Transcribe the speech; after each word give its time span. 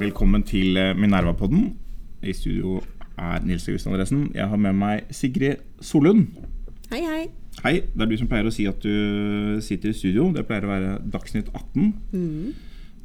Velkommen 0.00 0.42
til 0.42 0.74
eh, 0.74 0.90
Minerva-podden. 0.98 1.76
I 2.26 2.32
studio 2.34 2.80
er 3.14 3.44
Nils 3.46 3.68
August 3.68 3.86
Andresen. 3.86 4.32
Jeg 4.34 4.48
har 4.50 4.58
med 4.58 4.74
meg 4.74 5.04
Sigrid 5.14 5.62
Solund. 5.78 6.26
Hei, 6.90 6.98
hei. 7.06 7.30
Hei. 7.62 7.74
Det 7.94 8.02
er 8.02 8.10
du 8.10 8.16
som 8.18 8.26
pleier 8.26 8.50
å 8.50 8.54
si 8.56 8.66
at 8.66 8.82
du 8.82 9.60
sitter 9.62 9.92
i 9.92 9.98
studio. 10.00 10.32
Det 10.34 10.42
pleier 10.50 10.66
å 10.66 10.72
være 10.72 10.98
Dagsnytt 11.14 11.46
18. 11.54 11.94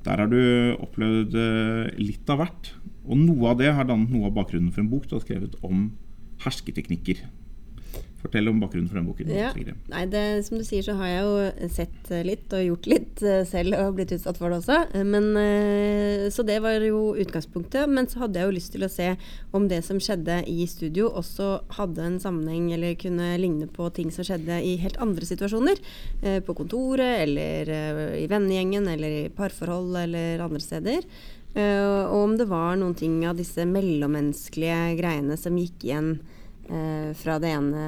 Der 0.07 0.17
har 0.23 0.33
du 0.33 0.41
opplevd 0.81 1.37
eh, 1.37 1.93
litt 2.01 2.25
av 2.33 2.41
hvert. 2.41 2.73
Og 3.05 3.21
noe 3.21 3.53
av 3.53 3.61
det 3.61 3.69
har 3.69 3.85
dannet 3.85 4.09
noe 4.09 4.31
av 4.31 4.37
bakgrunnen 4.39 4.73
for 4.73 4.81
en 4.81 4.89
bok 4.89 5.05
du 5.05 5.13
har 5.19 5.25
skrevet 5.27 5.61
om 5.61 5.91
hersketeknikker. 6.41 7.21
Fortell 8.23 8.47
om 8.47 8.59
bakgrunnen 8.63 8.87
for 8.87 8.95
den 8.95 9.07
boken. 9.09 9.31
Ja. 9.35 9.49
Nei, 9.91 10.03
det, 10.07 10.21
som 10.47 10.55
du 10.57 10.63
sier, 10.63 10.81
så 10.85 10.93
har 10.95 11.09
jeg 11.11 11.23
jo 11.27 11.67
sett 11.75 12.11
litt 12.23 12.53
og 12.55 12.61
gjort 12.63 12.87
litt 12.87 13.23
eh, 13.27 13.41
selv 13.49 13.75
og 13.75 13.97
blitt 13.97 14.13
utsatt 14.15 14.39
for 14.39 14.47
det 14.53 14.61
også. 14.61 14.77
Eh, 14.95 15.03
Men, 15.03 15.27
eh, 15.37 16.29
så 16.31 16.45
det 16.47 16.61
var 16.63 16.79
jo 16.87 17.01
utgangspunktet. 17.19 17.89
Men 17.91 18.07
så 18.07 18.23
hadde 18.23 18.39
jeg 18.39 18.47
jo 18.47 18.55
lyst 18.55 18.71
til 18.77 18.87
å 18.87 18.91
se 18.93 19.09
om 19.51 19.67
det 19.67 19.81
som 19.83 19.99
skjedde 19.99 20.39
i 20.47 20.63
studio, 20.71 21.09
også 21.11 21.49
hadde 21.75 22.05
en 22.07 22.19
sammenheng 22.23 22.71
eller 22.77 22.95
kunne 22.95 23.33
ligne 23.43 23.67
på 23.67 23.89
ting 23.93 24.09
som 24.15 24.23
skjedde 24.23 24.61
i 24.63 24.77
helt 24.79 24.97
andre 25.03 25.27
situasjoner. 25.27 25.83
Eh, 26.23 26.39
På 26.47 26.55
kontoret 26.55 27.27
eller 27.27 27.69
eh, 27.69 28.23
i 28.23 28.27
vennegjengen 28.31 28.87
eller 28.87 29.17
i 29.25 29.31
parforhold 29.35 29.97
eller 30.05 30.39
andre 30.47 30.63
steder. 30.63 31.03
Eh, 31.55 32.07
Og 32.07 32.23
om 32.23 32.37
det 32.39 32.47
var 32.49 32.77
noen 32.79 32.95
ting 32.97 33.19
av 33.27 33.35
disse 33.37 33.67
mellommenneskelige 33.67 34.95
greiene 34.97 35.35
som 35.37 35.59
gikk 35.59 35.83
igjen 35.85 36.15
eh, 36.15 36.32
fra 36.63 37.35
det 37.43 37.49
ene 37.51 37.81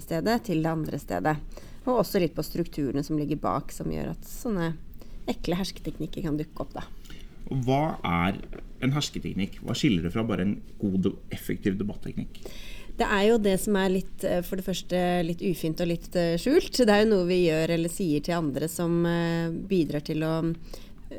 stedet 0.00 0.38
til 0.46 0.62
det 0.64 0.70
andre 0.70 0.98
stedet. 0.98 1.34
Og 1.84 2.00
også 2.00 2.22
litt 2.22 2.32
på 2.34 2.44
strukturene 2.46 3.02
som 3.04 3.18
ligger 3.20 3.36
bak, 3.42 3.72
som 3.74 3.90
gjør 3.92 4.14
at 4.14 4.28
sånne 4.28 4.70
ekle 5.30 5.58
hersketeknikker 5.58 6.24
kan 6.24 6.38
dukke 6.38 6.64
opp. 6.64 6.72
da. 6.76 6.84
Og 7.52 7.66
Hva 7.66 7.82
er 8.00 8.38
en 8.84 8.94
hersketeknikk? 8.94 9.60
Hva 9.64 9.76
skiller 9.76 10.06
det 10.06 10.14
fra 10.14 10.24
bare 10.26 10.46
en 10.46 10.56
god 10.80 11.10
og 11.12 11.34
effektiv 11.34 11.76
debatteknikk? 11.80 12.40
Det 12.94 13.06
er 13.10 13.24
jo 13.26 13.40
det 13.42 13.56
som 13.58 13.76
er 13.76 13.90
litt, 13.90 14.24
eh, 14.24 14.40
for 14.46 14.56
det 14.56 14.66
første 14.68 14.98
litt 15.26 15.42
ufint 15.42 15.80
og 15.82 15.90
litt 15.90 16.14
eh, 16.14 16.36
skjult. 16.38 16.78
Det 16.78 16.92
er 16.94 17.02
jo 17.02 17.10
noe 17.10 17.26
vi 17.26 17.40
gjør 17.48 17.74
eller 17.74 17.90
sier 17.90 18.22
til 18.22 18.38
andre 18.38 18.68
som 18.70 19.00
eh, 19.08 19.50
bidrar 19.50 20.04
til 20.06 20.22
å 20.22 20.34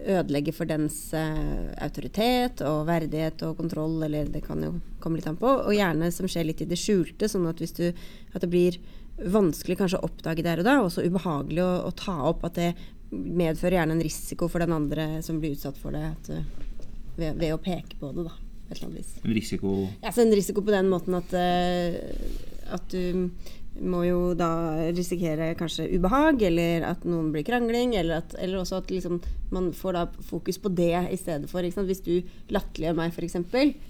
ødelegge 0.05 0.53
for 0.55 0.69
dens 0.69 0.97
eh, 1.17 1.71
autoritet 1.83 2.61
og 2.65 2.85
verdighet 2.89 3.41
og 3.47 3.57
kontroll, 3.59 3.97
eller 4.07 4.29
det 4.31 4.43
kan 4.45 4.61
jo 4.63 4.75
komme 5.03 5.19
litt 5.19 5.29
an 5.29 5.39
på. 5.39 5.49
Og 5.65 5.75
gjerne 5.75 6.11
som 6.13 6.29
skjer 6.29 6.49
litt 6.49 6.63
i 6.63 6.69
det 6.69 6.79
skjulte, 6.79 7.29
sånn 7.31 7.47
at 7.49 7.61
hvis 7.61 7.75
du 7.77 7.87
At 8.35 8.43
det 8.43 8.51
blir 8.51 8.77
vanskelig 9.15 9.77
kanskje 9.79 10.01
å 10.01 10.07
oppdage 10.09 10.43
der 10.43 10.59
og 10.59 10.67
da, 10.67 10.79
og 10.83 10.89
så 10.91 11.05
ubehagelig 11.05 11.61
å, 11.63 11.69
å 11.87 11.91
ta 11.95 12.17
opp 12.27 12.43
at 12.43 12.57
det 12.59 12.73
medfører 13.15 13.77
gjerne 13.77 13.95
en 13.95 14.03
risiko 14.03 14.49
for 14.51 14.59
den 14.59 14.73
andre 14.75 15.05
som 15.23 15.37
blir 15.39 15.55
utsatt 15.55 15.77
for 15.79 15.95
det, 15.95 16.03
at, 16.09 16.31
ved, 17.15 17.37
ved 17.39 17.53
å 17.55 17.61
peke 17.61 17.95
på 18.01 18.11
det, 18.11 18.25
da. 18.27 18.33
På 18.65 18.73
et 18.73 18.79
eller 18.79 18.89
annet 18.89 18.99
vis. 18.99 19.13
En 19.21 19.35
risiko 19.37 19.73
Ja, 20.01 20.11
så 20.11 20.25
en 20.25 20.35
risiko 20.35 20.63
på 20.65 20.73
den 20.73 20.89
måten 20.91 21.15
at, 21.15 21.31
eh, 21.37 21.95
at 22.75 22.89
du 22.91 23.29
må 23.83 24.05
jo 24.07 24.19
da 24.37 24.49
risikere 24.95 25.51
kanskje 25.59 25.89
ubehag, 25.95 26.41
eller 26.47 26.85
at 26.87 27.03
noen 27.07 27.31
blir 27.33 27.43
krangling, 27.47 27.95
eller, 27.99 28.23
at, 28.23 28.35
eller 28.39 28.61
også 28.61 28.79
at 28.79 28.93
liksom 28.93 29.19
man 29.55 29.69
får 29.75 29.93
da 29.97 30.03
fokus 30.29 30.57
på 30.61 30.71
det 30.75 30.95
i 31.11 31.17
stedet 31.19 31.49
for. 31.51 31.65
Hvis 31.65 32.03
du 32.05 32.13
latterliggjør 32.53 32.97
meg, 32.97 33.13
f.eks., 33.13 33.37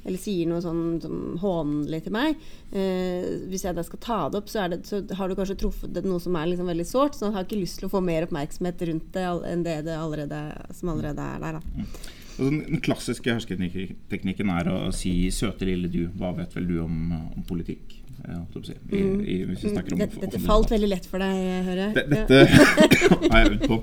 eller 0.05 0.19
sier 0.21 0.49
noe 0.49 0.61
sånn, 0.63 0.83
sånn 1.03 1.39
hånlig 1.41 2.03
til 2.05 2.13
meg 2.15 2.35
eh, 2.71 3.45
Hvis 3.49 3.65
jeg 3.65 3.77
da 3.77 3.83
skal 3.85 4.01
ta 4.03 4.19
det 4.29 4.41
opp, 4.41 4.51
så, 4.51 4.67
det, 4.71 4.81
så 4.89 5.01
har 5.17 5.29
du 5.29 5.37
kanskje 5.37 5.57
truffet 5.63 5.95
det 5.95 6.05
noe 6.05 6.21
som 6.23 6.35
er 6.37 6.51
liksom 6.51 6.69
veldig 6.69 6.87
sårt, 6.89 7.17
så 7.17 7.29
jeg 7.29 7.37
har 7.37 7.47
ikke 7.47 7.61
lyst 7.61 7.81
til 7.81 7.89
å 7.89 7.93
få 7.95 8.03
mer 8.05 8.27
oppmerksomhet 8.27 8.85
rundt 8.89 9.09
det 9.15 9.25
enn 9.51 9.65
det, 9.65 9.79
det 9.87 9.97
allerede, 9.97 10.45
som 10.75 10.93
allerede 10.93 11.31
er 11.35 11.43
der. 11.45 11.59
Da. 11.59 12.24
Den 12.37 12.81
klassiske 12.83 13.31
hersketeknikken 13.31 14.49
er 14.51 14.67
å 14.71 14.79
si 14.95 15.29
'søte 15.31 15.65
lille 15.67 15.87
du', 15.91 16.09
hva 16.19 16.33
vet 16.35 16.55
vel 16.55 16.67
du 16.67 16.79
om, 16.83 17.11
om 17.35 17.43
politikk? 17.47 18.01
eh, 18.27 18.39
jeg 18.55 18.65
si, 18.65 18.73
I, 18.91 19.01
i, 19.23 19.35
vi 19.45 19.55
snakker 19.55 19.93
om 19.93 19.99
Dette, 19.99 20.19
dette 20.19 20.39
falt 20.41 20.71
veldig 20.71 20.89
lett 20.89 21.05
for 21.05 21.19
deg, 21.19 21.35
hører 21.67 21.81
jeg. 21.85 21.93
Dette 22.09 22.39
er 22.41 23.45
jeg 23.45 23.51
øvd 23.51 23.67
på. 23.69 23.77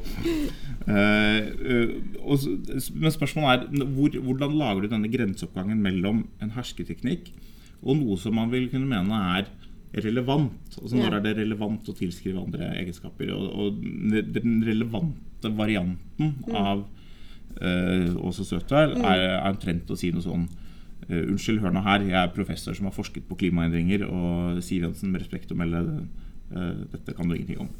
Eh, 0.82 1.38
eh, 1.72 1.90
og, 2.26 2.46
men 2.98 3.14
spørsmålet 3.14 3.68
er 3.70 3.86
hvor, 3.94 4.10
hvordan 4.28 4.56
lager 4.58 4.82
du 4.82 4.88
denne 4.96 5.10
grenseoppgangen 5.12 5.78
mellom 5.84 6.24
en 6.42 6.50
hersketeknikk 6.56 7.30
og 7.82 7.96
noe 8.00 8.16
som 8.18 8.34
man 8.34 8.50
vil 8.50 8.66
kunne 8.72 8.88
mene 8.90 9.20
er 9.38 9.46
relevant? 10.02 10.76
Altså 10.80 10.96
Når 10.96 11.06
Ja. 11.12 11.16
er 11.16 11.20
det 11.28 11.36
relevant 11.38 11.88
å 11.88 11.94
tilskrive 11.96 12.42
andre 12.42 12.72
egenskaper? 12.82 13.30
Og, 13.36 13.46
og 13.54 13.80
den 14.34 14.60
relevante 14.66 15.52
varianten 15.56 16.34
Mm. 16.48 16.54
av 16.56 16.84
uh, 17.60 18.32
søt 18.32 18.68
du 18.68 18.76
er, 18.76 18.94
er 19.02 19.38
omtrent 19.50 19.90
å 19.90 19.98
si 19.98 20.12
noe 20.14 20.24
sånn 20.24 20.46
eh, 21.08 21.22
Unnskyld, 21.26 21.60
hør 21.62 21.74
nå 21.74 21.82
her. 21.84 22.04
Jeg 22.06 22.18
er 22.18 22.34
professor 22.34 22.76
som 22.76 22.88
har 22.88 22.96
forsket 22.96 23.26
på 23.28 23.38
klimaendringer, 23.40 24.06
og 24.06 24.62
Siv 24.64 24.86
Jensen, 24.86 25.12
med 25.12 25.24
respekt 25.24 25.52
å 25.52 25.58
melde, 25.58 25.82
eh, 25.82 26.21
dette 26.92 27.14
kan 27.16 27.28
du 27.28 27.36
ingenting 27.36 27.64
om. 27.64 27.70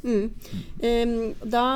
Um, 0.82 1.14
da 1.44 1.66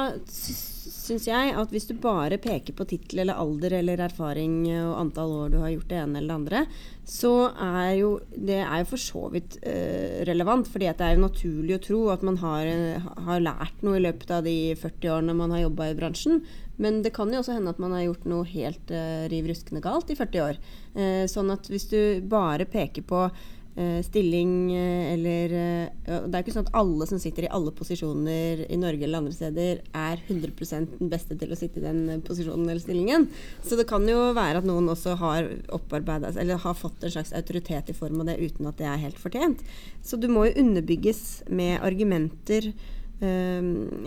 syns 1.07 1.27
jeg 1.29 1.55
at 1.59 1.73
hvis 1.73 1.87
du 1.89 1.95
bare 2.03 2.39
peker 2.43 2.75
på 2.77 2.87
tittel 2.89 3.23
eller 3.23 3.39
alder 3.39 3.77
eller 3.79 4.03
erfaring 4.07 4.65
og 4.75 4.97
antall 5.01 5.35
år 5.37 5.55
du 5.55 5.59
har 5.63 5.73
gjort 5.75 5.91
det 5.91 5.99
ene 6.03 6.21
eller 6.21 6.33
det 6.33 6.37
andre, 6.41 6.63
så 7.07 7.33
er 7.63 7.91
jo 8.01 8.11
det 8.35 8.61
er 8.65 8.83
jo 8.83 8.89
for 8.91 9.03
så 9.03 9.25
vidt 9.35 9.59
eh, 9.63 10.23
relevant. 10.29 10.69
fordi 10.69 10.91
det 10.91 11.07
er 11.07 11.15
jo 11.15 11.27
naturlig 11.27 11.77
å 11.77 11.83
tro 11.89 12.01
at 12.15 12.25
man 12.27 12.39
har, 12.43 12.67
eh, 12.67 13.11
har 13.29 13.45
lært 13.45 13.85
noe 13.87 13.99
i 14.01 14.05
løpet 14.07 14.33
av 14.39 14.47
de 14.47 14.75
40 14.75 15.13
årene 15.19 15.37
man 15.39 15.55
har 15.55 15.67
jobba 15.67 15.91
i 15.91 15.99
bransjen. 15.99 16.43
Men 16.83 17.01
det 17.05 17.15
kan 17.17 17.31
jo 17.33 17.41
også 17.41 17.57
hende 17.57 17.73
at 17.73 17.81
man 17.81 17.95
har 17.97 18.05
gjort 18.05 18.27
noe 18.29 18.45
helt 18.51 18.91
uh, 18.93 19.25
riv 19.33 19.49
ruskende 19.49 19.81
galt 19.85 20.11
i 20.13 20.17
40 20.19 20.43
år. 20.45 20.59
Eh, 20.97 21.25
sånn 21.31 21.53
at 21.53 21.69
hvis 21.73 21.89
du 21.89 22.01
bare 22.29 22.69
peker 22.69 23.05
på 23.09 23.23
eh, 23.29 23.47
stilling 24.03 24.73
eh, 24.73 25.13
eller 25.13 25.53
eh, 25.53 26.23
Det 26.25 26.33
er 26.33 26.43
ikke 26.43 26.55
sånn 26.55 26.65
at 26.65 26.79
alle 26.81 27.07
som 27.09 27.21
sitter 27.21 27.45
i 27.45 27.51
alle 27.53 27.73
posisjoner 27.77 28.63
i 28.73 28.79
Norge 28.81 29.05
eller 29.05 29.21
andre 29.21 29.37
steder, 29.37 29.83
er 29.93 30.23
100 30.25 30.97
den 30.97 31.11
beste 31.13 31.37
til 31.37 31.53
å 31.53 31.59
sitte 31.59 31.83
i 31.83 31.85
den 31.85 32.01
eh, 32.09 32.23
posisjonen 32.25 32.65
eller 32.65 32.81
stillingen. 32.81 33.29
Så 33.67 33.77
det 33.77 33.89
kan 33.91 34.07
jo 34.09 34.31
være 34.37 34.63
at 34.63 34.69
noen 34.69 34.89
også 34.93 35.19
har 35.21 35.51
opparbeidet 35.77 36.39
eller 36.41 36.63
har 36.63 36.79
fått 36.79 37.05
en 37.05 37.13
slags 37.19 37.35
autoritet 37.37 37.93
i 37.93 37.97
form 37.97 38.23
av 38.23 38.31
det 38.31 38.39
uten 38.41 38.71
at 38.71 38.81
det 38.81 38.89
er 38.89 39.03
helt 39.05 39.21
fortjent. 39.21 39.65
Så 40.01 40.17
du 40.21 40.29
må 40.33 40.49
jo 40.49 40.57
underbygges 40.65 41.43
med 41.53 41.83
argumenter. 41.85 42.73
Eh, 43.21 43.63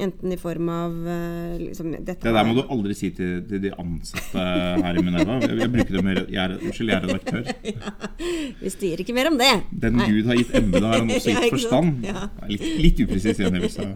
enten 0.05 0.33
i 0.33 0.37
form 0.37 0.69
av 0.73 1.07
eh, 1.07 1.55
liksom, 1.61 1.91
dette 1.97 2.21
Det 2.27 2.33
der 2.35 2.47
må 2.47 2.55
du 2.57 2.63
aldri 2.65 2.95
si 2.97 3.11
til, 3.15 3.39
til 3.49 3.63
de 3.63 3.73
ansatte 3.73 4.45
her 4.83 4.99
i 4.99 5.03
Minerva. 5.05 5.39
Jeg, 5.45 5.57
jeg 5.63 5.73
bruker 5.73 5.97
det 5.97 6.05
med 6.05 6.21
Unnskyld, 6.59 6.91
jeg 6.91 6.97
er 6.97 7.07
redaktør. 7.07 7.99
Vi 8.63 8.73
styrer 8.73 9.03
ikke 9.03 9.15
mer 9.17 9.31
om 9.31 9.39
det. 9.39 9.51
Den 9.71 9.99
Nei. 9.99 10.09
Gud 10.11 10.29
har 10.29 10.39
gitt 10.39 10.55
embetet, 10.59 10.87
har 10.87 11.01
han 11.01 11.13
også 11.15 11.33
gitt 11.33 11.45
ja, 11.47 11.51
forstand. 11.55 12.05
Ja. 12.07 12.27
Litt, 12.49 12.67
litt 12.83 13.03
upresis. 13.05 13.39
Jeg, 13.39 13.95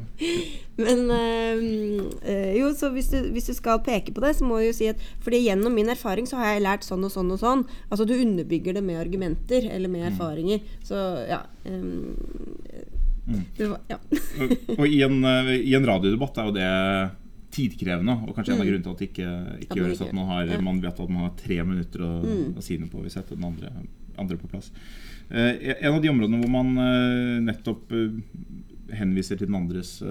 Men 0.77 1.03
øh, 1.13 1.63
øh, 2.25 2.51
jo, 2.59 2.71
så 2.77 2.89
hvis 2.89 3.11
du, 3.11 3.19
hvis 3.35 3.51
du 3.51 3.53
skal 3.53 3.83
peke 3.85 4.13
på 4.13 4.23
det, 4.25 4.35
så 4.37 4.47
må 4.47 4.57
du 4.57 4.67
jo 4.67 4.73
si 4.73 4.87
at 4.89 5.01
Fordi 5.21 5.43
gjennom 5.45 5.75
min 5.75 5.89
erfaring 5.89 6.27
så 6.29 6.39
har 6.41 6.55
jeg 6.55 6.65
lært 6.65 6.87
sånn 6.87 7.05
og 7.05 7.13
sånn 7.13 7.31
og 7.35 7.41
sånn. 7.41 7.65
Altså 7.91 8.07
du 8.09 8.15
underbygger 8.17 8.79
det 8.79 8.83
med 8.85 9.01
argumenter 9.01 9.69
eller 9.69 9.91
med 9.91 10.07
erfaringer. 10.13 10.63
Så 10.85 10.97
ja. 11.29 11.43
øhm, 11.69 12.15
det 13.57 13.67
var, 13.69 13.79
ja. 13.89 13.97
og 14.43 14.79
og 14.79 14.87
i, 14.87 15.01
en, 15.05 15.19
eh, 15.23 15.51
i 15.63 15.73
en 15.77 15.85
radiodebatt 15.87 16.37
er 16.41 16.49
jo 16.49 16.55
det 16.57 16.71
tidkrevende, 17.53 18.15
og 18.27 18.33
kanskje 18.35 18.55
en 18.55 18.59
av 18.61 18.65
Mm. 18.65 18.69
grunnene 18.71 18.83
til 18.83 18.91
at 18.91 18.99
det 19.03 19.09
ikke, 19.11 19.31
ikke 19.67 19.77
gjøres 19.79 20.01
at 20.01 20.13
man, 20.17 20.25
har, 20.31 20.45
ja. 20.49 20.59
man 20.65 20.81
vet 20.81 20.99
at 20.99 21.09
man 21.09 21.23
har 21.27 21.33
tre 21.37 21.57
minutter 21.63 22.01
å, 22.01 22.11
Mm. 22.23 22.53
å 22.57 22.61
si 22.65 22.77
noe 22.81 22.89
på 22.89 23.03
hvis 23.03 23.13
setter 23.13 23.35
den 23.37 23.45
andre, 23.45 23.69
andre 24.17 24.37
på 24.37 24.49
plass. 24.49 24.71
Eh, 25.29 25.77
en 25.85 25.93
av 25.93 26.01
de 26.01 26.09
områdene 26.09 26.39
hvor 26.41 26.49
man 26.49 26.73
eh, 26.77 27.39
nettopp 27.45 27.91
eh, 27.93 28.17
henviser 28.97 29.37
til 29.37 29.47
den 29.47 29.55
andres 29.61 30.01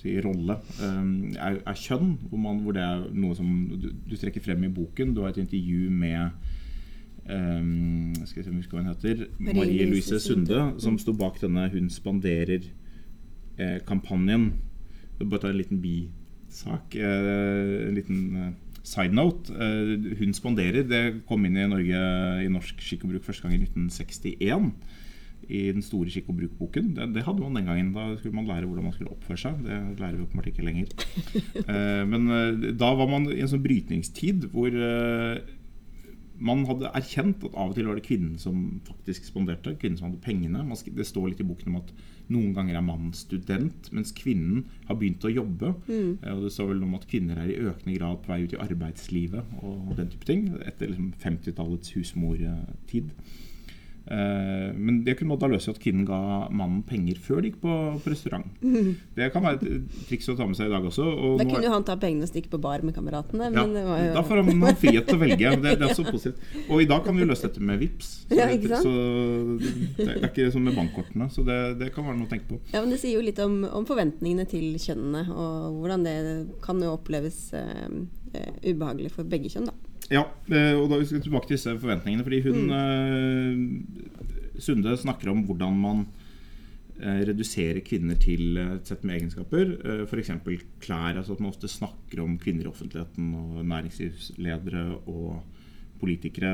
si, 0.00 0.14
rolle, 0.24 0.54
er, 0.80 1.58
er 1.66 1.74
kjønn. 1.76 2.14
Hvor, 2.30 2.38
man, 2.40 2.60
hvor 2.64 2.72
det 2.72 2.80
er 2.84 3.02
noe 3.12 3.34
som 3.36 3.50
du, 3.76 3.90
du 4.08 4.14
trekker 4.16 4.40
frem 4.40 4.62
i 4.64 4.70
boken. 4.72 5.12
Du 5.12 5.20
har 5.20 5.34
et 5.34 5.40
intervju 5.42 5.90
med 5.92 6.30
eh, 7.26 7.62
skal 8.26 8.36
jeg 8.40 8.44
se 8.44 8.50
om 8.50 8.56
husker 8.60 8.76
hva 8.76 8.82
hun 8.84 8.94
heter 8.94 9.16
Marie 9.38 9.86
Louise 9.90 10.18
Sunde, 10.20 10.60
som 10.80 10.98
sto 10.98 11.12
bak 11.12 11.40
denne 11.42 11.68
Hun 11.72 11.88
spanderer-kampanjen. 11.90 14.52
Vil 15.18 15.28
bare 15.28 15.40
ta 15.44 15.48
en 15.52 15.58
liten 15.60 15.80
bisak. 15.82 16.94
eh, 16.96 17.88
En 17.88 17.94
liten 17.94 18.36
eh, 18.36 18.52
side 18.82 19.12
note. 19.14 19.52
Eh, 19.52 20.16
Hun 20.18 20.32
spanderer 20.34 20.82
det 20.88 21.14
kom 21.28 21.44
inn 21.44 21.56
i 21.56 21.66
Norge 21.68 22.00
i 22.44 22.48
norsk 22.48 22.80
skikk 22.80 23.04
og 23.04 23.10
bruk 23.12 23.24
første 23.24 23.42
gang 23.42 23.54
i 23.54 23.58
1961. 23.66 24.72
I 25.50 25.72
den 25.74 25.82
store 25.82 26.10
skikk 26.12 26.28
og 26.30 26.36
bruk-boken. 26.38 26.92
Det, 26.94 27.08
det 27.14 27.22
hadde 27.26 27.40
man 27.42 27.54
den 27.58 27.66
gangen. 27.66 27.92
Da 27.92 28.14
skulle 28.18 28.34
man 28.36 28.46
lære 28.46 28.66
hvordan 28.68 28.84
man 28.86 28.92
skulle 28.94 29.10
oppføre 29.10 29.38
seg. 29.40 29.54
Det 29.66 29.98
lærer 30.00 30.16
vi 30.16 30.22
åpenbart 30.26 30.46
ikke 30.52 30.64
lenger. 30.66 30.86
Eh, 31.70 32.04
Men 32.06 32.30
eh, 32.30 32.52
da 32.78 32.92
var 32.94 33.08
man 33.10 33.26
i 33.32 33.40
en 33.42 33.48
sånn 33.50 33.62
brytningstid 33.64 34.44
hvor 34.52 34.70
eh, 34.74 35.38
man 36.40 36.64
hadde 36.68 36.90
erkjent 36.96 37.44
at 37.44 37.56
av 37.58 37.72
og 37.72 37.76
til 37.76 37.88
var 37.88 37.98
det 37.98 38.06
kvinnen 38.06 38.38
som 38.40 38.80
faktisk 38.86 39.26
spanderte. 39.28 39.74
Kvinnen 39.80 39.98
som 40.00 40.08
hadde 40.08 40.22
pengene. 40.24 40.64
Det 40.96 41.06
står 41.06 41.30
litt 41.30 41.42
i 41.44 41.46
boken 41.46 41.72
om 41.72 41.80
at 41.82 41.92
noen 42.30 42.54
ganger 42.56 42.78
er 42.78 42.86
mannen 42.86 43.12
student, 43.16 43.90
mens 43.92 44.14
kvinnen 44.16 44.64
har 44.88 44.98
begynt 45.00 45.26
å 45.26 45.32
jobbe. 45.32 45.74
Mm. 45.90 46.16
Og 46.32 46.44
det 46.46 46.52
står 46.54 46.72
vel 46.72 46.84
om 46.86 46.96
at 46.96 47.06
kvinner 47.10 47.42
er 47.42 47.52
i 47.52 47.58
økende 47.60 47.98
grad 47.98 48.22
på 48.24 48.32
vei 48.32 48.40
ut 48.46 48.56
i 48.56 48.62
arbeidslivet 48.64 49.54
og 49.60 49.94
den 49.98 50.10
type 50.12 50.28
ting. 50.28 50.48
Etter 50.64 50.92
liksom 50.92 51.12
50-tallets 51.20 51.96
husmortid. 51.96 53.12
Eh, 54.10 54.70
men 54.74 55.04
det 55.06 55.14
kunne 55.18 55.30
måtte 55.30 55.46
da 55.46 55.52
løse 55.52 55.68
seg 55.68 55.76
at 55.76 55.82
kvinnen 55.84 56.06
ga 56.08 56.18
mannen 56.50 56.80
penger 56.86 57.18
før 57.22 57.44
de 57.44 57.52
gikk 57.52 57.60
på, 57.62 57.74
på 58.02 58.10
restaurant. 58.10 58.46
Det 59.20 59.28
kan 59.34 59.44
være 59.44 59.60
et 59.60 59.92
triks 60.08 60.26
å 60.32 60.34
ta 60.38 60.46
med 60.48 60.58
seg 60.58 60.66
i 60.70 60.72
dag 60.72 60.86
også. 60.88 61.04
og 61.06 61.36
Da 61.38 61.46
kunne 61.46 61.68
jo 61.68 61.72
han 61.74 61.84
ta 61.86 61.94
pengene 62.00 62.26
og 62.26 62.30
stikke 62.32 62.50
på 62.50 62.58
bar 62.62 62.82
med 62.86 62.96
kameratene. 62.96 63.50
ja, 63.50 63.64
Men 63.66 63.76
det 63.76 63.84
var 63.86 64.00
jo 64.02 64.14
Da 64.16 64.22
får 64.26 64.40
han 64.42 64.50
noen 64.62 64.78
frihet 64.80 65.06
til 65.06 65.18
å 65.18 65.22
velge. 65.22 65.52
Det, 65.60 65.74
det 65.78 65.86
er 65.86 65.94
så 65.94 66.04
positivt. 66.06 66.40
Og 66.70 66.82
i 66.82 66.88
dag 66.88 67.04
kan 67.04 67.14
vi 67.14 67.22
jo 67.22 67.28
løse 67.28 67.44
dette 67.46 67.60
med 67.62 67.78
VIPs 67.82 68.08
Så, 68.24 68.38
Ja, 68.38 68.46
det, 68.48 68.78
så 68.80 68.92
det 69.98 70.06
er 70.08 70.24
ikke 70.30 70.46
som 70.54 70.64
med 70.64 70.78
bankkortene. 70.78 71.28
Så 71.30 71.44
det, 71.46 71.58
det 71.82 71.90
kan 71.94 72.06
være 72.08 72.18
noe 72.18 72.26
å 72.26 72.32
tenke 72.32 72.48
på. 72.48 72.58
Ja, 72.72 72.80
men 72.80 72.94
Det 72.94 73.00
sier 73.02 73.18
jo 73.18 73.26
litt 73.26 73.38
om, 73.44 73.60
om 73.68 73.86
forventningene 73.88 74.46
til 74.50 74.72
kjønnene, 74.80 75.26
og 75.30 75.78
hvordan 75.82 76.06
det 76.06 76.16
kan 76.64 76.80
jo 76.82 76.94
oppleves 76.96 77.38
eh, 77.58 77.86
eh, 78.34 78.52
ubehagelig 78.72 79.12
for 79.14 79.28
begge 79.28 79.52
kjønn. 79.52 79.70
da. 79.70 79.89
Ja, 80.10 80.24
eh, 80.50 80.74
og 80.74 80.88
da 80.90 80.98
skal 81.04 81.20
vi 81.20 81.26
tilbake 81.28 81.48
til 81.48 81.56
disse 81.56 81.76
forventningene. 81.78 82.26
Fordi 82.26 82.40
hun 82.48 82.58
mm. 82.70 83.60
Sunde 84.60 84.96
snakker 84.98 85.30
om 85.32 85.44
hvordan 85.48 85.76
man 85.80 86.02
eh, 87.00 87.22
reduserer 87.30 87.80
kvinner 87.86 88.18
til 88.20 88.58
et 88.60 88.90
sett 88.90 89.06
med 89.06 89.20
egenskaper. 89.20 89.76
F.eks. 90.04 90.32
klær. 90.82 91.14
altså 91.14 91.36
At 91.36 91.40
man 91.40 91.52
ofte 91.54 91.70
snakker 91.70 92.24
om 92.24 92.38
kvinner 92.42 92.66
i 92.66 92.72
offentligheten 92.72 93.30
og 93.38 93.62
næringslivsledere 93.64 94.84
og 95.06 95.40
politikere. 96.00 96.52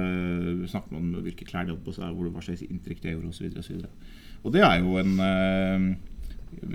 Snakker 0.68 0.92
man 0.92 1.14
om 1.14 1.24
hvilke 1.24 1.48
klær 1.48 1.64
de 1.64 1.74
hadde 1.74 1.86
på 1.86 1.96
seg, 1.96 2.12
hva 2.12 2.44
slags 2.44 2.66
inntrykk 2.66 3.02
de 3.02 3.16
gjorde 3.16 3.32
osv. 3.32 3.80
Og, 3.80 3.88
og 4.44 4.54
det 4.54 4.62
er 4.66 4.78
jo 4.82 5.00
en 5.00 5.16
eh, 5.24 5.88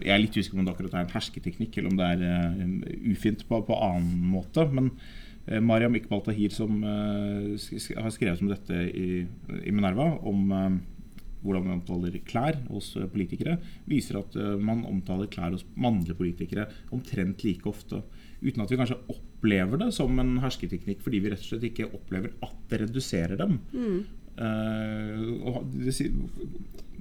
jeg 0.01 0.13
er 0.13 0.21
litt 0.21 0.35
usikker 0.35 0.57
på 0.57 0.61
om 0.61 0.67
det 0.67 0.73
akkurat 0.73 0.95
er 0.95 1.05
en 1.05 1.13
hersketeknikk, 1.13 1.77
eller 1.77 1.91
om 1.91 1.99
det 1.99 2.07
er 2.13 2.23
eh, 2.27 3.11
ufint 3.13 3.45
på, 3.47 3.61
på 3.67 3.77
annen 3.87 4.25
måte. 4.33 4.65
Men 4.73 4.91
eh, 4.91 5.19
Mariam 5.61 5.95
Iqbal 5.97 6.21
Tahir, 6.23 6.53
som 6.53 6.83
eh, 6.83 7.95
har 7.97 8.11
skrevet 8.13 8.41
om 8.43 8.51
dette 8.51 8.77
i, 8.93 9.25
i 9.65 9.71
Minerva, 9.73 10.05
om 10.29 10.51
eh, 10.53 10.79
hvordan 11.41 11.65
man 11.65 11.79
omtaler 11.79 12.19
klær 12.29 12.59
hos 12.69 12.91
eh, 12.99 13.07
politikere, 13.09 13.57
viser 13.89 14.19
at 14.21 14.35
eh, 14.37 14.53
man 14.61 14.83
omtaler 14.85 15.27
klær 15.33 15.55
hos 15.55 15.65
mannlige 15.75 16.13
politikere 16.19 16.67
omtrent 16.93 17.41
like 17.47 17.65
ofte. 17.69 18.03
Uten 18.41 18.61
at 18.63 18.71
vi 18.73 18.77
kanskje 18.79 18.99
opplever 19.09 19.81
det 19.81 19.91
som 19.97 20.13
en 20.21 20.35
hersketeknikk, 20.43 21.01
fordi 21.05 21.19
vi 21.25 21.29
rett 21.33 21.41
og 21.41 21.49
slett 21.55 21.65
ikke 21.71 21.89
opplever 21.93 22.33
at 22.45 22.55
det 22.69 22.83
reduserer 22.85 23.37
dem. 23.41 23.59
Eh, 23.73 23.79
si- 24.05 24.20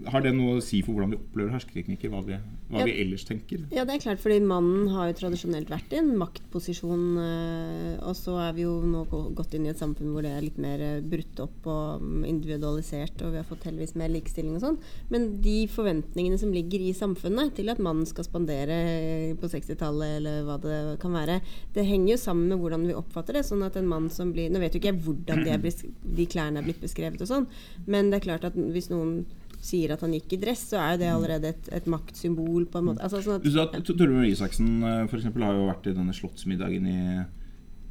har 0.08 0.22
det 0.24 0.32
noe 0.36 0.58
å 0.58 0.62
si 0.64 0.80
for 0.84 0.96
hvordan 0.96 1.12
vi 1.12 1.18
opplever 1.20 1.52
hersketeknikker? 1.54 2.10
Hva 2.12 2.20
vi, 2.24 2.36
hva 2.70 2.80
Ja. 2.80 2.84
vi 2.86 2.94
ellers 3.02 3.24
tenker? 3.28 3.66
Ja, 3.74 3.84
det 3.84 3.94
er 3.94 4.00
klart, 4.00 4.20
fordi 4.22 4.40
mannen 4.40 4.88
har 4.94 5.10
jo 5.10 5.18
tradisjonelt 5.18 5.68
vært 5.68 5.92
i 5.92 5.98
en 5.98 6.16
maktposisjon, 6.16 7.18
eh, 7.20 7.98
og 8.00 8.14
så 8.16 8.38
er 8.48 8.54
vi 8.56 8.62
jo 8.62 8.80
nå 8.80 9.04
gått 9.34 9.54
inn 9.54 9.66
i 9.66 9.70
et 9.70 9.78
samfunn 9.78 10.12
hvor 10.14 10.22
det 10.22 10.30
er 10.32 10.40
litt 10.46 10.58
mer 10.58 10.80
eh, 10.80 11.00
brutt 11.00 11.40
opp 11.44 11.66
og 11.66 12.00
mm, 12.00 12.24
individualisert, 12.30 13.20
og 13.26 13.32
vi 13.34 13.40
har 13.42 13.48
fått 13.48 13.66
heldigvis 13.68 13.96
mer 14.00 14.08
likestilling 14.08 14.56
og 14.56 14.64
sånn. 14.64 14.78
Men 15.10 15.40
de 15.42 15.66
forventningene 15.68 16.38
som 16.40 16.52
ligger 16.54 16.80
i 16.80 16.94
samfunnet 16.96 17.54
til 17.58 17.68
at 17.68 17.82
mannen 17.82 18.06
skal 18.08 18.24
spandere 18.24 18.70
eh, 18.72 19.34
på 19.34 19.50
60-tallet, 19.52 20.16
eller 20.22 20.44
hva 20.48 20.56
det 20.64 20.80
kan 21.02 21.12
være, 21.12 21.40
det 21.74 21.84
henger 21.84 22.14
jo 22.14 22.20
sammen 22.24 22.48
med 22.48 22.62
hvordan 22.62 22.86
vi 22.88 22.96
oppfatter 22.96 23.36
det. 23.36 23.44
Sånn 23.44 23.66
at 23.66 23.76
en 23.76 23.90
mann 23.90 24.08
som 24.10 24.32
blir 24.32 24.48
Nå 24.50 24.58
vet 24.62 24.74
jo 24.74 24.80
ikke 24.80 24.90
jeg 24.94 25.02
hvordan 25.04 25.44
de, 25.44 25.50
er 25.52 26.16
de 26.16 26.26
klærne 26.30 26.58
er 26.58 26.64
blitt 26.66 26.80
beskrevet 26.82 27.20
og 27.22 27.28
sånn, 27.30 27.46
men 27.86 28.10
det 28.10 28.20
er 28.20 28.26
klart 28.28 28.44
at 28.50 28.56
hvis 28.58 28.90
noen 28.92 29.20
sier 29.60 29.92
at 29.92 30.00
han 30.00 30.14
gikk 30.16 30.32
i 30.32 30.40
dress, 30.40 30.62
så 30.70 30.78
er 30.80 30.94
det 31.02 31.10
allerede 31.12 31.50
et, 31.52 31.66
et 31.76 31.88
maktsymbol. 31.92 32.64
på 32.72 32.80
en 32.80 32.86
måte. 32.92 33.02
Altså, 33.04 33.20
sånn 33.20 33.42
at, 33.42 33.74
Du 33.84 33.92
Torbjørn 33.92 34.24
Isaksen 34.30 34.70
eh, 34.82 35.02
for 35.10 35.18
eksempel, 35.20 35.44
har 35.44 35.52
jo 35.58 35.66
vært 35.68 35.90
i 35.90 35.96
denne 35.98 36.14
slottsmiddagen 36.16 36.86
i, 36.88 37.00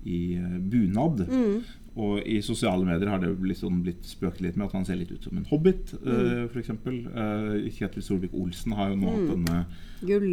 i 0.10 0.22
eh, 0.40 0.56
bunad. 0.72 1.22
Mm. 1.30 1.60
Og 2.00 2.22
i 2.26 2.40
sosiale 2.46 2.86
medier 2.88 3.10
har 3.12 3.20
det 3.22 3.30
blitt, 3.42 3.60
sånn, 3.60 3.82
blitt 3.84 4.06
spøkt 4.08 4.40
litt 4.46 4.56
med 4.58 4.70
at 4.70 4.76
han 4.78 4.86
ser 4.88 4.96
litt 5.02 5.12
ut 5.12 5.26
som 5.26 5.38
en 5.38 5.46
hobbit, 5.50 5.94
Mm. 6.00 6.10
uh, 6.48 6.58
eksempel. 6.62 7.00
Eh, 7.12 7.70
Kjetil 7.76 8.06
Solvik-Olsen 8.06 8.74
har 8.78 8.90
jo 8.94 8.96
nå 9.02 9.10
hatt 9.14 9.26
Mm. 9.26 9.32
denne 9.36 9.66
Gull... 10.02 10.30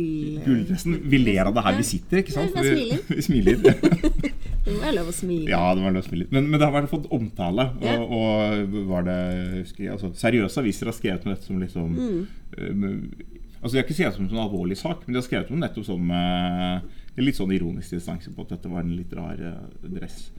gulldressen. 0.47 1.01
Vi 1.11 1.19
ler 1.25 1.45
av 1.51 1.55
det 1.57 1.65
her 1.67 1.77
vi 1.81 1.83
sitter, 1.89 2.23
ikke 2.23 2.33
sant? 2.37 2.55
Ja, 2.55 2.63
vi, 2.63 3.01
vi 3.17 3.23
smiler. 3.29 3.61
Det 4.67 4.75
må 4.75 4.91
lov 4.97 5.09
å 5.13 5.15
smile. 5.15 5.47
Ja, 5.53 5.63
det 5.79 5.85
var 5.85 5.95
lov 5.95 6.03
å 6.03 6.09
smile. 6.09 6.27
Men, 6.35 6.49
men 6.51 6.59
det 6.59 6.67
har 6.67 6.75
vært 6.75 6.91
fått 6.91 7.07
omtale. 7.15 7.69
Og, 7.79 7.87
Ja. 7.87 7.97
og 8.03 8.77
var 8.91 9.07
det 9.07 9.19
jeg 9.79 9.93
altså, 9.95 10.11
Seriøse 10.19 10.59
aviser 10.63 10.91
har 10.91 10.97
skrevet 10.97 11.27
om 11.27 11.33
dette 11.35 11.47
som 11.47 11.61
liksom 11.63 11.95
Mm. 11.97 12.27
uh, 12.59 13.33
Altså 13.63 13.73
De 13.73 13.79
har 13.81 13.87
ikke 13.87 13.95
skrevet 13.97 14.19
om 14.21 14.27
en 14.29 14.43
alvorlig 14.45 14.77
sak, 14.79 15.07
men 15.07 15.15
de 15.15 15.19
har 15.21 15.25
skrevet 15.27 15.51
om 15.51 15.59
nettopp 15.63 15.87
som 15.87 16.11
uh, 16.13 16.81
litt 17.17 17.39
sånn 17.39 17.55
ironisk 17.57 17.95
distanse 17.97 18.31
på 18.35 18.43
at 18.45 18.53
dette 18.53 18.69
var 18.71 18.83
en 18.85 18.93
litt 18.95 19.13
rar 19.17 19.39
eh, 19.41 19.87
dress. 19.89 20.31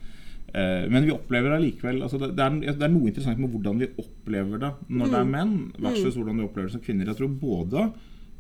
Men 0.53 1.03
vi 1.03 1.11
opplever 1.11 1.51
allikevel 1.57 1.97
altså 2.05 2.19
det, 2.21 2.29
det, 2.37 2.45
er, 2.45 2.75
det 2.77 2.85
er 2.85 2.91
noe 2.93 3.09
interessant 3.09 3.41
med 3.41 3.49
hvordan 3.51 3.81
vi 3.81 3.89
opplever 3.99 4.61
det 4.61 4.69
når 4.87 5.09
det 5.11 5.17
er 5.19 5.27
menn, 5.27 5.55
versus 5.83 6.15
hvordan 6.15 6.37
vi 6.39 6.45
opplever 6.45 6.69
det 6.69 6.75
som 6.77 6.83
kvinner. 6.85 7.09
Jeg 7.11 7.17
tror 7.19 7.33
både 7.41 7.83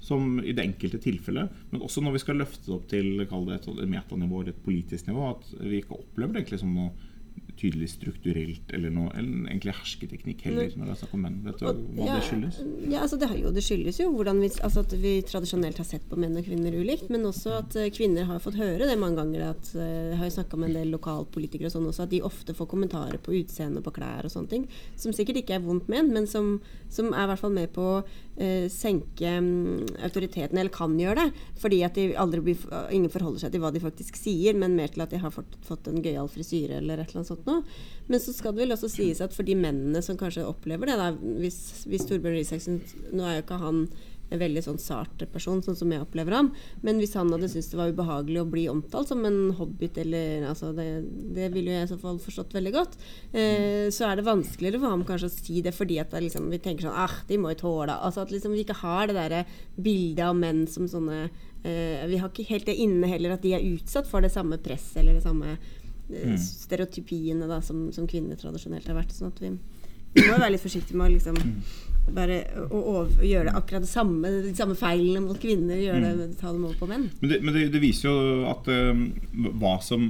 som 0.07 0.39
i 0.39 0.55
det 0.55 0.63
enkelte 0.63 1.01
tilfellet, 1.03 1.59
men 1.73 1.83
også 1.83 2.03
når 2.03 2.15
vi 2.15 2.23
skal 2.23 2.39
løfte 2.39 2.65
det 2.69 2.75
opp 2.77 2.87
til 2.91 3.25
kall 3.29 3.45
det 3.49 3.59
et, 3.59 3.69
metanivå 3.91 4.41
eller 4.41 4.55
et 4.55 4.65
politisk 4.65 5.09
nivå, 5.09 5.33
at 5.35 5.53
vi 5.59 5.81
ikke 5.81 5.99
opplever 5.99 6.35
det 6.35 6.43
egentlig 6.45 6.63
som 6.63 6.73
noe 6.77 7.13
tydelig 7.57 7.89
strukturelt 7.89 8.71
eller 8.75 8.91
noe 8.93 9.09
eller 9.17 9.49
egentlig 9.49 9.73
hersketeknikk 9.79 10.43
heller 10.45 10.69
når 10.77 10.89
det 10.89 10.93
er 10.93 10.99
snakk 11.01 11.15
om 11.17 11.23
menn. 11.25 11.37
Vet 11.45 11.59
du 11.59 11.65
hva 11.65 11.73
hva 11.73 12.07
det 12.11 12.25
skyldes? 12.27 12.59
Ja, 12.85 13.01
altså 13.03 13.17
det, 13.21 13.29
jo, 13.39 13.51
det 13.55 13.63
skyldes 13.65 13.99
jo 14.01 14.09
hvordan 14.13 14.41
vi, 14.43 14.51
altså 14.67 14.83
at 14.85 14.93
vi 15.01 15.13
tradisjonelt 15.25 15.81
har 15.81 15.87
sett 15.87 16.05
på 16.09 16.19
menn 16.21 16.37
og 16.37 16.45
kvinner 16.45 16.77
ulikt. 16.77 17.09
Men 17.13 17.25
også 17.29 17.55
at 17.61 17.77
eh, 17.79 17.89
kvinner 17.93 18.29
har 18.29 18.43
fått 18.43 18.59
høre 18.59 18.89
det 18.89 18.99
mange 19.01 19.19
ganger. 19.21 19.47
At, 19.55 19.71
eh, 19.73 20.11
jeg 20.11 20.21
har 20.21 20.29
jo 20.29 20.35
snakka 20.37 20.61
med 20.61 20.71
en 20.71 20.79
del 20.81 20.93
lokalpolitikere 20.93 21.71
og 21.71 21.75
sånn 21.77 21.89
også, 21.89 22.05
at 22.05 22.13
de 22.13 22.21
ofte 22.27 22.55
får 22.57 22.69
kommentarer 22.73 23.17
på 23.23 23.35
utseende 23.39 23.83
på 23.85 23.95
klær 23.95 24.29
og 24.29 24.33
sånne 24.33 24.53
ting. 24.53 24.69
Som 24.99 25.15
sikkert 25.17 25.41
ikke 25.41 25.57
er 25.57 25.65
vondt 25.65 25.89
ment, 25.91 26.13
men 26.13 26.29
som, 26.29 26.57
som 26.93 27.09
er 27.13 27.25
i 27.25 27.31
hvert 27.33 27.41
fall 27.41 27.57
med 27.57 27.73
på 27.73 27.89
å 27.95 27.99
eh, 28.03 28.26
senke 28.69 29.31
mm, 29.41 29.97
autoriteten, 30.05 30.57
eller 30.57 30.73
kan 30.73 30.93
gjøre 30.99 31.23
det. 31.23 31.45
Fordi 31.61 31.81
at 31.87 31.97
blir, 31.97 32.65
ingen 32.93 33.11
forholder 33.13 33.45
seg 33.45 33.53
til 33.53 33.63
hva 33.63 33.71
de 33.73 33.81
faktisk 33.81 34.19
sier, 34.19 34.57
men 34.57 34.75
mer 34.77 34.91
til 34.93 35.05
at 35.05 35.13
de 35.13 35.21
har 35.21 35.33
fått, 35.33 35.57
fått 35.65 35.89
en 35.89 36.01
gøyal 36.03 36.29
frisyre 36.29 36.77
eller 36.77 37.01
et 37.01 37.09
eller 37.09 37.23
annet 37.23 37.31
sånt 37.31 37.49
noe. 37.49 37.63
Men 38.07 38.21
så 38.23 38.35
skal 38.35 38.53
det 38.53 38.63
vel 38.63 38.75
også 38.75 38.91
sies 38.93 39.23
at 39.25 39.33
for 39.35 39.47
de 39.47 39.57
mennene 39.57 40.03
som 40.05 40.19
kanskje 40.19 40.45
opplever 40.47 40.91
det, 40.91 40.99
da, 40.99 41.09
hvis, 41.41 41.59
hvis 41.89 42.05
Torbjørn 42.07 42.37
Risaksen 42.37 42.79
Nå 43.11 43.25
er 43.25 43.39
jo 43.39 43.45
ikke 43.47 43.59
han 43.61 43.87
en 44.29 44.39
veldig 44.41 44.61
sånn 44.65 44.79
sart 44.81 45.21
person, 45.31 45.61
sånn 45.63 45.77
som 45.79 45.91
jeg 45.93 46.03
opplever 46.03 46.35
ham. 46.35 46.49
Men 46.83 46.97
hvis 46.99 47.13
han 47.15 47.29
hadde 47.31 47.47
syntes 47.47 47.69
det 47.71 47.79
var 47.79 47.93
ubehagelig 47.93 48.41
å 48.41 48.49
bli 48.51 48.65
omtalt 48.71 49.07
som 49.11 49.23
en 49.27 49.53
hobbit, 49.55 49.97
eller 50.03 50.47
altså 50.49 50.73
det, 50.75 50.87
det 51.37 51.47
ville 51.53 51.71
jo 51.71 51.77
jeg 51.77 51.87
i 51.87 51.91
så 51.93 51.99
fall 52.01 52.19
forstått 52.23 52.55
veldig 52.57 52.73
godt, 52.75 52.97
eh, 53.31 53.87
så 53.93 54.09
er 54.09 54.19
det 54.19 54.27
vanskeligere 54.27 54.81
for 54.83 54.91
ham 54.91 55.05
kanskje 55.07 55.29
å 55.31 55.35
si 55.37 55.61
det 55.63 55.71
fordi 55.77 55.99
at 56.03 56.11
det 56.11 56.25
liksom, 56.27 56.49
vi 56.51 56.59
tenker 56.63 56.89
sånn 56.89 56.99
ah, 57.07 57.15
de 57.29 57.39
må 57.39 57.53
jo 57.53 57.61
tåle 57.63 57.95
Altså 57.97 58.25
at 58.25 58.31
liksom 58.35 58.51
vi 58.55 58.65
ikke 58.65 58.81
har 58.81 59.07
det 59.07 59.15
derre 59.17 59.43
bildet 59.75 60.25
av 60.27 60.35
menn 60.37 60.65
som 60.67 60.87
sånne 60.91 61.23
eh, 61.63 62.03
Vi 62.11 62.19
har 62.21 62.29
ikke 62.29 62.49
helt 62.51 62.67
det 62.67 62.75
inne 62.83 63.07
heller 63.09 63.35
at 63.37 63.43
de 63.45 63.55
er 63.55 63.65
utsatt 63.73 64.07
for 64.09 64.23
det 64.25 64.31
samme 64.35 64.59
presset 64.63 64.99
eller 65.03 65.17
det 65.19 65.25
samme 65.25 65.55
eh, 65.55 65.77
Mm. 66.07 66.37
stereotypiene 66.39 67.47
da, 67.49 67.57
som, 67.59 67.89
som 67.91 68.05
kvinner 68.07 68.37
tradisjonelt 68.39 68.85
har 68.87 68.95
vært. 68.95 69.11
Sånn 69.11 69.27
at 69.27 69.41
vi, 69.43 69.49
vi 70.15 70.21
må 70.23 70.29
jo 70.29 70.37
være 70.39 70.53
litt 70.53 70.63
forsiktige 70.63 70.95
med 70.95 71.09
å 71.09 71.15
liksom 71.17 71.35
bare 72.15 72.39
å, 72.67 72.79
å 72.79 73.01
gjøre 73.23 73.55
akkurat 73.57 73.83
det 73.83 73.91
samme, 73.91 74.31
de 74.45 74.53
samme 74.57 74.77
feilene 74.79 75.25
mot 75.25 75.39
kvinner, 75.41 75.79
gjøre 75.81 76.13
det, 76.19 76.29
ta 76.39 76.53
dem 76.53 76.65
over 76.67 76.77
på 76.79 76.89
menn. 76.89 77.09
Men 77.21 77.33
det, 77.33 77.41
men 77.43 77.55
det, 77.55 77.67
det 77.73 77.83
viser 77.83 78.09
jo 78.09 78.47
at 78.51 78.69
eh, 78.71 79.03
hva 79.59 79.77
som 79.83 80.09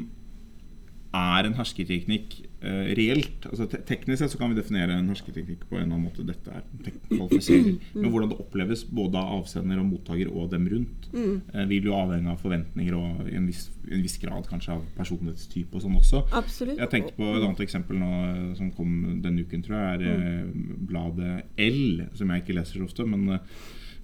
er 1.18 1.48
en 1.48 1.56
hersketeknikk 1.58 2.36
uh, 2.64 2.90
reelt 2.98 3.46
altså 3.50 3.68
te 3.70 3.80
Teknisk 3.88 4.22
sett 4.22 4.34
så 4.34 4.40
kan 4.40 4.52
vi 4.52 4.58
definere 4.60 4.98
en 4.98 5.10
hersketeknikk 5.12 5.66
på 5.70 5.78
en 5.78 5.86
eller 5.86 5.96
annen 5.96 6.08
måte. 6.08 6.26
Dette 6.28 6.52
er 6.52 6.64
kvalifiserer. 6.66 7.08
kvalifisering. 7.12 7.80
Men 7.96 8.12
hvordan 8.14 8.32
det 8.32 8.40
oppleves 8.44 8.84
både 9.00 9.22
av 9.22 9.40
avsender 9.40 9.82
og 9.82 9.90
mottaker 9.92 10.32
og 10.32 10.52
dem 10.54 10.68
rundt, 10.72 11.10
uh, 11.14 11.64
vil 11.70 11.90
jo 11.90 11.96
avhenge 11.98 12.34
av 12.34 12.44
forventninger 12.44 12.98
og 12.98 13.32
i 13.32 13.38
en 13.40 13.48
viss, 13.50 13.68
en 13.88 14.04
viss 14.06 14.18
grad 14.22 14.50
kanskje 14.50 14.76
av 14.76 14.86
personlighetstype 14.98 15.78
og 15.78 15.86
sånn 15.86 15.98
også. 16.02 16.24
Absolutt. 16.38 16.78
Jeg 16.82 16.94
tenkte 16.94 17.18
på 17.18 17.32
et 17.34 17.42
annet 17.42 17.66
eksempel 17.68 18.00
nå 18.02 18.14
eh, 18.28 18.46
som 18.60 18.72
kom 18.76 18.94
denne 19.24 19.46
uken, 19.46 19.66
tror 19.66 19.80
jeg, 19.80 20.14
er 20.14 20.46
uh, 20.46 20.64
bladet 20.90 21.34
L, 21.68 22.08
som 22.18 22.32
jeg 22.34 22.46
ikke 22.46 22.58
leser 22.60 22.82
så 22.82 22.88
ofte. 22.90 23.08
Men 23.08 23.42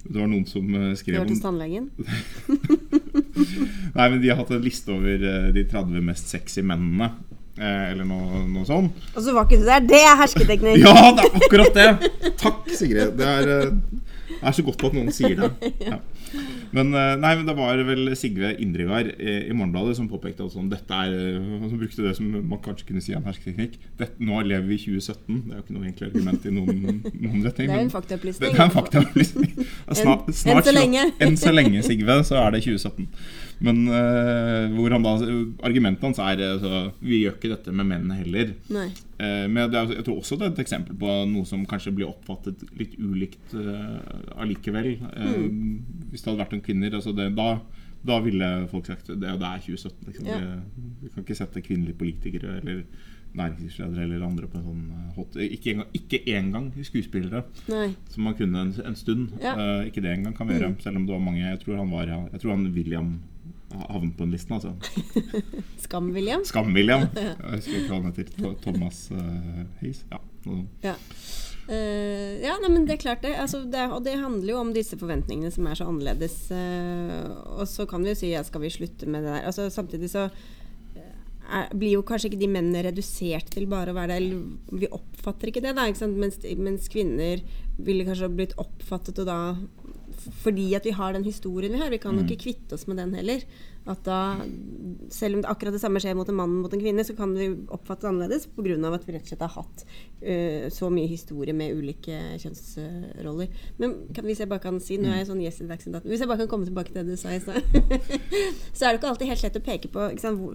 det 0.04 0.18
var 0.18 0.28
noen 0.28 0.44
som 0.48 0.68
skrev 1.00 1.22
om 1.24 1.32
hos 1.32 1.44
tannlegen. 1.44 1.90
Nei, 3.96 4.08
men 4.08 4.20
De 4.22 4.30
har 4.30 4.38
hatt 4.40 4.52
en 4.54 4.64
liste 4.64 4.92
over 4.94 5.24
eh, 5.30 5.48
de 5.54 5.64
30 5.70 6.04
mest 6.04 6.30
sexy 6.32 6.62
mennene. 6.66 7.10
Eh, 7.54 7.90
eller 7.92 8.06
noe, 8.08 8.40
noe 8.50 8.66
sånn. 8.66 8.88
Og 9.14 9.20
så 9.22 9.34
var 9.34 9.46
ikke 9.46 9.60
det 9.62 9.68
der. 9.70 9.84
Det 9.92 10.00
er 10.02 10.16
hersketeknikk! 10.22 10.80
Ja, 10.86 11.12
det 11.14 11.28
er 11.28 11.36
akkurat 11.38 11.76
det! 11.78 12.10
Takk, 12.40 12.64
Sigrid. 12.74 13.14
Det 13.20 13.28
er, 13.30 13.52
eh, 13.58 14.00
det 14.34 14.40
er 14.42 14.56
så 14.56 14.64
godt 14.66 14.82
at 14.88 14.96
noen 14.98 15.12
sier 15.14 15.36
det. 15.38 15.52
Ja. 15.90 16.00
Men, 16.74 16.90
eh, 16.98 17.14
nei, 17.20 17.32
men 17.38 17.46
det 17.46 17.54
var 17.56 17.78
vel 17.86 18.10
Sigve 18.18 18.54
Indregard 18.62 19.12
i, 19.14 19.34
i 19.48 19.54
Morgenbladet 19.54 19.94
som 19.98 20.08
påpekte 20.10 20.46
at 20.46 20.54
sånn, 20.54 20.70
dette 20.72 20.90
er 21.06 21.14
eh, 21.14 21.68
Som 21.68 21.78
brukte 21.78 22.06
det 22.06 22.16
som 22.18 22.32
man 22.34 22.62
kanskje 22.64 22.88
kunne 22.88 23.04
si 23.04 23.14
er 23.14 23.20
en 23.20 23.28
hersketeknikk. 23.28 23.78
Nå 24.24 24.42
lever 24.42 24.66
vi 24.68 24.78
i 24.78 24.82
2017. 24.82 25.40
Det 25.44 25.54
er 25.54 25.60
jo 25.60 25.64
ikke 25.64 25.76
noe 25.76 25.86
egentlig 25.86 26.10
argument 26.10 26.48
i 26.48 26.54
noen, 26.54 26.82
noen 27.12 27.46
retning. 27.46 27.70
Det 27.70 27.78
er 27.78 27.86
en 27.86 27.94
faktaopplysning. 27.94 28.50
Det 28.50 28.60
er 28.60 28.66
en 28.66 28.74
faktaopplysning. 28.74 29.50
Snart, 29.94 30.28
Enn- 30.28 30.34
snart, 30.34 30.60
enn 30.60 30.66
så 30.66 30.74
lenge. 30.74 31.02
Enn 31.22 31.36
så 31.38 31.52
lenge, 31.54 31.82
Sigve, 31.86 32.20
så 32.26 32.38
er 32.40 32.54
det 32.56 32.64
2017. 32.64 33.08
Men 33.62 33.84
uh, 33.86 34.72
hvor 34.74 34.94
han 34.94 35.04
da 35.04 35.14
argumentet 35.66 36.02
hans 36.02 36.18
er 36.18 36.42
altså, 36.48 36.88
Vi 37.04 37.22
gjør 37.22 37.36
ikke 37.38 37.52
dette 37.52 37.74
med 37.74 37.86
menn 37.86 38.10
heller. 38.16 38.54
Eh, 38.74 39.44
men 39.46 39.70
det 39.70 39.78
er, 39.78 39.92
jeg 40.00 40.04
tror 40.08 40.18
også 40.18 40.36
det 40.40 40.48
er 40.48 40.52
et 40.56 40.62
eksempel 40.64 40.96
på 40.98 41.12
noe 41.30 41.46
som 41.46 41.62
kanskje 41.70 41.92
blir 41.94 42.08
oppfattet 42.10 42.64
litt 42.74 42.96
ulikt 42.98 43.54
uh, 43.54 44.00
allikevel. 44.42 44.96
Mm. 45.14 46.08
Hvis 46.10 46.23
det 46.24 46.32
hadde 46.32 46.42
vært 46.44 46.56
om 46.56 46.62
kvinner 46.64 46.98
altså 46.98 47.14
det, 47.16 47.30
da, 47.36 47.48
da 48.04 48.20
ville 48.24 48.52
folk 48.72 48.88
sagt 48.90 49.10
det, 49.12 49.18
det 49.20 49.50
er 49.50 49.64
2017. 49.66 50.06
Liksom. 50.08 50.30
Ja. 50.30 50.38
Vi, 50.76 50.94
vi 51.02 51.12
kan 51.12 51.26
ikke 51.26 51.38
sette 51.38 51.64
kvinnelige 51.64 52.00
politikere 52.00 52.58
eller 52.60 52.84
næringslivsledere 53.34 54.04
eller 54.04 54.26
andre 54.26 54.48
på 54.50 54.60
en 54.60 54.66
sånn 54.68 54.82
eh, 54.94 55.06
hot 55.16 55.38
Ikke 55.42 55.72
engang, 55.72 55.88
ikke 55.98 56.20
engang 56.36 56.68
skuespillere, 56.86 57.44
Nei. 57.66 57.88
som 58.12 58.28
man 58.28 58.36
kunne 58.38 58.62
en, 58.62 58.72
en 58.86 58.98
stund. 58.98 59.32
Ja. 59.42 59.54
Uh, 59.58 59.86
ikke 59.88 60.04
det 60.04 60.12
engang 60.14 60.36
kan 60.36 60.48
vi 60.48 60.54
gjøre, 60.58 60.74
mm. 60.74 60.80
Selv 60.84 61.00
om 61.00 61.06
det 61.08 61.16
var 61.16 61.24
mange 61.24 61.42
Jeg 61.42 61.62
tror 61.64 61.80
han 61.82 61.90
var 61.90 62.12
Jeg 62.12 62.42
tror 62.42 62.54
han 62.54 62.68
William 62.76 63.14
havnet 63.74 64.14
på 64.14 64.22
den 64.22 64.30
listen. 64.30 64.54
Altså. 64.54 64.74
Skam-William. 65.84 66.44
Skam-William. 66.46 67.08
Jeg 67.16 67.56
husker 67.56 67.80
ikke 67.80 67.88
hva 67.90 67.96
han 68.04 68.12
heter. 68.14 68.52
Thomas 68.62 69.08
uh, 69.10 69.64
Hayes. 69.80 70.04
Ja. 70.12 70.20
Ja. 70.84 70.94
Eh, 71.64 72.42
ja, 72.44 72.58
nei, 72.60 72.68
men 72.68 72.84
det 72.84 72.98
er 72.98 73.04
klart 73.04 73.22
det. 73.24 73.34
Altså, 73.40 73.62
det. 73.70 73.86
Og 73.94 74.02
det 74.04 74.18
handler 74.20 74.52
jo 74.52 74.60
om 74.60 74.72
disse 74.74 74.98
forventningene 75.00 75.52
som 75.54 75.68
er 75.68 75.78
så 75.78 75.88
annerledes. 75.88 76.36
Uh, 76.52 77.30
og 77.60 77.68
så 77.70 77.88
kan 77.88 78.04
vi 78.04 78.12
jo 78.12 78.20
si 78.20 78.34
ja, 78.34 78.44
skal 78.44 78.64
vi 78.64 78.72
slutte 78.74 79.08
med 79.08 79.24
det 79.24 79.32
der. 79.32 79.46
Altså, 79.48 79.70
samtidig 79.72 80.10
så 80.12 80.26
eh, 80.28 81.14
er, 81.48 81.70
blir 81.72 81.96
jo 81.96 82.04
kanskje 82.06 82.32
ikke 82.32 82.42
de 82.44 82.50
mennene 82.52 82.84
redusert 82.88 83.48
til 83.54 83.68
bare 83.70 83.94
å 83.94 83.98
være 83.98 84.12
det. 84.12 84.20
Eller 84.20 84.82
vi 84.82 84.92
oppfatter 84.92 85.52
ikke 85.52 85.64
det, 85.64 85.76
da. 85.78 85.88
Ikke? 85.88 86.10
Mens, 86.12 86.40
mens 86.60 86.90
kvinner 86.92 87.44
ville 87.80 88.06
kanskje 88.06 88.32
blitt 88.34 88.58
oppfattet 88.60 89.24
og 89.24 89.30
da 89.30 89.38
fordi 90.42 90.70
at 90.76 90.86
vi 90.86 90.94
har 90.96 91.14
den 91.14 91.24
historien 91.26 91.72
vi 91.72 91.80
har. 91.80 91.92
Vi 91.92 92.00
kan 92.02 92.16
jo 92.18 92.24
ikke 92.24 92.42
kvitte 92.46 92.76
oss 92.76 92.86
med 92.90 93.00
den 93.00 93.14
heller. 93.16 93.44
At 93.84 94.00
da, 94.06 94.18
selv 95.12 95.36
om 95.36 95.42
det 95.44 95.50
akkurat 95.50 95.74
det 95.76 95.80
samme 95.82 96.00
skjer 96.00 96.16
mot 96.16 96.28
en 96.32 96.38
mann 96.38 96.54
mot 96.62 96.72
en 96.72 96.80
kvinne, 96.80 97.04
så 97.04 97.12
kan 97.16 97.34
vi 97.36 97.50
oppfatte 97.68 98.06
det 98.06 98.12
annerledes 98.14 98.46
pga. 98.56 98.78
at 98.88 99.04
vi 99.04 99.12
rett 99.12 99.26
og 99.26 99.32
slett 99.32 99.44
har 99.44 99.52
hatt 99.58 99.84
uh, 100.24 100.68
så 100.72 100.88
mye 100.92 101.10
historie 101.10 101.52
med 101.52 101.76
ulike 101.76 102.20
kjønnsroller. 102.40 103.48
Men 103.78 103.96
hvis 104.16 104.40
jeg 104.40 104.48
bare 104.48 104.64
kan 104.64 104.80
si 104.80 104.96
Nå 104.96 105.10
er 105.10 105.20
jeg 105.20 105.28
sånn 105.28 105.42
yes 105.44 105.60
in 105.60 105.68
Dagsnytt 105.68 105.98
18. 106.00 106.08
Hvis 106.08 106.24
jeg 106.24 106.30
bare 106.30 106.44
kan 106.44 106.52
komme 106.54 106.68
tilbake 106.68 106.94
til 106.94 107.02
det 107.02 107.12
du 107.12 107.20
sa 107.20 107.34
i 107.34 107.42
stad, 107.44 107.60
så 108.76 108.86
er 108.86 108.94
det 108.94 109.02
ikke 109.02 109.10
alltid 109.12 109.34
helt 109.34 109.48
lett 109.48 109.60
å 109.60 109.66
peke 109.68 109.92
på. 109.92 110.12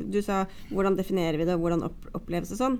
Du 0.10 0.22
sa 0.25 0.46
hvordan 0.72 0.98
definerer 0.98 1.38
vi 1.38 1.46
det, 1.46 1.54
og 1.54 1.68
hvordan 1.68 1.86
opp, 1.92 2.10
oppleves 2.18 2.50
det 2.50 2.58
sånn. 2.58 2.80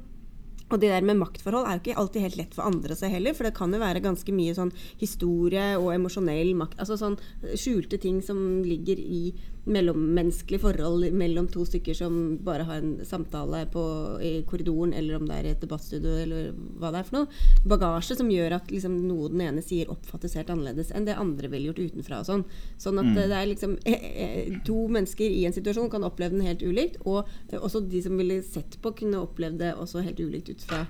Og 0.70 0.78
det 0.82 0.92
der 0.94 1.06
med 1.06 1.18
maktforhold 1.18 1.66
er 1.66 1.78
jo 1.78 1.84
ikke 1.84 2.00
alltid 2.02 2.26
helt 2.28 2.40
lett 2.40 2.56
for 2.58 2.70
andre 2.70 2.94
å 2.94 3.00
se 3.00 3.10
heller, 3.10 3.34
for 3.38 3.48
det 3.48 3.56
kan 3.58 3.74
jo 3.74 3.82
være 3.82 4.04
ganske 4.06 4.34
mye 4.36 4.56
sånn 4.58 4.74
historie 5.02 5.72
og 5.80 5.92
emosjonell 5.96 6.54
makt. 6.58 6.78
Altså 6.82 7.00
sånn 7.00 7.18
skjulte 7.58 7.98
ting 8.02 8.22
som 8.26 8.62
ligger 8.66 9.02
i 9.02 9.24
mellommenneskelige 9.66 10.62
forhold 10.64 11.12
mellom 11.14 11.48
to 11.52 11.66
stykker 11.68 11.94
som 11.98 12.14
bare 12.46 12.66
har 12.68 12.80
en 12.82 13.06
samtale 13.06 13.66
på, 13.72 13.84
i 14.24 14.32
korridoren, 14.48 14.94
eller 14.94 15.20
om 15.20 15.28
det 15.28 15.36
er 15.36 15.50
i 15.50 15.52
et 15.54 15.62
debattstudio, 15.64 16.16
eller 16.24 16.52
hva 16.80 16.92
det 16.94 17.02
er 17.02 17.10
for 17.10 17.20
noe. 17.20 17.42
Bagasje 17.70 18.20
som 18.20 18.32
gjør 18.32 18.58
at 18.60 18.72
liksom, 18.72 18.96
noe 19.08 19.30
den 19.34 19.44
ene 19.46 19.64
sier, 19.66 19.92
oppfattes 19.92 20.38
helt 20.40 20.50
annerledes 20.54 20.94
enn 20.96 21.08
det 21.10 21.18
andre 21.20 21.52
ville 21.52 21.70
gjort 21.70 21.84
utenfra. 21.84 22.22
og 22.22 22.30
Sånn 22.30 22.46
Sånn 22.80 23.02
at 23.02 23.12
det 23.18 23.28
er 23.36 23.50
liksom 23.50 23.76
eh, 23.88 24.08
eh, 24.10 24.56
To 24.66 24.88
mennesker 24.92 25.30
i 25.30 25.44
en 25.48 25.56
situasjon 25.56 25.92
kan 25.92 26.06
oppleve 26.08 26.38
den 26.38 26.48
helt 26.48 26.64
ulikt, 26.64 27.00
og 27.06 27.28
eh, 27.50 27.60
også 27.60 27.84
de 27.90 28.02
som 28.06 28.18
ville 28.20 28.42
sett 28.46 28.80
på, 28.82 28.94
kunne 29.04 29.22
opplevd 29.22 29.60
det 29.62 29.76
også 29.76 30.04
helt 30.06 30.20
ulikt 30.20 30.50
ut 30.54 30.66
fra 30.66 30.86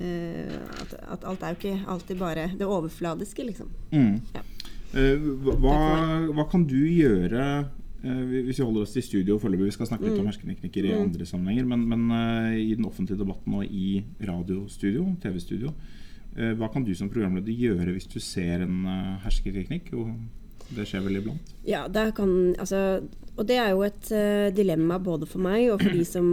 uh, 0.00 0.58
at, 0.80 0.94
at 1.16 1.26
alt 1.28 1.42
er 1.42 1.54
jo 1.54 1.60
ikke 1.60 1.90
alltid 1.90 2.18
bare 2.20 2.48
det 2.58 2.66
overfladiske, 2.66 3.46
liksom. 3.50 3.70
Mm. 3.92 4.20
Ja. 4.34 4.44
Eh, 4.94 5.18
hva, 5.42 5.78
hva 6.30 6.44
kan 6.50 6.64
du 6.70 6.78
gjøre 6.78 7.42
eh, 7.42 7.83
hvis 8.04 8.58
vi 8.60 8.64
holder 8.64 8.84
oss 8.84 8.94
til 8.94 9.04
studio 9.06 9.38
foreløpig? 9.40 9.70
Vi 9.70 9.76
skal 9.78 9.88
snakke 9.88 10.08
litt 10.08 10.20
om 10.20 10.28
hersketeknikker 10.28 10.88
i 10.88 10.94
andre 10.96 11.26
sammenhenger. 11.28 11.68
Men, 11.70 11.84
men 11.88 12.06
eh, 12.12 12.56
i 12.60 12.74
den 12.76 12.84
offentlige 12.88 13.20
debatten 13.20 13.56
og 13.56 13.64
i 13.64 14.02
radiostudio, 14.20 15.06
TV-studio, 15.22 15.72
eh, 16.36 16.52
hva 16.58 16.68
kan 16.72 16.84
du 16.84 16.92
som 16.96 17.10
programleder 17.12 17.54
gjøre 17.54 17.94
hvis 17.96 18.10
du 18.12 18.18
ser 18.22 18.66
en 18.66 18.84
hersketeknikk? 19.24 19.92
Det 20.68 20.86
skjer 20.88 21.04
vel 21.04 21.20
iblant? 21.20 21.52
Ja, 21.68 21.84
det 21.88 22.10
kan, 22.16 22.54
altså, 22.60 23.02
og 23.34 23.46
det 23.48 23.56
er 23.58 23.72
jo 23.72 23.82
et 23.86 24.10
uh, 24.14 24.48
dilemma 24.54 24.98
både 25.02 25.26
for 25.28 25.42
meg 25.44 25.66
og 25.72 25.82
for 25.82 25.96
de 25.96 26.04
som 26.08 26.28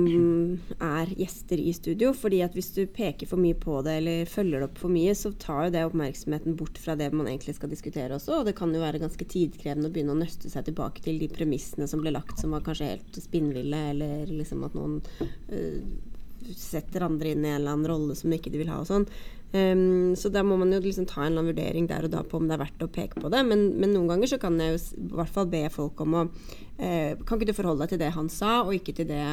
er 0.77 1.11
gjester 1.17 1.59
i 1.59 1.73
studio. 1.75 2.11
fordi 2.13 2.41
at 2.45 2.55
hvis 2.55 2.71
du 2.75 2.83
peker 2.85 3.27
for 3.27 3.41
mye 3.41 3.57
på 3.57 3.79
det 3.85 3.97
eller 4.01 4.29
følger 4.29 4.59
det 4.59 4.69
opp 4.69 4.77
for 4.83 4.93
mye, 4.93 5.15
så 5.17 5.33
tar 5.41 5.65
jo 5.67 5.73
det 5.75 5.85
oppmerksomheten 5.87 6.55
bort 6.59 6.77
fra 6.81 6.95
det 6.99 7.11
man 7.13 7.27
egentlig 7.27 7.57
skal 7.57 7.71
diskutere 7.71 8.15
også. 8.15 8.39
Og 8.39 8.47
det 8.47 8.55
kan 8.59 8.73
jo 8.75 8.83
være 8.83 9.01
ganske 9.01 9.25
tidkrevende 9.25 9.89
å 9.89 9.95
begynne 9.95 10.15
å 10.15 10.21
nøste 10.21 10.51
seg 10.51 10.67
tilbake 10.69 11.03
til 11.05 11.19
de 11.21 11.31
premissene 11.31 11.89
som 11.89 12.03
ble 12.03 12.13
lagt, 12.15 12.37
som 12.39 12.55
var 12.55 12.63
kanskje 12.65 12.93
helt 12.93 13.21
spinnville, 13.23 13.83
eller 13.95 14.31
liksom 14.31 14.63
at 14.67 14.77
noen 14.77 14.99
uh, 15.51 15.81
setter 16.57 17.05
andre 17.05 17.33
inn 17.33 17.45
i 17.45 17.51
en 17.51 17.59
eller 17.59 17.75
annen 17.75 17.89
rolle 17.89 18.17
som 18.17 18.33
ikke 18.33 18.51
de 18.53 18.61
vil 18.61 18.71
ha 18.71 18.81
og 18.81 18.89
sånn. 18.89 19.07
Ehm, 19.51 20.15
så 20.15 20.29
da 20.31 20.43
må 20.47 20.55
man 20.59 20.71
jo 20.71 20.79
liksom 20.79 21.05
ta 21.09 21.21
en 21.21 21.31
eller 21.33 21.41
annen 21.41 21.51
vurdering 21.51 21.87
der 21.89 22.07
og 22.07 22.13
da 22.13 22.23
på 22.23 22.39
om 22.39 22.47
det 22.47 22.55
er 22.55 22.63
verdt 22.63 22.85
å 22.85 22.91
peke 22.91 23.19
på 23.19 23.31
det. 23.31 23.41
Men, 23.47 23.65
men 23.81 23.91
noen 23.91 24.07
ganger 24.13 24.31
så 24.31 24.39
kan 24.41 24.59
jeg 24.61 24.75
jo 24.75 24.79
i 24.79 25.07
hvert 25.17 25.33
fall 25.35 25.49
be 25.51 25.65
folk 25.73 26.03
om 26.05 26.15
å 26.15 26.23
eh, 26.79 27.17
Kan 27.27 27.37
ikke 27.37 27.51
du 27.51 27.57
forholde 27.57 27.83
deg 27.83 27.93
til 27.93 28.01
det 28.01 28.13
han 28.15 28.29
sa, 28.31 28.61
og 28.63 28.73
ikke 28.77 28.95
til 28.97 29.09
det 29.11 29.25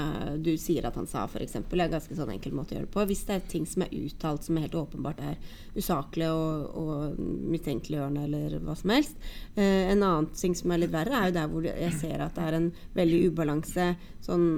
du 0.45 0.53
sier 0.61 0.89
at 0.89 0.99
han 0.99 1.07
sa, 1.11 1.27
f.eks. 1.29 1.55
Det 1.61 1.79
er 1.79 1.85
en 1.87 1.95
ganske 1.95 2.19
sånn 2.19 2.35
enkel 2.35 2.57
måte 2.57 2.75
å 2.75 2.79
gjøre 2.79 2.89
det 2.89 2.95
på. 2.97 3.07
Hvis 3.13 3.25
det 3.29 3.39
er 3.39 3.49
ting 3.55 3.69
som 3.69 3.87
er 3.87 3.95
uttalt 3.95 4.49
som 4.49 4.59
helt 4.59 4.77
åpenbart 4.79 5.23
er 5.23 5.39
usaklige 5.79 6.35
og, 6.35 6.75
og 6.83 7.23
mistenkeliggjørende 7.55 8.27
eller 8.27 8.59
hva 8.65 8.75
som 8.79 8.93
helst. 8.97 9.19
Eh, 9.55 9.87
en 9.93 10.03
annen 10.03 10.31
ting 10.35 10.57
som 10.59 10.75
er 10.75 10.83
litt 10.83 10.95
verre, 10.95 11.15
er 11.15 11.31
jo 11.31 11.39
der 11.39 11.53
hvor 11.53 11.69
jeg 11.71 11.95
ser 12.01 12.25
at 12.27 12.35
det 12.35 12.49
er 12.49 12.59
en 12.59 12.71
veldig 12.99 13.23
ubalanse 13.31 13.93
sånn 14.25 14.49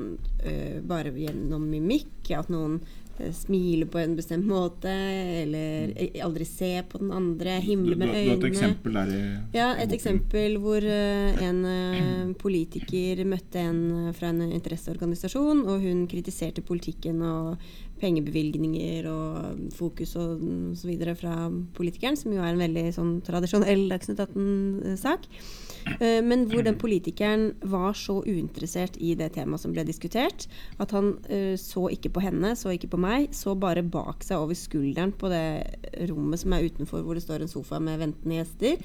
eh, 0.41 0.81
bare 0.81 1.13
gjennom 1.15 1.69
mimikk. 1.69 2.33
At 2.37 2.51
noen 2.53 2.79
eh, 3.21 3.33
smiler 3.37 3.89
på 3.91 4.01
en 4.01 4.17
bestemt 4.17 4.47
måte, 4.49 4.91
eller 5.43 5.93
eh, 5.95 6.19
aldri 6.25 6.47
se 6.49 6.73
på 6.89 7.01
den 7.03 7.13
andre, 7.15 7.59
himle 7.65 7.97
med 8.01 8.15
øynene. 8.15 8.25
du 8.25 8.31
har 8.31 8.47
et 8.47 8.49
eksempel 8.51 8.99
der 8.99 9.13
i 9.15 9.21
Ja, 9.59 9.69
et 9.85 9.95
eksempel 9.97 10.59
hvor 10.63 10.83
eh, 10.83 11.45
en 11.47 11.61
eh, 11.69 12.35
politiker 12.41 13.25
møtte 13.29 13.63
en 13.63 14.11
fra 14.17 14.33
en 14.33 14.43
interesseorganisasjon, 14.49 15.65
og 15.69 15.87
hun 15.87 16.07
kritiserte 16.11 16.65
politikken 16.67 17.23
og 17.23 17.57
pengebevilgninger 18.01 19.09
og 19.11 19.73
fokus 19.77 20.15
og 20.17 20.41
så 20.79 20.89
videre 20.89 21.15
fra 21.19 21.51
politikeren, 21.77 22.17
som 22.17 22.33
jo 22.33 22.41
er 22.41 22.55
en 22.55 22.63
veldig 22.63 22.87
sånn 22.97 23.19
tradisjonell 23.27 23.89
Dagsnytt 23.93 24.23
18-sak. 24.25 25.29
Eh, 26.01 26.21
Men 26.25 26.47
hvor 26.51 26.65
den 26.67 26.79
politikeren 26.81 27.55
var 27.63 27.95
så 27.99 28.21
uinteressert 28.27 28.97
i 29.01 29.15
det 29.19 29.33
temaet 29.37 29.63
som 29.63 29.73
ble 29.75 29.85
diskutert, 29.89 30.47
at 30.79 30.91
han 30.97 31.13
eh, 31.29 31.55
så 31.61 31.87
ikke 31.93 32.13
på 32.15 32.23
henne, 32.25 32.55
så 32.59 32.73
ikke 32.75 32.91
på 32.95 33.01
meg, 33.01 33.31
så 33.37 33.55
bare 33.59 33.83
bak 33.83 34.25
seg 34.27 34.41
over 34.41 34.59
skulderen 34.59 35.13
på 35.13 35.31
det 35.33 36.07
rommet 36.11 36.43
som 36.43 36.53
er 36.57 36.67
utenfor, 36.69 37.05
hvor 37.05 37.19
det 37.19 37.25
står 37.25 37.45
en 37.45 37.53
sofa 37.53 37.81
med 37.83 38.01
ventende 38.03 38.41
gjester. 38.41 38.81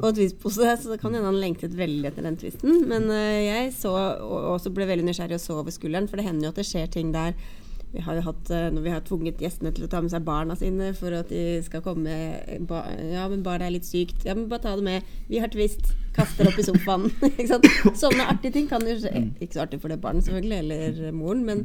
Og 0.00 0.14
tvistpose. 0.18 0.68
Og 0.68 0.82
så 0.82 0.92
det 0.94 1.00
kan 1.02 1.14
hende 1.14 1.28
han 1.30 1.40
lengtet 1.40 1.76
veldig 1.78 2.10
etter 2.10 2.26
den 2.26 2.36
tvisten. 2.40 2.82
Men 2.88 3.08
eh, 3.14 3.44
jeg 3.48 3.72
så, 3.76 3.94
og 4.24 4.52
også 4.56 4.72
ble 4.74 4.88
veldig 4.90 5.08
nysgjerrig 5.08 5.38
og 5.38 5.44
så 5.44 5.58
over 5.62 5.74
skulderen, 5.74 6.08
for 6.10 6.20
det 6.20 6.28
hender 6.28 6.48
jo 6.48 6.54
at 6.54 6.60
det 6.60 6.68
skjer 6.68 6.92
ting 6.92 7.12
der. 7.14 7.34
Vi 7.88 8.02
har 8.04 8.18
jo 8.18 8.20
hatt, 8.26 8.50
når 8.74 8.82
vi 8.84 8.90
har 8.92 9.00
tvunget 9.00 9.40
gjestene 9.40 9.70
til 9.72 9.86
å 9.86 9.88
ta 9.88 10.02
med 10.04 10.12
seg 10.12 10.20
barna 10.26 10.52
sine 10.60 10.90
for 10.92 11.14
at 11.16 11.30
de 11.32 11.62
skal 11.64 11.80
komme 11.80 12.12
Ja, 12.12 13.22
men 13.32 13.40
barnet 13.46 13.64
er 13.64 13.72
litt 13.78 13.88
sykt. 13.88 14.26
Ja, 14.28 14.34
men 14.36 14.44
bare 14.50 14.66
ta 14.66 14.74
det 14.76 14.84
med. 14.84 15.08
Vi 15.30 15.40
har 15.40 15.48
twist. 15.48 15.88
Kaster 16.18 16.50
opp 16.50 16.58
i 16.58 16.66
sofaen. 16.66 17.06
ikke 17.30 17.48
sant? 17.52 17.68
Sånne 17.98 18.26
artige 18.28 18.56
ting 18.56 18.68
kan 18.70 18.84
jo 18.86 18.96
skje. 19.00 19.24
Ikke 19.38 19.56
så 19.56 19.64
artig 19.64 19.80
for 19.82 19.92
det 19.92 20.00
barnet, 20.02 20.26
selvfølgelig, 20.26 20.58
eller 20.64 21.16
moren, 21.16 21.44
men 21.46 21.64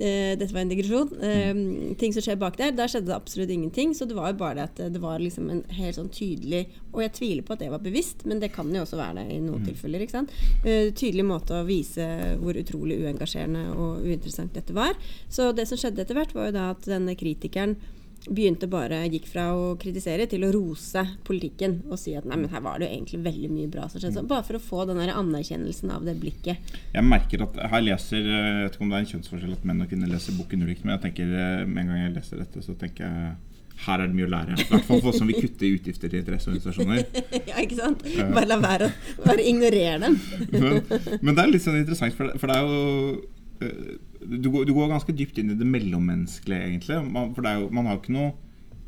eh, 0.00 0.34
dette 0.38 0.50
var 0.54 0.64
en 0.64 0.72
digresjon. 0.72 1.12
Eh, 1.24 1.52
ting 2.00 2.14
som 2.16 2.24
skjer 2.24 2.40
bak 2.40 2.58
der, 2.60 2.74
der 2.76 2.90
skjedde 2.90 3.12
det 3.12 3.16
absolutt 3.16 3.54
ingenting. 3.54 3.94
Så 3.96 4.08
det 4.10 4.18
var 4.18 4.32
jo 4.32 4.40
bare 4.42 4.58
det 4.58 4.66
at 4.68 4.94
det 4.94 5.02
var 5.02 5.22
liksom 5.22 5.48
en 5.52 5.64
helt 5.74 5.98
sånn 5.98 6.10
tydelig 6.14 6.64
Og 6.94 7.02
jeg 7.02 7.14
tviler 7.16 7.46
på 7.46 7.54
at 7.54 7.62
det 7.62 7.70
var 7.72 7.82
bevisst, 7.82 8.24
men 8.28 8.42
det 8.42 8.52
kan 8.54 8.70
jo 8.74 8.84
også 8.84 8.98
være 9.00 9.22
det 9.22 9.38
i 9.38 9.40
noen 9.42 9.64
tilfeller. 9.66 10.04
ikke 10.04 10.18
sant? 10.18 10.34
Eh, 10.64 10.90
tydelig 10.94 11.26
måte 11.26 11.58
å 11.58 11.66
vise 11.66 12.06
hvor 12.40 12.56
utrolig 12.58 13.00
uengasjerende 13.02 13.66
og 13.74 14.04
uinteressant 14.06 14.54
dette 14.54 14.76
var. 14.76 14.94
Så 15.32 15.52
det 15.56 15.66
som 15.70 15.80
skjedde 15.80 16.04
etter 16.04 16.18
hvert, 16.18 16.34
var 16.36 16.50
jo 16.50 16.56
da 16.58 16.70
at 16.74 16.86
denne 16.88 17.16
kritikeren 17.18 17.76
begynte 18.24 18.68
bare, 18.70 19.02
gikk 19.12 19.26
fra 19.28 19.50
å 19.52 19.64
kritisere 19.80 20.26
til 20.30 20.46
å 20.46 20.52
rose 20.54 21.02
politikken 21.26 21.80
og 21.90 21.98
si 22.00 22.14
at 22.16 22.24
nei, 22.28 22.38
men 22.40 22.52
her 22.52 22.62
var 22.64 22.80
det 22.80 22.88
jo 22.88 22.96
egentlig 22.96 23.20
veldig 23.26 23.50
mye 23.52 23.72
bra 23.72 23.88
som 23.88 24.00
skjedde. 24.00 24.22
Så 24.22 24.28
Bare 24.30 24.46
for 24.46 24.58
å 24.58 24.62
få 24.62 24.84
den 24.88 25.00
der 25.02 25.12
anerkjennelsen 25.12 25.92
av 25.92 26.06
det 26.08 26.16
blikket. 26.22 26.76
Jeg 26.94 27.04
merker 27.04 27.44
at 27.44 27.58
her 27.72 27.84
leser 27.84 28.24
eh, 28.24 28.46
Jeg 28.54 28.62
vet 28.62 28.78
ikke 28.78 28.86
om 28.86 28.92
det 28.92 28.98
er 29.00 29.04
en 29.04 29.10
kjønnsforskjell 29.12 29.56
at 29.58 29.66
menn 29.68 29.84
og 29.84 29.90
kvinner 29.90 30.12
leser 30.12 30.38
boken 30.38 30.64
ulikt, 30.64 30.86
men 30.86 30.96
jeg 30.96 31.04
tenker 31.08 31.34
eh, 31.34 31.66
med 31.68 31.84
en 31.84 31.92
gang 31.92 32.00
jeg 32.06 32.14
leser 32.16 32.40
dette, 32.40 32.64
så 32.64 32.76
tenker 32.80 33.04
jeg 33.04 33.34
her 33.84 34.00
er 34.00 34.08
det 34.08 34.16
mye 34.16 34.28
å 34.28 34.32
lære. 34.32 34.54
I 34.54 34.66
hvert 34.70 34.86
fall 34.86 35.00
for 35.02 35.10
oss 35.10 35.18
som 35.20 35.28
vil 35.28 35.40
kutte 35.42 35.66
utgifter 35.66 36.10
til 36.10 36.22
interesseorganisasjoner. 36.22 37.00
ja, 37.50 37.58
ikke 37.60 37.78
sant? 37.80 38.04
Bare 38.32 38.46
la 38.48 38.58
være 38.62 38.90
å 39.18 39.36
ignorere 39.42 39.98
dem. 40.06 40.18
men, 40.54 40.80
men, 41.20 41.34
det 41.34 41.42
er 41.42 41.50
litt 41.50 41.64
sånn 41.66 41.80
interessant, 41.82 42.16
for 42.16 42.30
det, 42.30 42.38
for 42.40 42.52
det 42.52 42.60
er 42.60 42.70
jo 42.70 43.66
eh, 43.66 43.96
du 44.40 44.50
går, 44.50 44.66
du 44.68 44.74
går, 44.76 44.90
ganske 44.92 45.14
dypt 45.16 45.38
inn 45.40 45.52
i 45.52 45.58
det 45.58 45.66
mellommenneskelige, 45.68 46.70
egentlig. 46.70 47.00
Man, 47.10 47.34
for 47.36 47.48
jo, 47.48 47.68
man 47.74 47.88
har 47.88 47.96
jo 47.96 48.02
ikke 48.02 48.16
noe 48.16 48.32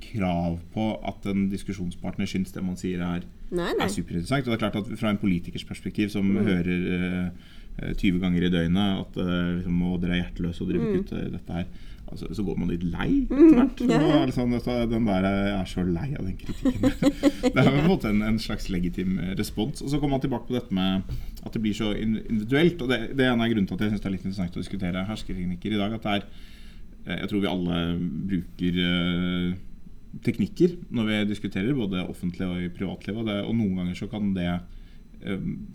krav 0.06 0.58
på 0.74 0.86
at 1.08 1.26
en 1.30 1.46
diskusjonspartner 1.50 2.28
syns 2.30 2.52
det 2.54 2.62
man 2.64 2.78
sier 2.78 3.02
er, 3.04 3.24
er 3.52 3.92
superinteressant. 3.92 4.46
Og 4.46 4.52
det 4.52 4.58
er 4.58 4.64
klart 4.64 4.80
at 4.82 4.92
Fra 5.00 5.12
en 5.12 5.20
politikers 5.20 5.64
perspektiv, 5.64 6.10
som 6.12 6.28
mm. 6.28 6.40
hører 6.46 6.86
uh, 6.86 7.50
eh, 7.82 7.92
20 7.94 8.08
eh, 8.08 8.20
ganger 8.22 8.46
i 8.46 8.52
døgnet 8.52 9.02
at 9.02 9.20
uh, 9.20 9.56
liksom, 9.58 9.82
dere 10.02 10.16
er 10.16 10.22
hjerteløse 10.24 10.64
og 10.64 10.72
driver 10.72 10.92
mm. 10.92 10.98
ut 11.00 11.14
dette 11.36 11.60
her 11.60 11.92
altså, 12.10 12.28
så 12.34 12.44
går 12.46 12.58
man 12.60 12.70
litt 12.72 12.84
lei 12.86 13.08
etter 13.24 13.56
hvert. 13.56 13.82
Mm, 13.82 13.92
ja, 13.92 14.20
liksom, 14.28 14.54
den 14.92 15.08
der, 15.08 15.28
Jeg 15.28 15.54
er 15.56 15.70
så 15.70 15.84
lei 15.86 16.08
av 16.16 16.26
den 16.26 16.36
kritikken. 16.40 17.12
det 17.54 17.62
er 17.62 17.70
på 17.70 17.74
en 17.82 17.90
måte 17.90 18.10
en, 18.12 18.22
en, 18.26 18.40
slags 18.42 18.68
legitim 18.72 19.18
respons. 19.38 19.82
Og 19.82 19.92
så 19.92 20.00
kommer 20.00 20.16
man 20.16 20.24
tilbake 20.24 20.48
på 20.48 20.56
dette 20.58 20.76
med 20.76 21.08
at 21.42 21.52
det 21.54 21.62
blir 21.62 21.76
så 21.76 21.92
individuelt. 21.94 22.82
Og 22.82 22.92
det, 22.92 23.00
det 23.18 23.26
er 23.26 23.34
en 23.34 23.44
av 23.44 23.52
grunnene 23.52 23.70
til 23.70 23.78
at 23.78 23.86
jeg 23.86 23.94
syns 23.94 24.04
det 24.04 24.10
er 24.10 24.16
litt 24.16 24.26
interessant 24.26 24.58
å 24.58 24.64
diskutere 24.64 25.06
hersketeknikker 25.10 25.76
i 25.76 25.80
dag. 25.82 25.98
At 25.98 26.06
det 26.06 26.14
er 26.14 26.28
eh, 27.06 27.20
Jeg 27.22 27.32
tror 27.32 27.44
vi 27.44 27.52
alle 27.52 27.82
bruker 28.32 28.80
uh, 28.82 29.50
teknikker 30.26 30.78
når 30.96 31.10
vi 31.10 31.20
diskuterer, 31.34 31.76
både 31.76 32.06
offentlig 32.06 32.48
og 32.48 32.64
i 32.64 32.72
privatlivet. 32.72 33.20
Og, 33.22 33.28
det, 33.30 33.42
og 33.44 33.54
noen 33.58 33.82
ganger 33.82 34.02
så 34.04 34.10
kan 34.12 34.34
det 34.36 34.50
Eh, 34.50 34.75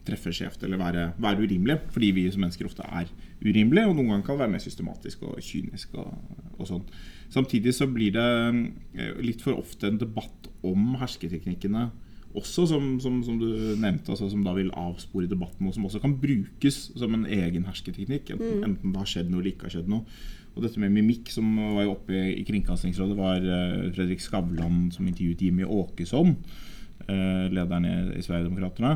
treffe 0.08 0.34
skjevt 0.36 0.64
eller 0.66 0.80
være, 0.82 1.08
være 1.22 1.46
urimelig. 1.46 1.80
Fordi 1.96 2.12
vi 2.16 2.28
som 2.32 2.44
mennesker 2.46 2.70
ofte 2.70 2.86
er 2.88 3.10
urimelige, 3.42 3.88
og 3.88 3.98
noen 3.98 4.14
ganger 4.14 4.28
kan 4.28 4.40
være 4.42 4.54
mer 4.54 4.64
systematisk 4.64 5.26
og 5.28 5.42
kynisk. 5.44 5.98
Og, 6.00 6.14
og 6.58 6.70
sånn. 6.70 6.86
Samtidig 7.32 7.74
så 7.78 7.88
blir 7.90 8.14
det 8.16 8.30
eh, 9.00 9.18
litt 9.24 9.44
for 9.44 9.60
ofte 9.60 9.90
en 9.90 10.00
debatt 10.02 10.50
om 10.68 10.96
hersketeknikkene 11.02 11.90
også, 12.38 12.66
som, 12.70 12.86
som, 13.04 13.18
som 13.26 13.40
du 13.40 13.48
nevnte, 13.80 14.14
altså, 14.14 14.30
som 14.32 14.44
da 14.46 14.54
vil 14.56 14.72
avspore 14.78 15.28
debatten, 15.28 15.68
og 15.68 15.76
som 15.76 15.88
også 15.88 16.00
kan 16.04 16.14
brukes 16.22 16.78
som 16.96 17.16
en 17.18 17.26
egen 17.28 17.66
hersketeknikk. 17.68 18.32
Enten, 18.36 18.62
mm. 18.62 18.68
enten 18.70 18.94
det 18.94 19.02
har 19.02 19.10
skjedd 19.10 19.32
noe 19.32 19.42
eller 19.42 19.52
ikke 19.52 19.68
har 19.68 19.76
skjedd 19.76 19.90
noe. 19.92 20.06
Og 20.52 20.64
dette 20.66 20.80
med 20.84 20.94
mimikk, 20.96 21.32
som 21.32 21.48
var 21.76 21.86
jo 21.86 21.96
oppe 21.96 22.16
i 22.34 22.46
Kringkastingsrådet, 22.48 23.18
var 23.20 23.44
uh, 23.44 23.90
Fredrik 23.96 24.24
Skavlan 24.24 24.86
som 24.96 25.08
intervjuet 25.08 25.44
Jimmy 25.48 25.68
Åkesson, 25.68 26.36
lederen 27.12 27.88
i 28.16 28.22
Sverigedemokraterna. 28.24 28.92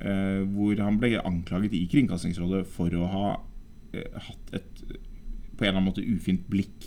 Eh, 0.00 0.42
hvor 0.54 0.78
han 0.80 0.96
ble 1.00 1.18
anklaget 1.20 1.74
i 1.76 1.84
Kringkastingsrådet 1.92 2.64
for 2.72 2.94
å 2.96 3.08
ha 3.12 3.26
eh, 3.92 4.20
hatt 4.28 4.54
et 4.56 4.84
på 5.60 5.66
en 5.66 5.68
eller 5.68 5.76
annen 5.76 5.90
måte 5.90 6.04
ufint 6.04 6.46
blikk. 6.48 6.86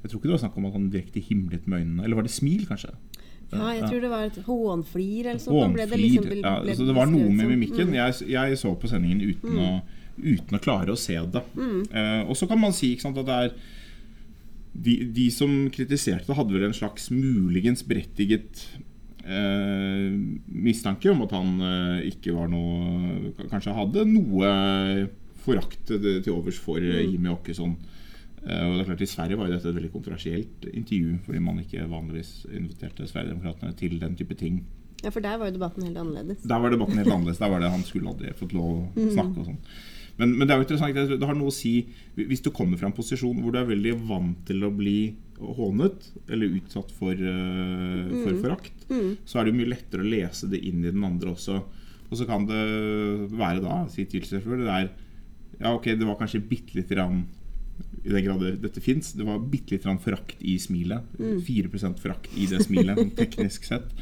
Jeg 0.00 0.10
tror 0.10 0.18
ikke 0.18 0.30
det 0.30 0.34
var 0.34 0.42
snakk 0.42 0.56
om 0.58 0.66
at 0.66 0.74
han 0.74 0.88
direkte 0.90 1.22
himlet 1.22 1.68
med 1.70 1.84
øynene. 1.84 2.02
Eller 2.02 2.18
var 2.18 2.26
det 2.26 2.32
smil, 2.34 2.64
kanskje? 2.66 2.90
Ja, 3.50 3.68
jeg 3.74 3.86
tror 3.86 4.02
det 4.02 4.10
var 4.10 4.26
et 4.26 4.38
hånflir 4.46 5.28
eller 5.28 5.42
sånt. 5.42 5.58
Hånflir, 5.58 5.86
det, 5.90 5.98
liksom, 6.00 6.26
ble, 6.26 6.38
ja, 6.42 6.74
så 6.78 6.86
det 6.86 6.94
var 6.96 7.10
noe 7.10 7.30
med 7.34 7.50
mimikken. 7.52 7.90
Mm. 7.90 7.96
Jeg, 7.98 8.16
jeg, 8.30 8.58
så 8.58 8.74
på 8.78 8.90
sendingen 8.90 9.22
uten, 9.22 9.54
mm. 9.54 9.62
å, 9.62 10.18
uten 10.22 10.58
å, 10.58 10.62
klare 10.62 10.94
å 10.94 10.98
se 10.98 11.18
det. 11.34 11.42
Mm. 11.54 11.80
Uh, 11.94 12.22
og 12.30 12.38
så 12.38 12.50
kan 12.50 12.62
man 12.62 12.74
si 12.74 12.92
sant, 13.02 13.18
at 13.22 13.30
det 13.30 13.38
er 13.46 13.54
de, 14.70 14.96
de, 15.18 15.26
som 15.34 15.54
kritiserte, 15.74 16.34
hadde 16.34 16.54
vel 16.54 16.68
en 16.68 16.76
slags 16.76 17.10
muligens 17.14 17.82
berettiget 17.86 18.66
mistanke 19.20 21.10
om 21.12 21.24
at 21.26 21.34
han 21.36 21.56
eh, 21.60 22.08
ikke 22.08 22.32
var 22.32 22.48
noe 22.48 23.32
Kanskje 23.50 23.76
hadde 23.76 24.06
noe 24.08 24.50
forakt 25.40 25.90
til 25.90 26.32
overs 26.34 26.60
for 26.60 26.80
eh, 26.80 27.04
mm. 27.04 27.14
Jimmy 27.14 27.32
Åkesson. 27.32 27.76
Eh, 28.40 28.64
og 28.64 28.74
det 28.74 28.82
er 28.82 28.90
klart 28.90 29.04
I 29.04 29.10
Sverige 29.10 29.40
var 29.40 29.48
jo 29.48 29.56
dette 29.56 29.70
et 29.70 29.78
veldig 29.78 29.92
kontroversielt 29.92 30.68
intervju, 30.72 31.16
fordi 31.26 31.42
man 31.44 31.62
ikke 31.62 31.88
vanligvis 31.90 32.34
inviterte 32.48 33.08
Sverigedemokraterna 33.08 33.76
til 33.78 33.96
den 34.00 34.16
type 34.18 34.36
ting. 34.40 34.62
Ja, 35.00 35.08
For 35.08 35.24
der 35.24 35.38
var 35.40 35.48
jo 35.48 35.56
debatten 35.56 35.86
helt 35.86 35.96
annerledes. 35.96 36.42
Der 36.44 36.60
var 36.60 36.72
debatten 36.72 37.00
helt 37.00 37.08
annerledes. 37.12 37.40
Der 37.40 37.52
var 37.52 37.62
det 37.62 37.72
han 37.72 37.86
skulle 37.88 38.12
aldri 38.12 38.34
fått 38.36 38.52
lov 38.56 38.72
å 38.74 38.82
mm. 38.96 39.12
snakke 39.14 39.40
og 39.40 39.48
sånn. 39.48 39.62
Men, 40.20 40.34
men, 40.36 40.44
det 40.44 40.52
er 40.52 40.60
jo 40.60 40.66
interessant, 40.66 41.00
det 41.10 41.28
har 41.28 41.36
noe 41.38 41.50
å 41.52 41.54
si 41.54 41.74
hvis 42.18 42.44
du 42.44 42.50
kommer 42.52 42.80
fra 42.80 42.90
en 42.90 42.96
posisjon 42.96 43.40
hvor 43.40 43.54
du 43.54 43.60
er 43.60 43.68
veldig 43.70 43.96
vant 44.04 44.42
til 44.48 44.66
å 44.66 44.72
bli 44.74 45.14
hånet 45.40 46.10
eller 46.28 46.58
utsatt 46.58 46.90
for, 46.92 47.16
uh, 47.16 48.08
for 48.12 48.34
mm. 48.34 48.40
forakt, 48.42 48.86
mm. 48.90 49.12
så 49.24 49.40
er 49.40 49.48
det 49.48 49.56
mye 49.56 49.72
lettere 49.72 50.04
å 50.04 50.10
lese 50.10 50.50
det 50.52 50.60
inn 50.68 50.84
i 50.84 50.90
den 50.92 51.06
andre 51.06 51.32
også. 51.32 51.60
Og 52.10 52.18
så 52.18 52.26
kan 52.28 52.44
det 52.48 52.60
være 53.32 53.62
da, 53.64 53.84
si 53.88 54.04
til 54.10 54.26
seg 54.26 54.40
selvfølgelig, 54.40 54.66
det 54.68 54.78
er 54.80 54.90
Ja, 55.60 55.74
ok, 55.74 55.92
det 55.96 56.06
var 56.08 56.16
kanskje 56.20 56.42
bitte 56.50 56.76
lite 56.78 56.96
grann 56.96 57.24
i 58.04 58.08
den 58.08 58.24
grad 58.24 58.44
dette 58.62 58.80
fins. 58.80 59.12
Det 59.16 59.26
var 59.26 59.40
bitte 59.52 59.74
litt 59.74 59.84
forakt 60.04 60.40
i 60.40 60.56
smilet. 60.60 61.04
Mm. 61.20 61.40
4% 61.44 62.00
forakt 62.00 62.28
i 62.36 62.46
det 62.48 62.62
smilet, 62.64 63.00
teknisk 63.20 63.68
sett. 63.68 63.92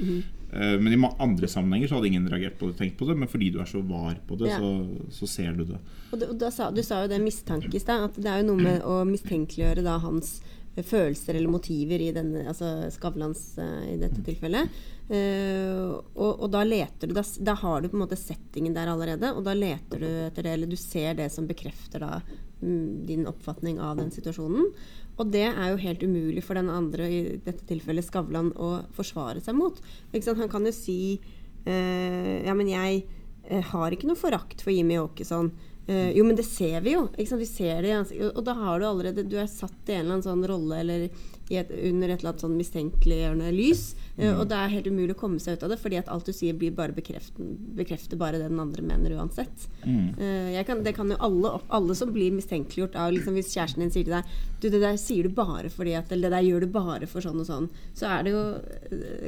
Mm. 0.52 0.58
Uh, 0.58 0.80
men 0.80 0.94
i 0.94 1.10
andre 1.18 1.48
sammenhenger 1.48 1.88
så 1.90 1.98
hadde 1.98 2.10
ingen 2.12 2.28
reagert 2.30 2.58
på 2.58 2.70
det, 2.70 2.78
tenkt 2.78 2.98
på 2.98 3.08
det. 3.08 3.16
Men 3.20 3.30
fordi 3.30 3.50
du 3.54 3.60
er 3.62 3.68
så 3.68 3.82
var 3.84 4.18
på 4.28 4.38
det, 4.40 4.52
ja. 4.52 4.60
så, 4.60 5.08
så, 5.20 5.30
ser 5.30 5.56
du 5.58 5.64
det. 5.68 5.80
Og, 6.10 6.20
det, 6.20 6.30
og 6.34 6.52
sa, 6.54 6.70
Du 6.74 6.82
sa 6.84 7.02
jo 7.04 7.10
det 7.12 7.20
mistanke 7.22 7.74
i 7.74 7.82
stad. 7.82 8.10
At 8.10 8.20
det 8.20 8.30
er 8.30 8.42
jo 8.42 8.52
noe 8.52 8.64
med 8.64 8.86
å 8.86 9.02
mistenkeliggjøre 9.08 9.86
da 9.86 9.98
hans 10.02 10.38
følelser 10.78 11.34
eller 11.34 11.50
motiver 11.50 11.98
i 11.98 12.12
denne, 12.14 12.44
altså 12.48 12.86
Skavlans 12.94 13.42
uh, 13.58 13.84
i 13.90 13.96
dette 14.00 14.22
tilfellet. 14.26 14.70
Uh, 15.08 15.96
og, 16.14 16.42
og, 16.44 16.48
da 16.52 16.62
leter 16.68 17.08
du 17.08 17.14
da, 17.16 17.24
da, 17.40 17.54
har 17.62 17.80
du 17.80 17.88
på 17.88 17.96
en 17.96 18.04
måte 18.04 18.18
settingen 18.20 18.76
der 18.76 18.90
allerede, 18.92 19.32
og 19.34 19.46
da 19.46 19.56
leter 19.56 20.04
du 20.04 20.08
etter 20.28 20.44
det, 20.44 20.54
eller 20.54 20.70
du 20.70 20.76
ser 20.78 21.16
det 21.18 21.30
som 21.34 21.48
bekrefter 21.48 22.04
da 22.04 22.20
um, 22.60 23.06
din 23.08 23.26
oppfatning 23.30 23.80
av 23.80 23.98
den 24.00 24.12
situasjonen. 24.14 24.70
Og 25.18 25.30
det 25.34 25.46
er 25.48 25.72
jo 25.72 25.80
helt 25.82 26.02
umulig 26.06 26.44
for 26.46 26.58
den 26.58 26.70
andre, 26.70 27.08
i 27.10 27.20
dette 27.42 27.66
tilfellet 27.66 28.06
Skavlan, 28.06 28.52
å 28.54 28.84
forsvare 28.94 29.42
seg 29.42 29.56
mot. 29.58 29.80
Han 30.14 30.50
kan 30.50 30.66
jo 30.68 30.74
si 30.74 31.18
eh, 31.66 32.44
Ja, 32.46 32.54
men 32.54 32.70
jeg 32.70 33.02
har 33.48 33.94
ikke 33.94 34.10
noe 34.10 34.18
forakt 34.18 34.62
for 34.64 34.74
Jimmy 34.74 34.98
Åkesson. 35.00 35.52
Uh, 35.88 36.10
jo, 36.10 36.24
men 36.24 36.36
det 36.36 36.44
ser 36.44 36.82
vi 36.84 36.92
jo. 36.92 37.06
Vi 37.16 37.46
ser 37.48 37.80
det, 37.82 37.94
og 38.28 38.42
da 38.44 38.52
har 38.58 38.80
du 38.80 38.84
allerede 38.84 39.24
Du 39.24 39.38
er 39.40 39.48
satt 39.48 39.88
i 39.88 39.94
en 39.96 40.02
eller 40.02 40.18
annen 40.18 40.26
sånn 40.26 40.44
rolle 40.50 40.82
eller 40.82 41.06
et, 41.08 41.70
under 41.72 42.10
et 42.10 42.20
eller 42.20 42.34
annet 42.34 42.42
sånn 42.44 42.58
mistenkeliggjørende 42.58 43.52
lys. 43.56 43.94
Uh, 44.18 44.26
mm. 44.26 44.34
Og 44.34 44.42
det 44.50 44.58
er 44.58 44.74
helt 44.74 44.90
umulig 44.92 45.16
å 45.16 45.20
komme 45.22 45.40
seg 45.40 45.56
ut 45.56 45.64
av 45.64 45.72
det, 45.72 45.78
fordi 45.80 45.96
at 46.02 46.10
alt 46.12 46.28
du 46.28 46.34
sier, 46.36 46.58
blir 46.60 46.76
bare 46.76 46.92
bekrefter 46.92 48.20
bare 48.20 48.36
det 48.36 48.50
den 48.50 48.60
andre 48.60 48.84
mener 48.84 49.16
uansett. 49.16 49.64
Mm. 49.86 50.12
Uh, 50.20 50.60
kan, 50.68 50.84
det 50.84 50.92
kan 50.98 51.08
jo 51.08 51.16
alle, 51.24 51.54
alle 51.72 51.96
som 51.96 52.12
blir 52.12 52.36
mistenkeliggjort 52.36 53.00
av 53.00 53.16
liksom, 53.16 53.40
Hvis 53.40 53.54
kjæresten 53.56 53.86
din 53.86 53.94
sier 53.94 54.04
til 54.04 54.18
deg 54.18 54.36
Du, 54.60 54.68
det 54.68 54.84
der 54.84 55.00
sier 55.00 55.24
du 55.24 55.32
bare 55.32 55.70
fordi 55.72 55.94
at 55.96 56.12
Eller 56.12 56.28
det 56.28 56.36
der 56.36 56.48
gjør 56.50 56.66
du 56.66 56.72
bare 56.74 57.08
for 57.08 57.24
sånn 57.24 57.40
og 57.40 57.48
sånn. 57.48 57.72
Så 57.96 58.12
er 58.12 58.28
det 58.28 58.36
jo 58.36 58.44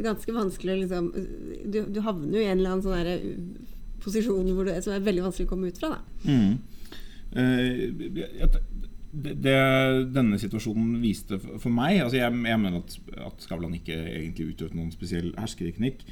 ganske 0.05 0.37
vanskelig 0.37 0.77
å 0.77 0.81
liksom 0.85 1.13
du, 1.73 1.87
du 1.89 2.05
havner 2.05 2.37
jo 2.37 2.45
i 2.45 2.51
en 2.51 2.59
eller 2.59 2.75
annen 2.75 2.85
sånn 2.85 3.01
herre 3.01 3.21
posisjon 4.03 4.51
det, 4.67 4.81
som 4.85 4.95
er 4.95 5.07
veldig 5.07 5.27
vanskelig 5.29 5.49
å 5.49 5.53
komme 5.53 5.71
ut 5.71 5.81
fra. 5.81 5.97
Mm. 6.25 6.57
Uh, 7.31 7.85
det, 8.11 8.29
det, 9.43 9.55
denne 10.15 10.39
situasjonen 10.39 10.97
viste 11.03 11.37
for 11.43 11.71
meg 11.71 12.01
altså 12.03 12.19
Jeg, 12.19 12.35
jeg 12.47 12.59
mener 12.59 12.81
at, 12.81 12.97
at 13.29 13.45
Skavlan 13.45 13.77
ikke 13.79 13.95
egentlig 13.95 14.53
utøvde 14.53 14.79
noen 14.79 14.93
spesiell 14.95 15.33
hersketeknikk. 15.39 16.05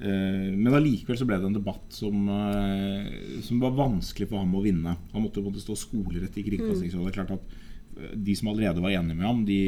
Uh, 0.00 0.50
men 0.54 0.74
allikevel 0.74 1.18
så 1.18 1.26
ble 1.28 1.38
det 1.40 1.50
en 1.50 1.58
debatt 1.58 1.94
som, 1.94 2.26
uh, 2.30 3.38
som, 3.46 3.60
var 3.62 3.76
vanskelig 3.78 4.30
for 4.30 4.42
ham 4.42 4.54
å 4.58 4.64
vinne. 4.64 4.96
Han 5.14 5.26
måtte, 5.26 5.44
måtte 5.44 5.62
stå 5.62 5.78
skolerett 5.78 6.38
i 6.40 6.46
Kringkastingsrådet. 6.48 7.12
Mm. 7.12 7.18
Klart 7.18 7.36
at 7.38 7.60
de 7.94 8.34
som 8.34 8.48
allerede 8.50 8.82
var 8.82 8.90
enige 8.90 9.14
med 9.14 9.26
ham, 9.28 9.44
de 9.46 9.58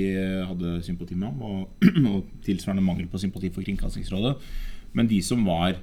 hadde 0.49 0.81
sympati 0.83 1.15
med 1.15 1.29
ham. 1.31 1.43
Og, 1.47 1.85
og 2.13 2.41
tilsvarende 2.47 2.83
mangel 2.83 3.07
på 3.11 3.21
sympati 3.23 3.53
for 3.55 3.67
Kringkastingsrådet. 3.67 4.35
Men 4.97 5.11
de 5.11 5.21
som 5.23 5.45
var 5.47 5.77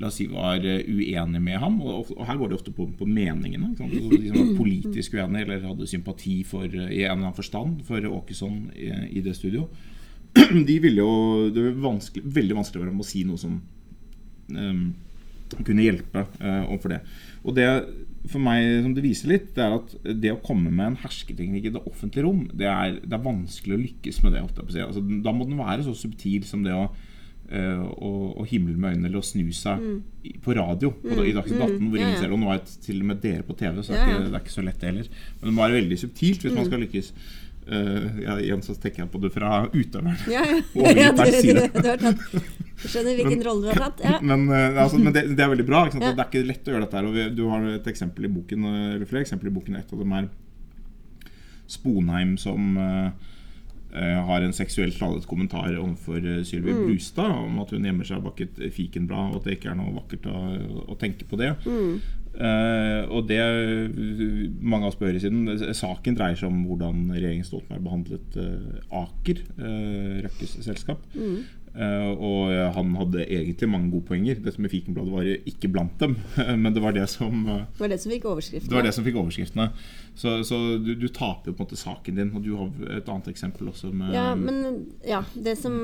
la 0.00 0.10
oss 0.10 0.18
si, 0.20 0.26
var 0.28 0.64
eh, 0.64 0.84
uenig 0.84 1.40
med 1.42 1.58
ham. 1.62 1.78
Og, 1.80 2.12
her 2.28 2.38
går 2.38 2.50
det 2.50 2.58
ofte 2.58 2.74
på, 2.74 2.88
på 2.98 3.08
meningene. 3.08 3.72
Altså, 3.72 4.10
de 4.12 4.28
som 4.28 4.40
var 4.40 4.56
politisk 4.58 5.16
uenige 5.16 5.46
eller 5.46 5.68
hadde 5.70 5.90
sympati 5.90 6.36
for, 6.48 6.66
eh, 6.66 6.92
i 6.92 7.04
en 7.04 7.16
eller 7.16 7.30
annen 7.30 7.36
forstand 7.36 7.80
for 7.88 8.10
Åkesson 8.10 8.66
i, 8.76 8.90
i 9.18 9.24
det 9.24 9.36
studio. 9.38 9.68
De 10.68 10.76
ville 10.82 11.00
jo, 11.00 11.48
Det 11.48 11.62
var 11.64 11.80
vanskelig, 11.88 12.26
veldig 12.36 12.58
vanskelig 12.58 12.82
for 12.82 12.90
dem 12.90 13.00
å 13.00 13.06
si 13.08 13.22
noe 13.24 13.40
som 13.40 13.54
um, 14.52 14.82
kunne 15.64 15.86
hjelpe 15.86 16.26
uh, 16.42 16.66
overfor 16.66 16.92
det. 16.92 16.98
Og 17.46 17.56
det 17.56 17.64
for 18.28 18.42
meg 18.42 18.82
som 18.82 18.92
det 18.92 19.04
viser 19.04 19.30
litt, 19.30 19.52
det 19.56 19.64
er 19.64 19.76
at 19.78 19.92
det 20.20 20.32
å 20.34 20.42
komme 20.44 20.68
med 20.68 20.90
en 20.90 20.98
hersketeknikk 21.04 21.68
i 21.68 21.72
det 21.76 21.82
offentlige 21.86 22.26
rom, 22.26 22.42
det 22.52 22.66
er, 22.68 22.98
det 23.00 23.14
er 23.14 23.22
vanskelig 23.24 23.76
å 23.76 23.82
lykkes 23.84 24.18
med 24.24 24.34
det. 24.34 24.42
Altså, 24.42 25.04
da 25.24 25.32
må 25.32 25.46
den 25.46 25.60
være 25.60 25.86
så 25.86 25.94
subtil 25.96 26.44
som 26.48 26.64
det 26.66 26.74
å 26.74 26.88
og, 27.46 28.22
og 28.40 28.46
himle 28.50 28.74
med 28.74 28.96
øynene 28.96 29.06
eller 29.06 29.20
å 29.20 29.26
snu 29.26 29.52
seg 29.54 29.78
mm. 29.78 30.36
på 30.42 30.54
radio 30.58 30.90
på, 30.90 31.12
mm. 31.14 31.24
i 31.30 31.34
Dagsnytt 31.36 31.60
18. 31.62 31.74
Mm. 31.78 31.88
hvor 31.92 32.00
ingen 32.00 32.16
ser 32.18 32.32
Og 32.34 32.40
nå 32.42 32.48
er 32.50 32.62
det 32.62 32.78
til 32.82 33.00
og 33.00 33.10
med 33.12 33.20
dere 33.22 33.46
på 33.46 33.54
TV, 33.58 33.82
så 33.82 33.92
det 33.92 33.98
er, 34.00 34.06
ikke, 34.06 34.22
det 34.24 34.32
er 34.32 34.44
ikke 34.44 34.54
så 34.56 34.64
lett 34.66 34.80
det 34.82 34.90
heller. 34.90 35.10
Men 35.40 35.48
det 35.48 35.54
må 35.54 35.62
være 35.62 35.78
veldig 35.80 35.98
subtilt 36.02 36.46
hvis 36.46 36.56
man 36.56 36.64
mm. 36.64 36.70
skal 36.70 36.82
lykkes. 36.86 37.12
Uh, 37.66 38.22
ja, 38.22 38.34
igjen 38.38 38.60
så 38.62 38.76
tenker 38.78 39.02
jeg 39.02 39.10
på 39.10 39.20
det 39.24 39.32
fra 39.34 39.64
utøveren. 39.72 40.18
Ja, 40.30 40.44
ja. 40.46 40.58
ja 41.02 41.08
du, 41.10 41.24
du, 41.74 41.88
du, 41.98 42.84
skjønner 42.86 43.16
hvilken 43.18 43.42
rolle 43.42 43.64
du 43.64 43.70
har 43.72 43.80
tatt. 43.88 44.02
Ja. 44.06 44.20
Men, 44.30 44.44
uh, 44.50 44.82
altså, 44.84 45.00
men 45.02 45.14
det, 45.14 45.24
det, 45.32 45.42
er 45.42 45.50
veldig 45.50 45.66
bra. 45.66 45.80
Det 45.90 46.12
er 46.12 46.22
ikke 46.28 46.44
lett 46.46 46.70
å 46.70 46.74
gjøre 46.76 46.86
dette 46.86 47.00
her. 47.00 47.08
Og 47.10 47.16
vi, 47.16 47.24
du 47.34 47.42
har 47.50 47.66
et 47.72 47.88
eksempel 47.90 48.28
i 48.28 48.30
boken, 48.30 48.68
eller 48.94 49.10
flere 49.10 49.26
eksempler 49.26 49.50
i 49.50 49.56
boken. 49.56 49.80
Et 49.80 49.96
av 49.96 50.02
dem 50.02 50.14
er 50.14 50.28
Sponheim 51.66 52.36
som 52.38 52.76
eh, 52.78 53.32
har 53.96 54.44
en 54.44 54.52
seksuelt 54.56 54.98
ladet 55.00 55.26
kommentar 55.30 55.72
overfor 55.72 56.20
uh, 56.20 56.42
Sylvi 56.44 56.74
Mm. 56.76 56.84
Brustad 56.90 57.32
om 57.32 57.58
at 57.62 57.70
hun 57.72 57.86
gjemmer 57.86 58.04
seg 58.04 58.22
bak 58.24 58.40
et 58.44 58.58
fikenblad, 58.74 59.32
og 59.32 59.40
at 59.40 59.48
det 59.48 59.56
ikke 59.56 59.70
er 59.72 59.78
noe 59.78 59.94
vakkert 59.96 60.26
å, 60.28 60.40
å 60.92 60.96
tenke 61.00 61.24
på 61.28 61.38
det. 61.40 61.54
Mm. 61.64 62.00
Uh, 62.36 63.08
og 63.16 63.30
det 63.30 63.40
mange 64.60 64.84
av 64.84 64.90
oss 64.90 64.98
på 65.00 65.06
høyresiden 65.08 65.72
Saken 65.72 66.18
dreier 66.18 66.36
seg 66.36 66.50
om 66.50 66.66
hvordan 66.68 67.06
regjeringen 67.14 67.46
Stoltenberg 67.48 67.86
behandlet 67.86 68.36
uh, 68.36 68.98
Aker, 69.04 69.40
uh, 69.56 70.18
Røkkes 70.26 70.58
selskap. 70.66 71.00
Mm. 71.16 71.46
Eh, 71.76 72.10
og 72.24 72.52
han 72.72 72.94
hadde 72.96 73.26
egentlig 73.26 73.68
mange 73.68 73.90
gode 73.92 74.08
poenger. 74.08 74.40
Det 74.40 74.54
som 74.54 74.64
i 74.64 74.72
fikenbladet 74.72 75.12
var 75.12 75.28
ikke 75.52 75.68
blant 75.72 76.00
dem, 76.00 76.16
men 76.62 76.72
det 76.72 76.82
var 76.82 76.96
det 76.96 77.04
som 77.12 77.44
eh, 77.52 77.64
Det 77.76 77.84
var 77.84 77.92
det 77.92 78.00
som 78.00 78.12
fikk 78.12 78.28
overskriftene? 78.30 78.70
det 78.70 78.78
var 78.78 78.86
det 78.86 78.94
som 78.96 79.04
fikk 79.04 79.18
overskriftene. 79.20 79.68
Så, 80.16 80.32
så 80.48 80.56
du, 80.80 80.94
du 80.96 81.08
taper 81.12 81.52
på 81.52 81.60
en 81.60 81.66
måte 81.66 81.76
saken 81.76 82.16
din. 82.16 82.32
Og 82.32 82.44
du 82.44 82.54
har 82.56 82.96
et 82.96 83.08
annet 83.12 83.28
eksempel 83.28 83.68
også 83.68 83.90
med 83.92 84.14
Ja, 84.16 84.30
men 84.38 84.86
ja, 85.04 85.20
det 85.34 85.58
som 85.60 85.74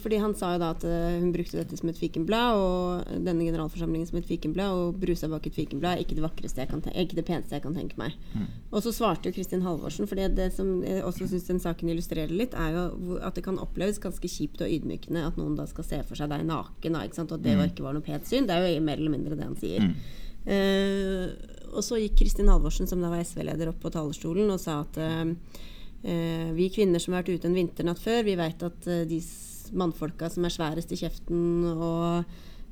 Fordi 0.00 0.18
han 0.20 0.34
sa 0.36 0.52
jo 0.54 0.60
da 0.60 0.72
at 0.74 0.84
eh, 0.84 1.16
hun 1.22 1.32
brukte 1.32 1.56
dette 1.62 1.78
som 1.80 1.88
et 1.88 2.00
fikenblad, 2.00 2.60
og 2.60 3.24
denne 3.24 3.46
generalforsamlingen 3.46 4.10
som 4.10 4.20
et 4.20 4.28
fikenblad, 4.28 4.76
og 4.76 5.00
brusa 5.00 5.30
bak 5.32 5.48
et 5.48 5.56
fikenblad 5.56 5.96
er 5.96 6.04
ikke 6.04 6.18
det 6.18 6.26
vakreste 6.26 6.60
jeg 6.60 6.72
kan 6.72 6.84
tenke, 6.84 7.06
ikke 7.06 7.20
det 7.22 7.26
peneste 7.30 7.56
jeg 7.56 7.64
kan 7.64 7.76
tenke 7.76 7.96
meg. 8.00 8.18
Og 8.70 8.84
så 8.84 8.92
svarte 8.94 9.30
jo 9.30 9.34
Kristin 9.34 9.64
Halvorsen, 9.64 10.08
for 10.10 10.20
det 10.20 10.50
som 10.54 10.82
jeg 10.84 11.00
også 11.06 11.30
syns 11.30 11.48
den 11.48 11.62
saken 11.62 11.90
illustrerer 11.90 12.32
litt, 12.32 12.52
er 12.54 12.76
jo 12.76 13.16
at 13.24 13.38
det 13.38 13.46
kan 13.46 13.58
oppleves 13.62 13.98
ganske 14.02 14.28
kjipt 14.28 14.60
og 14.62 14.70
ydmykende 14.70 15.29
at 15.30 15.38
noen 15.40 15.56
da 15.58 15.66
skal 15.70 15.86
se 15.86 16.00
for 16.06 16.18
seg 16.18 16.30
deg 16.32 16.44
naken, 16.48 16.96
da, 16.96 17.04
ikke 17.06 17.20
sant? 17.20 17.32
og 17.32 17.40
at 17.40 17.46
det 17.46 17.56
jo 17.56 17.68
ikke 17.70 17.86
var 17.86 17.96
noe 17.96 18.06
pent 18.06 18.28
syn. 18.28 18.48
Det 18.48 18.56
er 18.56 18.68
jo 18.74 18.84
mer 18.86 19.00
eller 19.00 19.14
mindre 19.14 19.38
det 19.38 19.48
han 19.48 19.58
sier. 19.60 19.88
Eh, 20.50 21.26
og 21.70 21.84
så 21.86 22.00
gikk 22.00 22.18
Kristin 22.22 22.50
Halvorsen, 22.50 22.88
som 22.90 23.02
da 23.02 23.10
var 23.12 23.22
SV-leder, 23.22 23.70
opp 23.70 23.82
på 23.82 23.92
talerstolen 23.94 24.50
og 24.50 24.60
sa 24.62 24.80
at 24.82 24.98
eh, 25.00 26.50
vi 26.56 26.70
kvinner 26.72 27.02
som 27.02 27.14
har 27.14 27.22
vært 27.22 27.40
ute 27.40 27.50
en 27.50 27.56
vinternatt 27.58 28.00
før, 28.02 28.24
vi 28.26 28.38
veit 28.40 28.62
at 28.64 28.86
uh, 28.88 29.02
de 29.08 29.18
mannfolka 29.76 30.30
som 30.32 30.46
er 30.46 30.54
sværest 30.54 30.92
i 30.94 30.98
kjeften 30.98 31.66
og 31.70 32.24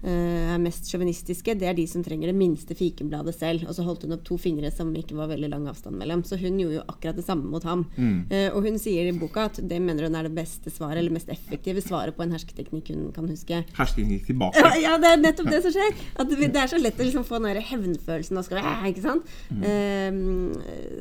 er 0.07 0.61
mest 0.63 0.87
sjåvinistiske, 0.87 1.57
det 1.59 1.67
er 1.67 1.75
de 1.75 1.85
som 1.91 2.05
trenger 2.07 2.31
det 2.31 2.37
minste 2.39 2.75
fikenbladet 2.79 3.35
selv. 3.35 3.65
Og 3.69 3.75
så 3.75 3.85
holdt 3.87 4.05
hun 4.07 4.15
opp 4.15 4.25
to 4.27 4.39
fingre 4.41 4.71
som 4.75 4.93
ikke 4.97 5.17
var 5.19 5.31
veldig 5.33 5.51
lang 5.51 5.67
avstand 5.71 5.99
mellom. 5.99 6.23
Så 6.27 6.39
hun 6.39 6.59
gjorde 6.61 6.79
jo 6.79 6.85
akkurat 6.87 7.19
det 7.19 7.25
samme 7.27 7.49
mot 7.51 7.65
ham. 7.67 7.85
Eh, 8.31 8.49
og 8.53 8.67
hun 8.67 8.79
sier 8.81 9.09
i 9.09 9.15
boka 9.17 9.49
at 9.49 9.59
det 9.59 9.81
mener 9.83 10.07
hun 10.07 10.19
er 10.19 10.29
det 10.29 10.35
beste 10.37 10.71
svaret, 10.71 11.01
eller 11.01 11.15
mest 11.15 11.31
effektive 11.33 11.83
svaret 11.85 12.17
på 12.17 12.25
en 12.25 12.35
hersketeknikk 12.37 12.93
hun 12.95 13.09
kan 13.17 13.29
huske. 13.31 13.63
Hersketeknikk 13.79 14.29
tilbake. 14.31 14.63
Ja, 14.63 14.75
ja, 14.85 14.95
det 15.03 15.13
er 15.15 15.23
nettopp 15.23 15.51
det 15.51 15.63
som 15.67 15.75
skjer. 15.75 16.05
At 16.19 16.31
det, 16.31 16.53
er 16.55 16.71
så 16.71 16.81
lett 16.81 17.01
å 17.01 17.07
liksom 17.07 17.27
få 17.27 17.43
den 17.43 17.63
hevnfølelsen. 17.73 18.43
Skal, 18.47 18.63
ja, 18.63 18.77
ikke 18.89 19.05
sant? 19.05 19.35
Ehm, 19.51 20.55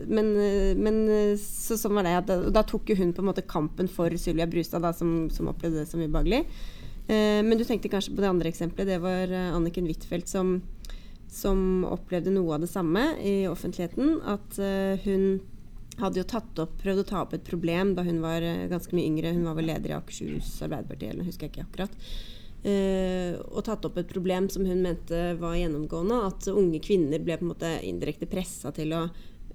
men, 0.09 0.33
men 0.81 1.03
så 1.41 1.77
sånn 1.79 1.97
var 1.97 2.07
det. 2.07 2.15
Da, 2.31 2.39
da 2.53 2.65
tok 2.67 2.89
jo 2.91 2.97
hun 2.99 3.13
på 3.13 3.23
en 3.23 3.29
måte 3.29 3.45
kampen 3.45 3.91
for 3.91 4.13
Sylvia 4.19 4.49
Brustad, 4.49 4.83
da, 4.85 4.93
som, 4.95 5.27
som 5.33 5.51
opplevde 5.51 5.83
det 5.83 5.91
som 5.91 6.01
ubehagelig. 6.01 6.45
Eh, 7.07 7.43
men 7.43 7.57
du 7.57 7.63
tenkte 7.63 7.89
kanskje 7.89 8.15
på 8.15 8.21
det 8.21 8.29
andre 8.29 8.49
eksempelet. 8.51 8.87
Det 8.87 9.03
var 9.03 9.31
eh, 9.31 9.55
Anniken 9.55 9.87
Huitfeldt 9.87 10.27
som, 10.27 10.57
som 11.31 11.85
opplevde 11.87 12.33
noe 12.35 12.57
av 12.57 12.65
det 12.65 12.71
samme 12.71 13.13
i 13.23 13.47
offentligheten. 13.47 14.19
At 14.27 14.59
eh, 14.59 14.99
hun 15.07 15.39
hadde 15.97 16.21
jo 16.21 16.27
tatt 16.29 16.59
opp, 16.61 16.75
prøvd 16.81 17.05
å 17.05 17.07
ta 17.09 17.21
opp 17.23 17.31
et 17.33 17.47
problem 17.47 17.95
da 17.97 18.03
hun 18.05 18.19
var 18.21 18.43
ganske 18.69 18.93
mye 18.93 19.07
yngre. 19.07 19.31
Hun 19.37 19.47
var 19.47 19.55
vel 19.57 19.71
leder 19.71 19.93
i 19.93 19.97
Akershus 19.97 20.51
Arbeiderparti, 20.67 21.07
eller 21.09 21.25
husker 21.25 21.47
jeg 21.47 21.55
ikke 21.55 21.65
akkurat. 21.65 21.95
Og 22.67 23.63
tatt 23.65 23.85
opp 23.87 23.97
et 23.97 24.09
problem 24.09 24.45
som 24.51 24.65
hun 24.67 24.83
mente 24.83 25.31
var 25.39 25.55
gjennomgående. 25.57 26.19
At 26.27 26.49
unge 26.51 26.83
kvinner 26.85 27.23
ble 27.23 27.39
på 27.39 27.47
en 27.47 27.49
måte 27.49 27.71
indirekte 27.87 28.29
pressa 28.29 28.69
til 28.75 28.93
å 28.93 29.01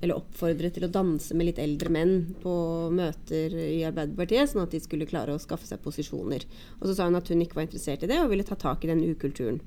eller 0.03 0.19
oppfordret 0.19 0.75
til 0.75 0.89
å 0.89 0.91
danse 0.91 1.35
med 1.39 1.47
litt 1.47 1.61
eldre 1.63 1.93
menn 1.95 2.15
på 2.43 2.53
møter 2.91 3.55
i 3.55 3.85
Arbeiderpartiet, 3.87 4.51
sånn 4.51 4.65
at 4.65 4.75
de 4.75 4.83
skulle 4.83 5.07
klare 5.07 5.35
å 5.37 5.43
skaffe 5.43 5.69
seg 5.69 5.83
posisjoner. 5.85 6.43
Og 6.81 6.89
så 6.89 6.97
sa 6.99 7.07
hun 7.07 7.19
at 7.19 7.31
hun 7.31 7.45
ikke 7.45 7.61
var 7.61 7.69
interessert 7.69 8.03
i 8.03 8.11
det, 8.11 8.19
og 8.19 8.33
ville 8.33 8.47
ta 8.47 8.59
tak 8.59 8.83
i 8.83 8.91
den 8.91 9.05
ukulturen. 9.07 9.61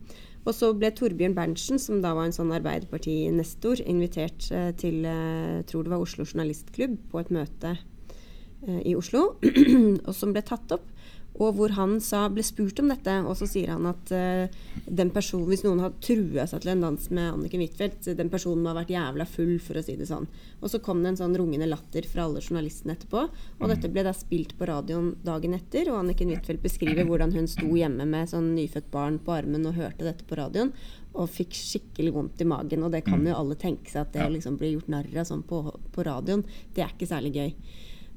Og 0.46 0.54
så 0.54 0.70
ble 0.78 0.92
Torbjørn 0.94 1.34
Berntsen, 1.38 1.80
som 1.82 2.04
da 2.04 2.12
var 2.14 2.28
en 2.28 2.36
sånn 2.36 2.54
Arbeiderparti-nestor, 2.54 3.82
invitert 3.90 4.50
eh, 4.54 4.70
til 4.78 5.08
eh, 5.10 5.64
tror 5.70 5.86
det 5.86 5.94
var 5.96 6.04
Oslo 6.04 6.28
Journalistklubb 6.28 7.00
på 7.10 7.22
et 7.22 7.32
møte 7.34 7.72
eh, 7.74 8.82
i 8.92 8.94
Oslo, 9.00 9.40
og 10.08 10.14
som 10.14 10.36
ble 10.36 10.44
tatt 10.46 10.76
opp. 10.76 10.92
Og 11.36 11.58
hvor 11.58 11.74
han 11.76 11.98
sa, 12.00 12.26
ble 12.32 12.44
spurt 12.46 12.80
om 12.80 12.88
dette, 12.92 13.14
og 13.28 13.36
så 13.36 13.48
sier 13.50 13.74
han 13.74 13.88
at 13.90 14.12
uh, 14.16 14.46
den 14.88 15.12
personen, 15.12 15.50
hvis 15.50 15.66
noen 15.66 15.82
har 15.84 15.96
trua 16.04 16.46
seg 16.48 16.64
til 16.64 16.72
en 16.72 16.86
dans 16.86 17.08
med 17.12 17.32
Anniken 17.34 17.64
Huitfeldt, 17.64 18.08
den 18.16 18.32
personen 18.32 18.64
må 18.64 18.72
ha 18.72 18.78
vært 18.78 18.94
jævla 18.94 19.28
full, 19.28 19.58
for 19.64 19.80
å 19.80 19.84
si 19.84 19.98
det 20.00 20.08
sånn. 20.08 20.30
Og 20.62 20.72
så 20.72 20.80
kom 20.84 21.02
det 21.04 21.12
en 21.12 21.20
sånn 21.20 21.36
rungende 21.36 21.68
latter 21.68 22.08
fra 22.08 22.28
alle 22.28 22.44
journalistene 22.44 22.96
etterpå. 22.96 23.26
Og 23.60 23.72
dette 23.72 23.92
ble 23.92 24.06
da 24.08 24.14
spilt 24.16 24.56
på 24.56 24.70
radioen 24.70 25.12
dagen 25.26 25.58
etter, 25.58 25.92
og 25.92 26.04
Anniken 26.04 26.32
Huitfeldt 26.32 26.64
beskriver 26.64 27.08
hvordan 27.10 27.36
hun 27.36 27.50
sto 27.52 27.68
hjemme 27.76 28.08
med 28.08 28.32
sånn 28.32 28.54
nyfødt 28.56 28.88
barn 28.94 29.20
på 29.20 29.36
armen 29.36 29.68
og 29.68 29.76
hørte 29.80 30.08
dette 30.08 30.28
på 30.28 30.40
radioen, 30.40 30.72
og 31.16 31.32
fikk 31.32 31.56
skikkelig 31.56 32.14
vondt 32.16 32.44
i 32.44 32.48
magen. 32.48 32.84
Og 32.88 32.96
det 32.96 33.04
kan 33.08 33.24
jo 33.28 33.36
alle 33.36 33.60
tenke 33.60 33.92
seg, 33.92 34.08
at 34.08 34.16
det 34.16 34.30
liksom 34.38 34.56
blir 34.62 34.78
gjort 34.78 34.92
narr 34.94 35.12
av 35.20 35.28
sånn 35.28 35.44
på, 35.48 35.66
på 35.92 36.08
radioen, 36.08 36.46
det 36.76 36.86
er 36.86 36.96
ikke 36.96 37.12
særlig 37.12 37.36
gøy. 37.36 37.52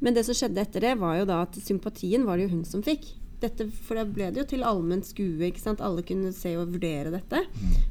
Men 0.00 0.14
det 0.14 0.24
som 0.28 0.36
skjedde 0.36 0.62
etter 0.62 0.84
det, 0.84 0.92
var 1.00 1.16
jo 1.18 1.24
da 1.28 1.40
at 1.46 1.56
sympatien 1.62 2.26
var 2.26 2.38
det 2.38 2.48
jo 2.48 2.56
hun 2.56 2.64
som 2.68 2.84
fikk. 2.86 3.08
Dette, 3.38 3.68
for 3.86 3.94
da 3.94 4.02
ble 4.02 4.32
det 4.34 4.40
jo 4.40 4.46
til 4.50 4.64
allment 4.66 5.06
skue. 5.06 5.46
ikke 5.46 5.62
sant? 5.62 5.82
Alle 5.84 6.02
kunne 6.06 6.32
se 6.34 6.56
og 6.58 6.72
vurdere 6.72 7.12
dette. 7.14 7.44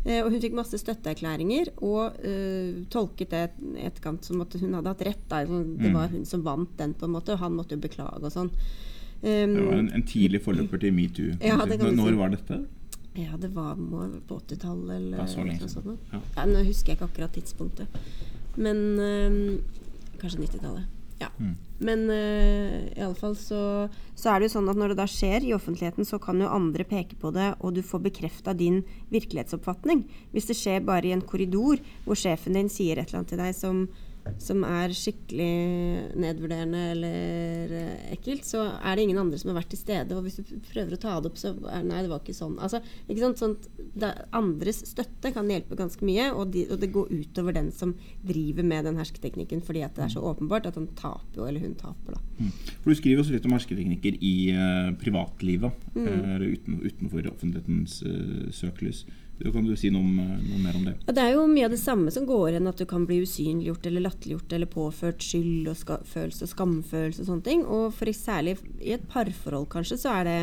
Eh, 0.04 0.20
og 0.20 0.32
hun 0.34 0.42
fikk 0.44 0.58
masse 0.58 0.76
støtteerklæringer, 0.82 1.72
og 1.88 2.18
eh, 2.20 2.82
tolket 2.92 3.32
det 3.32 3.44
i 3.78 3.86
etterkant 3.88 4.28
som 4.28 4.44
at 4.44 4.58
hun 4.60 4.76
hadde 4.76 4.92
hatt 4.92 5.06
rett. 5.08 5.24
Da. 5.32 5.46
Sånn, 5.48 5.78
Det 5.80 5.94
var 5.96 6.12
hun 6.12 6.26
som 6.28 6.44
vant 6.44 6.74
den, 6.80 6.94
på 7.00 7.08
en 7.08 7.16
måte, 7.16 7.36
og 7.36 7.44
han 7.46 7.56
måtte 7.56 7.76
jo 7.78 7.84
beklage 7.88 8.24
og 8.28 8.34
sånn. 8.36 8.52
Um, 9.18 9.54
Det 9.56 9.64
var 9.66 9.78
en, 9.80 9.88
en 9.98 10.04
tidlig 10.06 10.44
forløper 10.46 10.84
til 10.84 10.94
metoo. 10.94 11.32
Ja, 11.42 11.64
det 11.66 11.80
Når 11.82 12.20
var 12.20 12.36
dette? 12.36 12.66
ja, 13.18 13.34
det 13.42 13.50
var 13.56 13.74
på 14.28 14.36
80-tallet 14.38 14.92
eller 14.94 15.24
Ja, 15.24 15.26
så 15.26 15.42
lenge 15.42 15.64
noe 15.64 15.72
sånt. 15.72 16.12
Ja. 16.12 16.20
Ja, 16.36 16.44
nå 16.46 16.62
husker 16.68 16.92
jeg 16.92 17.00
ikke 17.00 17.08
akkurat 17.08 17.34
tidspunktet. 17.34 17.88
Men 18.62 18.78
um, 19.00 19.40
kanskje 20.22 20.44
90-tallet. 20.44 20.97
Ja. 21.18 21.32
Mm. 21.40 21.56
Men 21.78 22.10
uh, 22.10 22.76
i 22.94 23.02
alle 23.02 23.18
fall 23.18 23.36
så, 23.38 23.62
så 24.18 24.32
er 24.32 24.40
det 24.40 24.50
jo 24.50 24.56
sånn 24.58 24.70
at 24.72 24.78
når 24.80 24.94
det 24.94 25.00
da 25.00 25.08
skjer 25.10 25.46
i 25.46 25.54
offentligheten, 25.58 26.06
så 26.06 26.20
kan 26.22 26.42
jo 26.42 26.50
andre 26.50 26.86
peke 26.88 27.18
på 27.22 27.32
det, 27.36 27.52
og 27.62 27.78
du 27.78 27.84
får 27.86 28.04
bekrefta 28.10 28.54
din 28.58 28.84
virkelighetsoppfatning. 29.14 30.06
Hvis 30.34 30.50
det 30.50 30.58
skjer 30.60 30.86
bare 30.86 31.10
i 31.10 31.16
en 31.16 31.26
korridor 31.26 31.82
hvor 32.06 32.18
sjefen 32.18 32.58
din 32.58 32.72
sier 32.74 32.98
et 32.98 33.10
eller 33.10 33.22
annet 33.22 33.34
til 33.34 33.42
deg 33.42 33.58
som, 33.58 33.84
som 34.42 34.64
er 34.68 34.94
skikkelig 34.96 36.18
nedvurderende 36.20 36.82
eller 36.94 37.74
eh, 37.78 38.12
ekkelt, 38.16 38.46
så 38.48 38.64
er 38.78 38.98
det 38.98 39.06
ingen 39.08 39.20
andre 39.22 39.40
som 39.40 39.52
har 39.52 39.60
vært 39.60 39.72
til 39.74 39.82
stede. 39.82 40.16
Og 40.18 40.26
hvis 40.26 40.40
du 40.42 40.56
prøver 40.72 40.96
å 40.96 41.00
ta 41.02 41.16
det 41.22 41.32
opp, 41.32 41.40
så 41.42 41.54
er 41.72 41.86
Nei, 41.88 42.02
det 42.04 42.12
var 42.12 42.22
ikke 42.24 42.36
sånn. 42.36 42.58
Altså, 42.64 42.82
ikke 43.08 43.24
sant? 43.24 43.42
Sånt, 43.42 43.68
det, 43.98 44.10
andres 44.36 44.82
støtte 44.90 45.32
kan 45.36 45.50
hjelpe 45.52 45.78
ganske 45.80 46.04
mye, 46.08 46.30
og, 46.34 46.52
de, 46.56 46.66
og 46.74 46.82
det 46.82 46.92
går 46.96 47.12
utover 47.14 47.56
den 47.56 47.70
som 47.76 47.94
driver 48.28 48.68
med 48.68 48.88
den 48.90 49.00
hersketeknikken, 49.00 49.62
fordi 49.66 49.86
at 49.88 49.96
det 49.98 50.08
er 50.08 50.14
så 50.18 50.24
åpenbart 50.28 50.68
at 50.70 50.80
han 50.80 50.90
taper 51.00 51.42
jo, 51.42 51.48
eller 51.48 51.64
hun 51.64 51.78
taper, 51.80 52.18
da. 52.18 52.24
Mm. 52.42 52.52
For 52.84 52.92
Du 52.92 53.00
skriver 53.00 53.24
også 53.24 53.36
litt 53.38 53.48
om 53.48 53.56
hersketeknikker 53.56 54.20
i 54.20 54.36
uh, 54.58 54.92
privatlivet, 55.02 55.86
Mm. 55.98 56.06
uh, 56.06 56.44
uten, 56.46 56.76
utenfor 56.84 57.26
offentlighetens 57.32 58.02
uh, 58.06 58.52
søkelys. 58.54 59.06
Da 59.38 59.52
kan 59.54 59.66
du 59.66 59.76
si 59.78 59.92
noe, 59.94 60.04
eh, 60.04 60.38
noe 60.48 60.62
mer 60.62 60.78
om 60.80 60.86
det? 60.88 60.96
Ja, 61.06 61.14
det 61.14 61.26
er 61.26 61.36
jo 61.36 61.44
mye 61.50 61.68
av 61.68 61.76
det 61.76 61.82
samme 61.82 62.14
som 62.14 62.26
går 62.26 62.56
igjen, 62.56 62.70
at 62.72 62.80
du 62.82 62.86
kan 62.90 63.06
bli 63.06 63.20
usynliggjort 63.22 63.86
eller 63.86 64.06
latterliggjort 64.08 64.56
eller 64.58 64.72
påført 64.72 65.22
skyld 65.22 65.70
og 65.70 66.08
følelse 66.10 66.48
og 66.48 66.54
skamfølelse 66.56 67.22
og 67.22 67.30
sånne 67.30 67.46
ting. 67.46 67.62
Og 67.66 67.94
for 67.94 68.10
særlig 68.18 68.58
i 68.82 68.96
et 68.98 69.06
parforhold 69.12 69.70
kanskje, 69.70 70.00
så 70.02 70.16
er 70.18 70.28
det 70.28 70.40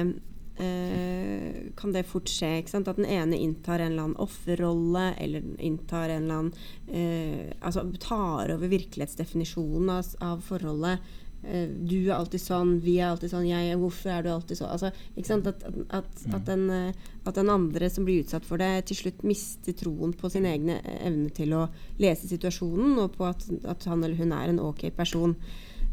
eh, 0.63 1.73
kan 1.75 1.95
det 1.95 2.05
fort 2.07 2.31
skje 2.31 2.53
at 2.63 2.95
den 2.95 3.09
ene 3.09 3.41
inntar 3.41 3.83
en 3.83 3.93
eller 3.93 4.07
annen 4.07 4.23
offerrolle, 4.23 5.09
eller 5.19 5.43
inntar 5.59 6.09
en 6.15 6.23
eller 6.23 6.39
annen 6.39 6.55
eh, 6.87 7.53
Altså 7.61 7.85
tar 7.99 8.55
over 8.55 8.71
virkelighetsdefinisjonen 8.71 9.91
av, 9.91 10.15
av 10.23 10.45
forholdet. 10.47 11.03
Eh, 11.45 11.69
du 11.69 11.99
er 12.07 12.15
alltid 12.17 12.41
sånn, 12.41 12.79
vi 12.85 12.97
er 12.99 13.11
alltid 13.11 13.33
sånn, 13.35 13.47
jeg, 13.49 13.77
hvorfor 13.81 14.15
er 14.15 14.25
du 14.25 14.31
alltid 14.33 14.59
sånn? 14.61 14.73
Altså, 14.73 14.91
ikke 15.15 15.29
sant? 15.29 15.51
At, 15.51 15.67
at, 15.99 16.25
at, 16.31 16.47
den, 16.49 16.65
eh, 16.73 17.13
at 17.25 17.37
den 17.37 17.53
andre 17.53 17.91
som 17.93 18.07
blir 18.07 18.25
utsatt 18.25 18.47
for 18.49 18.63
det, 18.63 18.87
til 18.89 19.03
slutt 19.03 19.25
mister 19.27 19.77
troen 19.77 20.15
på 20.17 20.31
sin 20.33 20.49
egne 20.49 20.79
eh, 20.81 21.03
evne 21.11 21.29
til 21.37 21.53
å 21.59 21.67
lese 22.01 22.31
situasjonen, 22.31 22.97
og 23.03 23.19
på 23.19 23.29
at, 23.29 23.45
han 23.89 24.03
eller 24.03 24.17
hun 24.21 24.33
er 24.37 24.55
en 24.55 24.63
ok 24.65 24.89
person. 24.97 25.37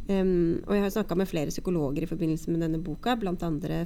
Um, 0.10 0.64
og 0.66 0.74
jeg 0.74 0.82
har 0.82 0.94
snakka 0.96 1.16
med 1.16 1.30
flere 1.30 1.52
psykologer 1.54 2.04
i 2.04 2.10
forbindelse 2.10 2.52
med 2.52 2.64
denne 2.66 2.80
boka, 2.84 3.14
bl.a. 3.20 3.36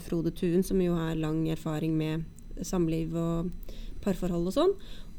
Frode 0.01 0.32
Thun, 0.34 0.63
som 0.65 0.80
jo 0.82 0.95
har 0.95 1.17
lang 1.19 1.43
erfaring 1.51 1.97
med 1.97 2.23
samliv 2.65 3.13
og 3.19 3.51
parforhold 4.06 4.47
og 4.49 4.56
sånn. 4.56 4.73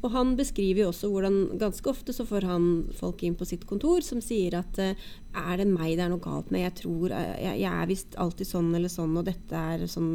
Og 0.05 0.13
han 0.13 0.35
beskriver 0.37 0.83
jo 0.83 0.91
også 0.91 1.09
hvordan 1.09 1.37
ganske 1.57 1.89
ofte 1.89 2.13
så 2.13 2.25
får 2.27 2.45
han 2.45 2.67
folk 2.97 3.23
inn 3.25 3.37
på 3.37 3.47
sitt 3.49 3.65
kontor 3.69 4.05
som 4.05 4.21
sier 4.21 4.59
at 4.59 4.77
eh, 4.81 5.07
er 5.33 5.57
det 5.57 5.67
meg 5.71 5.95
det 5.97 6.05
er 6.05 6.11
noe 6.13 6.23
galt 6.23 6.51
med? 6.53 6.65
Jeg 6.67 6.77
tror 6.83 7.15
eh, 7.15 7.33
jeg, 7.41 7.63
jeg 7.63 7.71
er 7.71 7.89
visst 7.89 8.17
alltid 8.21 8.49
sånn 8.49 8.69
eller 8.77 8.93
sånn, 8.93 9.17
og 9.17 9.25
dette 9.27 9.63
er 9.73 9.87
sånn, 9.89 10.11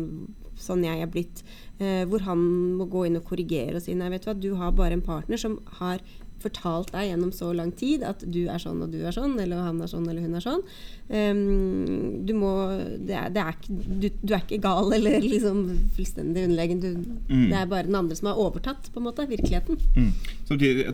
sånn 0.54 0.86
jeg 0.86 1.02
er 1.02 1.10
blitt. 1.10 1.42
Eh, 1.82 2.04
hvor 2.06 2.22
han 2.28 2.44
må 2.78 2.86
gå 2.90 3.08
inn 3.08 3.18
og 3.18 3.26
korrigere 3.26 3.80
og 3.80 3.84
si 3.84 3.96
nei, 3.98 4.12
vet 4.12 4.22
du 4.22 4.30
hva, 4.30 4.38
du 4.38 4.50
har 4.60 4.76
bare 4.78 4.98
en 4.98 5.04
partner 5.04 5.40
som 5.40 5.58
har 5.80 6.04
fortalt 6.42 6.92
deg 6.94 7.08
gjennom 7.08 7.32
så 7.34 7.50
lang 7.56 7.72
tid 7.78 8.04
at 8.06 8.22
du 8.26 8.40
er 8.50 8.60
sånn 8.62 8.82
og 8.84 8.92
du 8.92 9.00
er 9.02 9.14
sånn, 9.14 9.34
eller 9.40 9.62
han 9.62 9.80
er 9.82 9.90
sånn 9.90 10.08
eller 10.08 10.24
hun 10.24 10.38
er 10.38 10.44
sånn. 10.44 10.64
Um, 11.12 12.22
du 12.26 12.32
må 12.38 12.52
det 12.98 13.16
er, 13.18 13.28
det 13.34 13.42
er 13.42 13.56
ikke, 13.56 13.76
du, 13.76 14.08
du, 14.22 14.32
er 14.32 14.40
ikke 14.44 14.62
gal 14.64 14.92
eller 14.96 15.18
liksom 15.24 15.64
fullstendig 15.96 16.46
underlegen. 16.48 16.82
Du, 16.82 16.90
mm. 17.28 17.46
Det 17.50 17.58
er 17.58 17.70
bare 17.70 17.88
den 17.88 17.98
andre 17.98 18.18
som 18.18 18.30
har 18.30 18.40
overtatt 18.42 18.90
på 18.92 19.02
en 19.02 19.08
måte, 19.08 19.28
virkeligheten. 19.30 19.80
Mm. 19.96 20.10
Samtidig, 20.48 20.88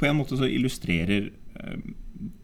på 0.00 0.10
en 0.10 0.20
måte 0.20 0.40
så 0.40 0.48
illustrerer 0.50 1.30
uh, 1.60 1.78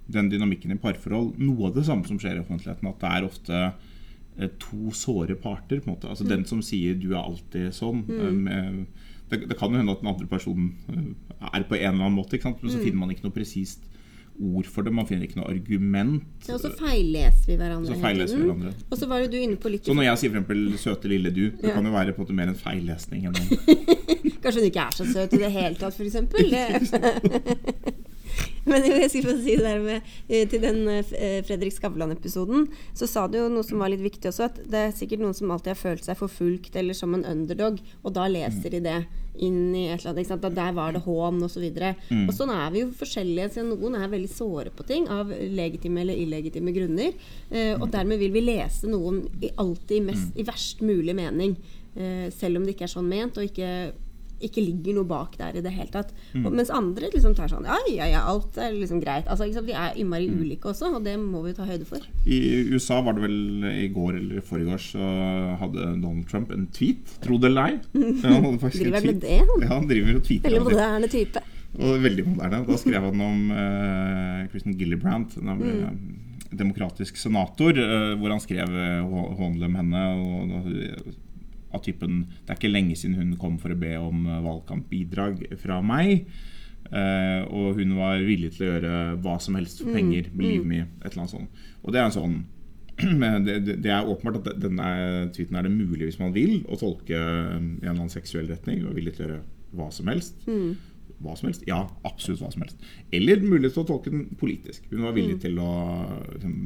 den 0.07 0.31
dynamikken 0.31 0.75
i 0.75 0.79
parforhold 0.81 1.35
noe 1.43 1.71
av 1.71 1.77
det 1.77 1.87
samme 1.89 2.07
som 2.09 2.21
skjer 2.21 2.39
i 2.39 2.45
offentligheten. 2.45 2.93
At 2.93 3.03
det 3.03 3.13
er 3.13 3.29
ofte 3.29 3.65
uh, 3.67 4.49
to 4.63 4.95
såre 4.97 5.39
parter. 5.41 5.81
på 5.81 5.91
en 5.91 5.97
måte 5.97 6.13
Altså 6.13 6.25
mm. 6.25 6.33
Den 6.35 6.49
som 6.49 6.63
sier 6.63 6.95
'du 6.95 7.13
er 7.13 7.23
alltid 7.25 7.75
sånn'. 7.75 8.07
Um, 8.09 8.87
det, 9.31 9.43
det, 9.51 9.59
kan 9.59 9.73
jo 9.73 9.81
hende 9.81 9.93
at 9.93 10.03
den 10.03 10.13
andre 10.13 10.27
personen 10.31 10.73
eh, 10.93 11.51
er 11.53 11.67
på 11.67 11.75
en 11.75 11.81
eller 11.81 12.07
annen 12.07 12.19
måte, 12.19 12.39
men 12.43 12.71
så 12.71 12.79
mm. 12.79 12.85
finner 12.85 13.01
man 13.01 13.15
ikke 13.15 13.27
noe 13.27 13.35
presist 13.35 13.83
ord 14.37 14.69
for 14.69 14.87
det. 14.87 14.93
Man 14.95 15.09
finner 15.09 15.27
ikke 15.27 15.41
noe 15.41 15.51
argument. 15.51 16.47
Ja, 16.47 16.57
og 16.57 16.63
så 16.63 16.71
feilleser 16.77 17.51
vi 17.51 17.59
hverandre. 17.61 17.95
Så 17.95 18.03
feilleser 18.03 18.39
vi 18.39 18.45
hverandre. 18.45 18.73
Og 18.91 19.01
så 19.01 19.09
var 19.11 19.25
jo 19.25 19.31
du 19.33 19.39
inne 19.41 19.59
på 19.61 19.73
litt 19.73 19.89
Så 19.89 19.97
når 19.97 20.11
jeg 20.11 20.23
sier 20.23 20.41
f.eks. 20.41 20.83
'søte 20.83 21.11
lille 21.11 21.33
du', 21.33 21.55
det 21.57 21.71
ja. 21.71 21.77
kan 21.77 21.87
jo 21.87 21.95
være 21.95 22.13
på 22.13 22.23
en 22.23 22.27
måte 22.27 22.37
mer 22.37 22.53
en 22.53 22.61
feillesning. 22.61 23.27
Kanskje 24.43 24.61
hun 24.61 24.69
ikke 24.69 24.85
er 24.85 24.99
så 24.99 25.09
søt 25.09 25.35
i 25.35 25.43
det 25.43 25.53
hele 25.53 25.75
tatt, 25.81 25.97
f.eks. 25.97 26.17
Men 28.71 28.87
jeg 28.89 29.11
skulle 29.13 29.37
si 29.43 29.57
det 29.59 29.67
der 29.67 29.83
med, 29.85 30.15
eh, 30.29 30.47
til 30.51 30.65
den 30.65 30.83
eh, 30.91 31.43
Fredrik 31.47 31.75
Skavlan-episoden, 31.77 32.67
så 32.97 33.09
sa 33.11 33.27
du 33.31 33.39
jo 33.39 33.51
noe 33.53 33.67
som 33.67 33.83
var 33.83 33.93
litt 33.93 34.05
viktig 34.05 34.31
også, 34.33 34.51
at 34.51 34.59
det 34.67 34.83
er 34.83 34.97
sikkert 34.97 35.23
noen 35.23 35.37
som 35.37 35.53
alltid 35.55 35.75
har 35.75 35.83
følt 35.83 36.09
seg 36.09 36.19
forfulgt 36.19 36.77
eller 36.77 36.97
som 36.97 37.15
en 37.17 37.27
underdog, 37.29 37.79
og 38.03 38.17
da 38.17 38.27
leser 38.31 38.75
de 38.75 38.83
det 38.89 38.99
inn 39.43 39.75
i 39.75 39.87
et 39.91 40.01
eller 40.01 40.13
annet. 40.13 40.23
Ikke 40.23 40.33
sant? 40.35 40.47
Der 40.57 40.77
var 40.77 40.95
det 40.95 41.03
hån 41.05 41.43
osv. 41.45 41.65
Og, 41.67 42.05
mm. 42.09 42.25
og 42.27 42.35
sånn 42.37 42.53
er 42.55 42.71
vi 42.73 42.83
jo 42.83 42.93
forskjellige. 42.97 43.51
Så 43.55 43.65
noen 43.67 43.99
er 43.99 44.13
veldig 44.13 44.31
såre 44.33 44.73
på 44.75 44.87
ting 44.89 45.09
av 45.13 45.31
legitime 45.31 46.03
eller 46.05 46.21
illegitime 46.23 46.75
grunner. 46.77 47.17
Eh, 47.51 47.75
og 47.77 47.91
dermed 47.93 48.23
vil 48.23 48.35
vi 48.35 48.45
lese 48.47 48.91
noen 48.91 49.25
i, 49.41 49.53
alltid 49.53 49.99
i, 49.99 50.05
mest, 50.11 50.33
i 50.37 50.47
verst 50.47 50.83
mulig 50.85 51.17
mening. 51.19 51.57
Eh, 51.97 52.27
selv 52.35 52.61
om 52.61 52.67
det 52.67 52.77
ikke 52.77 52.89
er 52.89 52.97
sånn 52.97 53.09
ment, 53.11 53.39
og 53.39 53.49
ikke 53.49 53.71
ikke 54.45 54.63
ligger 54.63 54.99
noe 54.99 55.09
bak 55.09 55.37
der 55.41 55.57
i 55.57 55.63
det 55.65 55.73
hele 55.73 55.89
tatt. 55.93 56.13
Mm. 56.35 56.49
mens 56.53 56.73
andre 56.75 57.09
liksom 57.13 57.35
tar 57.37 57.49
sånn 57.51 57.67
Ja, 57.69 57.77
ja, 57.89 58.09
ja, 58.11 58.23
alt 58.29 58.57
er 58.61 58.75
liksom 58.75 59.01
greit. 59.01 59.29
Altså, 59.31 59.47
liksom, 59.49 59.67
vi 59.69 59.77
er 59.77 59.97
innmari 59.97 60.29
mm. 60.29 60.41
ulike 60.43 60.71
også, 60.73 60.91
og 60.99 61.05
det 61.07 61.17
må 61.21 61.43
vi 61.47 61.55
ta 61.57 61.67
høyde 61.69 61.89
for. 61.89 62.05
I 62.27 62.39
USA 62.73 63.01
var 63.05 63.17
det 63.17 63.25
vel 63.27 63.69
i 63.71 63.89
går 63.93 64.21
eller 64.21 64.41
i 64.41 64.45
forrige 64.45 64.77
år 64.77 64.83
så 64.83 65.11
hadde 65.63 65.91
Donald 66.03 66.27
Trump 66.31 66.53
en 66.55 66.69
tweet, 66.75 67.17
tro 67.25 67.41
det 67.41 67.51
eller 67.53 67.73
ei. 67.73 67.79
han 68.27 68.59
med 68.61 69.21
det? 69.25 69.41
han. 69.43 69.63
Ja, 69.63 69.73
han 69.75 69.89
driver 69.91 70.21
og 70.21 70.27
tweeter. 70.27 70.51
Veldig 70.51 70.65
moderne 70.69 71.13
type. 71.13 71.43
Og 71.77 72.01
veldig 72.01 72.25
moderne. 72.29 72.63
Da 72.69 72.79
skrev 72.81 73.09
han 73.11 73.25
om 73.27 73.51
uh, 73.53 74.47
Kristen 74.53 74.77
Gillibrand. 74.79 75.37
Den 75.37 75.61
mm. 75.61 76.57
Demokratisk 76.57 77.19
senator, 77.21 77.77
uh, 77.77 78.15
hvor 78.21 78.33
han 78.33 78.41
skrev 78.41 78.71
uh, 78.71 79.47
henne. 79.77 80.05
og 80.17 81.26
av 81.77 81.85
typen 81.85 82.25
Det 82.43 82.53
er 82.53 82.61
ikke 82.61 82.73
lenge 82.73 82.99
siden 82.99 83.17
hun 83.21 83.37
kom 83.41 83.61
for 83.63 83.75
å 83.75 83.79
be 83.79 83.95
om 84.01 84.27
eh, 84.27 84.43
valgkampbidrag 84.45 85.47
fra 85.63 85.81
meg. 85.85 86.27
Uh, 86.87 87.43
og 87.51 87.81
hun 87.81 87.97
var 87.99 88.21
villig 88.23 88.53
til 88.55 88.63
å 88.63 88.69
gjøre 88.69 88.91
hva 89.25 89.33
som 89.43 89.57
helst 89.59 89.81
for 89.83 89.91
mm, 89.91 89.97
penger. 89.97 90.29
Mm. 90.31 90.37
Believe 90.39 90.69
me. 90.71 90.85
Et 91.01 91.09
eller 91.11 91.25
annet 91.25 91.35
sånt. 91.35 91.65
Og 91.83 91.95
det 91.95 92.03
er 92.03 92.07
en 92.07 92.15
sånn 92.15 92.37
det, 93.47 93.57
det, 93.85 93.91
er 93.93 94.09
åpenbart 94.09 94.39
at 94.41 94.61
denne 94.63 94.91
tweeten 95.37 95.59
er 95.59 95.67
det 95.67 95.73
mulig 95.75 96.07
hvis 96.07 96.21
man 96.21 96.33
vil 96.33 96.63
å 96.65 96.79
tolke 96.81 97.13
i 97.13 97.19
en 97.19 97.67
eller 97.83 97.97
annen 97.97 98.13
seksuell 98.13 98.47
retning 98.49 98.87
og 98.87 98.95
villig 98.97 99.17
til 99.17 99.27
å 99.27 99.29
gjøre 99.29 99.43
hva 99.77 99.89
som 99.93 100.09
helst. 100.09 100.47
Mm. 100.49 100.77
Hva 101.25 101.35
som 101.37 101.51
helst? 101.51 101.67
Ja, 101.69 101.83
absolutt 102.09 102.43
hva 102.45 102.53
som 102.53 102.65
helst. 102.65 102.81
Eller 103.15 103.43
mulig 103.45 103.73
til 103.73 103.83
å 103.83 103.89
tolke 103.89 104.13
den 104.13 104.27
politisk. 104.41 104.87
Hun 104.93 105.05
var 105.05 105.17
villig 105.17 105.37
mm. 105.39 105.43
til 105.45 105.61
å 105.61 105.71
liksom, 106.33 106.57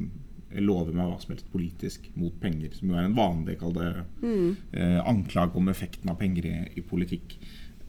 love 0.59 0.93
meg 0.95 1.07
hva 1.07 1.19
som 1.23 1.35
helst 1.35 1.51
politisk 1.53 2.09
mot 2.19 2.35
penger, 2.43 2.75
som 2.75 2.91
jo 2.91 2.99
er 2.99 3.07
en 3.07 3.17
vanlig 3.17 3.59
det, 3.61 3.91
mm. 4.23 4.47
eh, 4.75 4.99
anklage 5.07 5.59
om 5.61 5.71
effekten 5.71 6.11
av 6.11 6.19
penger 6.19 6.49
i, 6.51 6.57
i 6.81 6.85
politikk. 6.87 7.37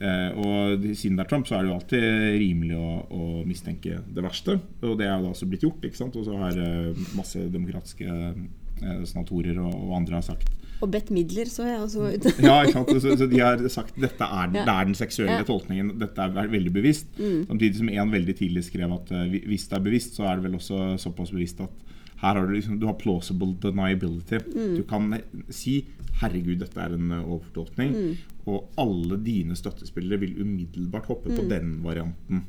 Eh, 0.02 0.30
og 0.38 0.86
siden 0.98 1.18
det 1.18 1.26
er 1.26 1.30
Trump, 1.30 1.50
så 1.50 1.58
er 1.58 1.66
det 1.66 1.72
jo 1.72 1.78
alltid 1.78 2.08
rimelig 2.42 2.78
å, 2.78 2.94
å 3.10 3.28
mistenke 3.46 4.00
det 4.02 4.26
verste. 4.26 4.58
Og 4.82 4.98
det 5.00 5.08
er 5.08 5.14
jo 5.16 5.28
da 5.28 5.36
også 5.36 5.50
blitt 5.50 5.66
gjort. 5.68 5.86
ikke 5.86 6.00
sant? 6.00 6.18
Og 6.18 6.26
så 6.26 6.38
har 6.42 6.58
eh, 6.58 7.06
masse 7.18 7.44
demokratiske 7.54 8.08
eh, 8.10 9.04
senatorer 9.10 9.62
og, 9.62 9.74
og, 9.74 9.94
andre 10.02 10.20
har 10.20 10.28
sagt 10.34 10.58
og 10.82 10.90
bedt 10.90 11.12
midler, 11.14 11.46
så 11.46 11.68
jeg 11.68 11.78
også 11.78 12.08
ut. 12.10 12.24
ja, 12.48 12.56
ikke 12.66 12.74
sant? 12.74 12.92
Så, 13.04 13.14
så, 13.20 13.28
de 13.30 13.38
har 13.38 13.62
sagt 13.70 14.00
dette 14.02 14.26
er, 14.26 14.48
ja. 14.50 14.64
det 14.66 14.74
er 14.74 14.88
den 14.90 14.98
seksuelle 14.98 15.36
ja. 15.44 15.46
tolkningen. 15.46 15.92
Dette 16.02 16.26
er 16.26 16.50
veldig 16.50 16.74
bevisst. 16.74 17.12
Mm. 17.20 17.44
Samtidig 17.52 17.78
som 17.78 17.92
en 17.94 18.14
veldig 18.16 18.36
tidlig 18.40 18.64
skrev 18.66 18.96
at 18.96 19.12
uh, 19.14 19.28
hvis 19.30 19.68
det 19.70 19.78
er 19.78 19.84
bevisst, 19.86 20.18
så 20.18 20.26
er 20.26 20.40
det 20.40 20.48
vel 20.48 20.58
også 20.58 20.96
såpass 21.02 21.34
bevisst 21.36 21.62
at 21.62 21.92
her 22.22 22.38
har 22.38 22.48
du, 22.48 22.54
liksom, 22.54 22.80
du 22.80 22.86
har 22.90 23.00
plausible 23.02 23.56
deniability. 23.62 24.42
Mm. 24.54 24.76
Du 24.78 24.84
kan 24.88 25.10
si 25.50 25.86
'herregud, 26.22 26.60
dette 26.62 26.78
er 26.78 26.94
en 26.94 27.12
eh, 27.12 27.24
overfortolkning', 27.24 27.96
mm. 27.96 28.44
og 28.46 28.70
alle 28.78 29.18
dine 29.26 29.58
støttespillere 29.58 30.20
vil 30.22 30.38
umiddelbart 30.42 31.10
hoppe 31.10 31.32
mm. 31.32 31.36
på 31.38 31.48
den 31.50 31.74
varianten. 31.84 32.46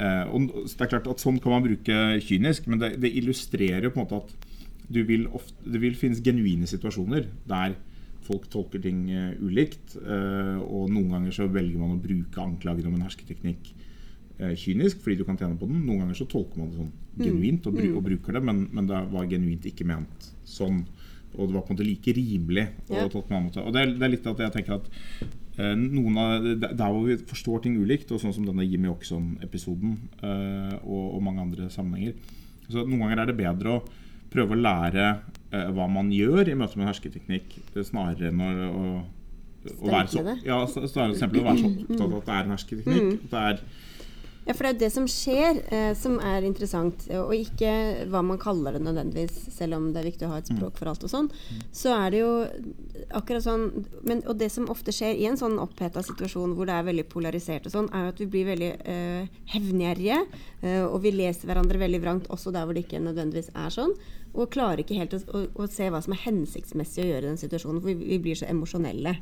Eh, 0.00 0.24
og 0.34 0.50
det 0.66 0.80
er 0.80 0.90
klart 0.90 1.06
at 1.06 1.22
Sånn 1.22 1.38
kan 1.38 1.54
man 1.54 1.62
bruke 1.62 2.18
kynisk, 2.26 2.66
men 2.66 2.82
det, 2.82 2.96
det 3.02 3.14
illustrerer 3.14 3.86
jo 3.86 3.94
på 3.94 4.02
en 4.02 4.06
måte 4.08 4.22
at 4.24 4.50
vil 4.90 5.28
ofte, 5.32 5.56
det 5.64 5.80
vil 5.80 5.94
finnes 5.96 6.20
genuine 6.20 6.66
situasjoner 6.68 7.28
der 7.48 7.76
folk 8.24 8.48
tolker 8.52 8.82
ting 8.84 9.06
uh, 9.12 9.32
ulikt. 9.44 9.96
Eh, 10.00 10.60
og 10.64 10.90
noen 10.92 11.10
ganger 11.12 11.34
så 11.36 11.48
velger 11.52 11.80
man 11.80 11.96
å 11.96 12.02
bruke 12.02 12.40
anklagen 12.40 12.88
om 12.88 12.96
en 12.96 13.04
hersketeknikk 13.06 13.72
kynisk 14.38 15.02
fordi 15.04 15.20
du 15.20 15.24
kan 15.28 15.38
tjene 15.38 15.58
på 15.58 15.68
den. 15.70 15.84
Noen 15.86 16.04
ganger 16.04 16.18
så 16.18 16.26
tolker 16.30 16.58
man 16.60 16.72
det 16.72 16.80
sånn 16.80 16.92
genuint 17.20 17.66
og, 17.68 17.76
br 17.76 17.88
og, 17.92 18.02
bruker 18.08 18.36
det, 18.36 18.42
men, 18.44 18.66
men, 18.74 18.88
det 18.90 19.00
var 19.12 19.30
genuint 19.30 19.66
ikke 19.70 19.86
ment 19.88 20.28
sånn. 20.48 20.82
Og 21.34 21.48
det 21.48 21.56
var 21.56 21.64
på 21.66 21.72
en 21.72 21.78
måte 21.78 21.86
like 21.86 22.14
rimelig 22.14 22.68
å 22.90 23.08
tolke 23.10 23.34
annen 23.34 23.48
måte. 23.48 23.62
Og 23.64 23.74
det 23.74 23.82
er, 23.82 23.94
det 23.98 24.06
er, 24.06 24.12
litt 24.12 24.28
at 24.30 24.42
jeg 24.44 24.54
tenker 24.54 24.76
at 24.76 24.86
eh, 25.58 25.74
noen 25.80 26.20
av, 26.20 26.46
Der 26.62 26.84
hvor 26.84 27.02
vi 27.08 27.18
forstår 27.30 27.64
ting 27.64 27.78
ulikt, 27.80 28.12
og 28.14 28.22
sånn 28.22 28.34
som 28.36 28.46
denne 28.46 28.66
Jimmy 28.66 28.90
Oxon-episoden 28.92 29.96
eh, 30.22 30.76
og, 30.84 31.04
og, 31.08 31.20
mange 31.26 31.42
andre 31.42 31.70
sammenhenger 31.74 32.14
Så 32.68 32.84
Noen 32.84 33.02
ganger 33.02 33.24
er 33.24 33.32
det 33.32 33.38
bedre 33.40 33.74
å 33.74 33.82
prøve 34.34 34.54
å 34.54 34.62
lære 34.62 35.08
eh, 35.10 35.68
hva 35.74 35.88
man 35.90 36.12
gjør 36.14 36.50
i 36.50 36.56
møte 36.58 36.78
med 36.78 36.90
hersketeknikk, 36.90 37.58
snarere 37.82 38.30
enn 38.30 38.42
å, 38.42 38.52
å, 38.66 38.94
å 39.74 39.90
være 39.90 40.10
så, 40.10 40.24
ja, 40.46 40.60
snarere 40.70 41.28
å 41.42 41.48
være 41.50 41.60
så 41.60 41.70
opptatt 41.70 42.06
av 42.06 42.16
at 42.18 42.30
det 42.30 42.38
er 42.38 42.46
en 42.46 42.54
hersketeknikk. 42.54 43.04
Mm. 43.04 43.12
At 43.18 43.34
det 43.34 43.44
er 43.50 43.60
ja, 44.44 44.52
for 44.52 44.66
det 44.66 44.70
er 44.70 44.74
jo 44.74 44.80
det 44.82 44.90
som 44.92 45.06
skjer, 45.08 45.60
eh, 45.72 45.90
som 45.96 46.18
er 46.20 46.44
interessant. 46.44 47.06
Og 47.16 47.32
ikke 47.32 47.70
hva 48.12 48.20
man 48.26 48.40
kaller 48.40 48.76
det 48.76 48.82
nødvendigvis, 48.84 49.38
selv 49.54 49.78
om 49.78 49.86
det 49.94 50.02
er 50.02 50.08
viktig 50.10 50.26
å 50.26 50.32
ha 50.34 50.40
et 50.42 50.50
språk 50.50 50.76
for 50.80 50.90
alt 50.90 51.06
og 51.06 51.12
sånn. 51.12 51.30
Så 51.72 51.94
er 51.96 52.12
det 52.12 52.20
jo 52.20 52.32
akkurat 53.16 53.44
sånn 53.44 53.64
men, 54.04 54.22
Og 54.28 54.36
det 54.38 54.50
som 54.52 54.68
ofte 54.70 54.92
skjer 54.92 55.16
i 55.16 55.26
en 55.28 55.38
sånn 55.40 55.56
oppheta 55.62 56.02
situasjon 56.04 56.54
hvor 56.56 56.68
det 56.68 56.76
er 56.76 56.88
veldig 56.88 57.06
polarisert 57.08 57.68
og 57.68 57.72
sånn, 57.72 57.88
er 57.92 58.04
jo 58.04 58.12
at 58.12 58.20
vi 58.20 58.28
blir 58.34 58.50
veldig 58.50 58.72
eh, 58.84 59.32
hevngjerrige. 59.54 60.20
Eh, 60.60 60.84
og 60.84 61.00
vi 61.06 61.14
leser 61.14 61.48
hverandre 61.48 61.80
veldig 61.80 62.02
vrangt 62.04 62.28
også 62.34 62.52
der 62.52 62.66
hvor 62.66 62.76
det 62.76 62.84
ikke 62.84 63.00
nødvendigvis 63.04 63.52
er 63.54 63.72
sånn. 63.72 63.96
Og 64.34 64.52
klarer 64.52 64.84
ikke 64.84 64.98
helt 64.98 65.16
å, 65.16 65.22
å, 65.32 65.46
å 65.64 65.70
se 65.70 65.88
hva 65.88 66.02
som 66.04 66.12
er 66.12 66.24
hensiktsmessig 66.26 67.06
å 67.06 67.08
gjøre 67.08 67.24
i 67.24 67.32
den 67.32 67.40
situasjonen, 67.40 67.80
for 67.80 67.94
vi, 67.94 68.12
vi 68.12 68.20
blir 68.28 68.36
så 68.36 68.50
emosjonelle. 68.50 69.16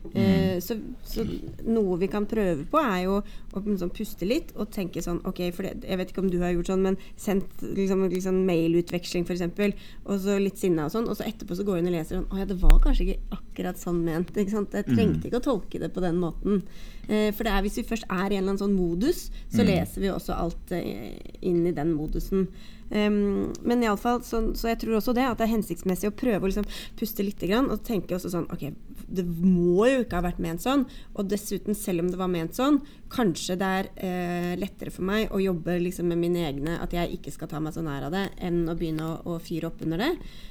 Mm. 0.00 0.60
så, 0.64 0.74
så, 1.04 1.26
noe 1.68 1.98
vi 2.00 2.08
kan 2.08 2.24
prøve 2.28 2.64
på, 2.72 2.80
er 2.80 3.02
jo 3.04 3.18
å 3.20 3.60
liksom, 3.66 3.90
puste 3.92 4.24
litt 4.24 4.54
og 4.56 4.70
tenke 4.72 5.02
sånn 5.04 5.20
OK, 5.28 5.42
for 5.52 5.66
det, 5.66 5.84
jeg 5.84 6.00
vet 6.00 6.12
ikke 6.12 6.22
om 6.24 6.30
du 6.32 6.38
har 6.40 6.54
gjort 6.54 6.70
sånn, 6.72 6.86
men 6.86 6.96
sendt 7.20 7.60
liksom, 7.60 8.06
liksom 8.08 8.38
mailutveksling 8.48 9.26
f.eks., 9.28 9.44
og 10.06 10.22
så 10.24 10.38
litt 10.40 10.60
sinna 10.60 10.88
og 10.88 10.94
sånn, 10.94 11.10
og 11.10 11.18
så 11.18 11.28
etterpå 11.28 11.58
så 11.58 11.66
går 11.68 11.82
hun 11.82 11.92
og 11.92 11.96
leser 11.98 12.16
sånn 12.16 12.30
Å 12.32 12.40
ja, 12.40 12.48
det 12.48 12.58
var 12.62 12.80
kanskje 12.82 13.06
ikke 13.10 13.36
akkurat 13.36 13.80
sånn 13.80 14.00
ment. 14.06 14.32
Ikke 14.32 14.54
sant? 14.54 14.74
Jeg 14.74 14.88
trengte 14.88 15.20
mm. 15.20 15.28
ikke 15.28 15.42
å 15.42 15.46
tolke 15.50 15.82
det 15.82 15.92
på 15.92 16.02
den 16.04 16.18
måten. 16.22 16.64
Eh, 17.06 17.28
for 17.36 17.46
det 17.46 17.54
er 17.54 17.64
hvis 17.66 17.80
vi 17.80 17.88
først 17.92 18.08
er 18.08 18.32
i 18.32 18.38
en 18.38 18.44
eller 18.44 18.54
annen 18.54 18.62
sånn 18.62 18.76
modus, 18.76 19.26
så 19.52 19.62
mm. 19.62 19.68
leser 19.68 20.04
vi 20.04 20.12
også 20.12 20.36
alt 20.36 20.76
eh, 20.76 21.16
inn 21.44 21.64
i 21.68 21.76
den 21.76 21.92
modusen. 21.96 22.48
Um, 22.90 23.52
men 23.62 23.84
iallfall, 23.84 24.18
så, 24.26 24.40
så 24.58 24.72
jeg 24.72 24.80
tror 24.82 24.96
også 24.98 25.12
det 25.14 25.22
at 25.22 25.38
det 25.38 25.46
er 25.46 25.52
hensiktsmessig 25.52 26.08
å 26.10 26.14
prøve 26.16 26.42
å 26.42 26.50
liksom 26.50 26.66
puste 26.98 27.22
litt 27.22 27.44
og 27.54 27.84
tenke 27.86 28.16
også 28.16 28.32
sånn 28.32 28.48
OK, 28.50 28.64
det 29.10 29.24
må 29.26 29.88
jo 29.90 30.04
ikke 30.04 30.20
ha 30.20 30.24
vært 30.28 30.40
ment 30.42 30.62
sånn. 30.62 30.84
Og 31.18 31.28
dessuten, 31.30 31.76
selv 31.76 32.04
om 32.04 32.10
det 32.12 32.18
var 32.20 32.30
ment 32.30 32.56
sånn, 32.56 32.80
kanskje 33.10 33.56
det 33.58 33.70
er 33.80 33.88
eh, 33.98 34.52
lettere 34.60 34.92
for 34.94 35.06
meg 35.06 35.32
å 35.34 35.40
jobbe 35.42 35.74
liksom, 35.82 36.10
med 36.12 36.20
mine 36.22 36.44
egne, 36.46 36.76
at 36.82 36.94
jeg 36.94 37.16
ikke 37.16 37.32
skal 37.34 37.50
ta 37.50 37.60
meg 37.62 37.74
så 37.74 37.82
nær 37.84 38.06
av 38.06 38.14
det, 38.14 38.28
enn 38.46 38.62
å 38.70 38.76
begynne 38.78 39.08
å, 39.08 39.34
å 39.34 39.40
fyre 39.42 39.70
opp 39.70 39.82
under 39.84 40.00
det. 40.04 40.10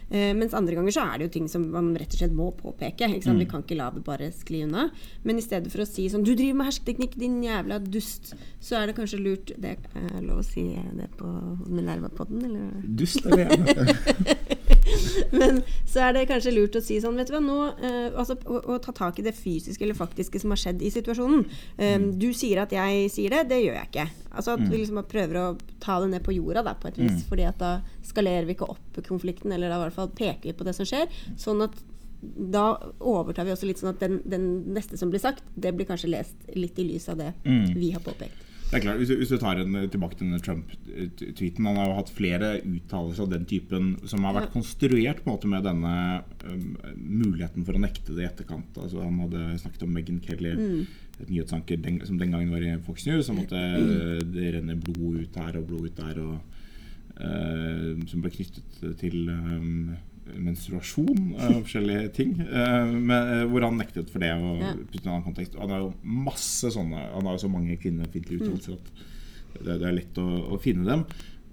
Eh, 0.10 0.34
mens 0.36 0.56
andre 0.58 0.76
ganger 0.76 0.95
så 0.95 1.06
er 1.06 1.19
det 1.19 1.30
jo 1.30 1.34
ting 1.38 1.48
som 1.52 1.67
man 1.72 1.93
rett 1.98 2.15
og 2.15 2.24
slett 2.24 2.36
må 2.36 2.50
påpeke. 2.60 3.08
Mm. 3.15 3.39
Vi 3.43 3.50
kan 3.50 3.63
ikke 3.63 3.80
la 3.80 3.89
det 3.95 4.04
bare 4.06 4.32
skli 4.36 4.65
unna. 4.67 4.89
Men 5.24 5.39
i 5.39 5.45
stedet 5.45 5.72
for 5.72 5.86
å 5.86 5.89
si 5.89 6.10
sånn 6.12 6.26
'Du 6.26 6.34
driver 6.36 6.60
med 6.60 6.69
hersketeknikk, 6.72 7.15
din 7.19 7.39
jævla 7.43 7.80
dust', 7.80 8.34
så 8.60 8.82
er 8.82 8.88
det 8.88 8.98
kanskje 8.98 9.24
lurt 9.24 9.54
Det 9.56 9.78
er 9.78 10.22
lov 10.22 10.41
å 10.41 10.45
si 10.45 10.65
det 10.98 11.10
på 11.17 11.28
Minerva-podden, 11.69 12.45
eller? 12.45 12.84
Dust 12.84 13.26
er 13.26 13.36
det 13.36 13.48
gjerne. 13.48 14.79
Men 15.39 15.62
så 15.88 16.06
er 16.06 16.15
det 16.15 16.28
kanskje 16.30 16.54
lurt 16.56 16.78
å 16.78 16.82
si 16.84 16.99
sånn 17.02 17.17
Vet 17.19 17.30
du 17.30 17.36
hva, 17.36 17.41
nå 17.43 17.58
eh, 17.75 18.08
altså, 18.13 18.38
å, 18.45 18.62
å, 18.75 18.78
ta 18.84 18.93
tak 18.95 19.19
i 19.19 19.25
det 19.25 19.36
fysiske 19.38 19.86
eller 19.86 19.97
faktiske 19.97 20.41
som 20.41 20.54
har 20.54 20.62
skjedd 20.62 20.82
i 20.86 20.91
situasjonen. 20.93 21.45
Um, 21.78 22.10
du 22.19 22.30
sier 22.38 22.63
at 22.63 22.73
jeg 22.75 23.12
sier 23.13 23.36
det, 23.36 23.45
det 23.52 23.62
gjør 23.63 23.80
jeg 23.80 23.91
ikke. 23.91 24.08
Altså 24.30 24.56
At 24.56 24.65
vi 24.65 24.82
liksom 24.82 25.02
prøver 25.10 25.39
å 25.41 25.45
ta 25.84 25.99
det 26.04 26.12
ned 26.13 26.25
på 26.25 26.36
jorda 26.36 26.63
da, 26.65 26.75
på 26.80 26.91
et 26.91 26.99
vis. 27.02 27.21
Mm. 27.21 27.28
fordi 27.30 27.47
at 27.49 27.62
da 27.62 27.71
skalerer 28.06 28.47
vi 28.47 28.56
ikke 28.58 28.69
opp 28.71 28.99
konflikten, 29.08 29.54
eller 29.56 29.71
da 29.71 29.80
i 29.80 29.86
hvert 29.86 29.97
fall 29.97 30.12
peker 30.15 30.52
vi 30.52 30.58
på 30.58 30.67
det 30.67 30.75
som 30.78 30.88
skjer. 30.88 31.10
Sånn 31.39 31.63
at 31.65 31.78
da 32.19 32.73
overtar 32.99 33.47
vi 33.47 33.54
også 33.54 33.67
litt 33.69 33.80
sånn 33.80 33.93
at 33.93 34.02
den, 34.04 34.19
den, 34.28 34.47
neste 34.75 34.99
som 34.99 35.12
blir 35.12 35.21
sagt, 35.23 35.45
det 35.56 35.71
blir 35.75 35.88
kanskje 35.88 36.12
lest 36.12 36.49
litt 36.56 36.80
i 36.80 36.88
lys 36.88 37.08
av 37.12 37.19
det 37.21 37.32
mm. 37.45 37.73
vi 37.78 37.93
har 37.95 38.04
påpekt. 38.04 38.49
Det 38.70 38.78
er 38.78 38.84
klart, 38.84 39.00
Hvis, 39.02 39.12
hvis 39.18 39.32
du 39.34 39.38
tar 39.42 39.58
en, 39.58 39.78
tilbake 39.90 40.18
til 40.20 40.34
Trump-tweeten 40.46 41.66
Han 41.66 41.80
har 41.80 41.90
jo 41.90 41.98
hatt 41.98 42.12
flere 42.14 42.52
uttalelser 42.62 43.26
av 43.26 43.32
den 43.34 43.48
typen 43.50 43.92
som 44.10 44.28
har 44.28 44.36
vært 44.38 44.54
konstruert 44.54 45.24
på 45.24 45.32
en 45.32 45.36
måte 45.36 45.50
med 45.50 45.66
denne 45.66 45.94
um, 46.46 46.76
muligheten 46.96 47.66
for 47.66 47.78
å 47.78 47.82
nekte 47.82 48.14
det 48.14 48.24
i 48.24 48.28
etterkant. 48.28 48.78
Altså, 48.78 49.02
han 49.02 49.18
hadde 49.24 49.58
snakket 49.64 49.86
om 49.88 49.96
Meghan 49.96 50.22
Kelly, 50.26 50.54
mm. 50.54 51.18
et 51.18 51.32
nyhetsanker 51.32 51.82
den, 51.82 51.98
som 52.06 52.20
den 52.22 52.36
gangen 52.36 52.54
var 52.54 52.66
i 52.66 52.76
Fox 52.86 53.08
News. 53.10 53.26
Som 53.28 53.42
måtte 53.42 53.58
mm. 53.58 54.30
det 54.36 54.54
renne 54.60 54.78
blod 54.78 55.24
ut 55.24 55.42
her 55.42 55.58
og 55.60 55.68
blod 55.72 55.90
ut 55.90 56.00
der. 56.04 56.22
Og, 56.24 56.62
uh, 57.20 58.06
som 58.12 58.22
ble 58.22 58.34
knyttet 58.38 58.86
til 59.02 59.34
um, 59.34 59.98
menstruasjon 60.38 61.34
og 61.34 61.39
uh, 61.39 61.56
forskjellige 61.63 62.12
ting. 62.18 62.36
Men, 62.39 63.10
uh, 63.12 63.44
hvor 63.52 63.65
han 63.68 63.80
nektet 63.80 64.12
for 64.12 64.24
det. 64.24 64.32
Og, 64.36 64.62
ja. 64.63 64.74
en 64.76 65.10
annen 65.10 65.26
kontekst. 65.26 65.58
Han 65.60 65.74
har 65.74 65.84
jo 65.86 65.92
masse 66.04 66.72
sånne 66.76 67.10
Han 67.15 67.30
har 67.30 67.38
jo 67.38 67.44
så 67.46 67.52
mange 67.52 67.78
kvinnefiendtlige 67.82 68.39
mm. 68.39 68.48
uttalelser 68.48 68.78
at 68.78 68.92
det, 69.60 69.76
det, 69.76 69.86
er 69.89 69.98
lett 69.98 70.22
å, 70.22 70.28
å 70.56 70.60
finne 70.62 70.88
dem. 70.88 71.06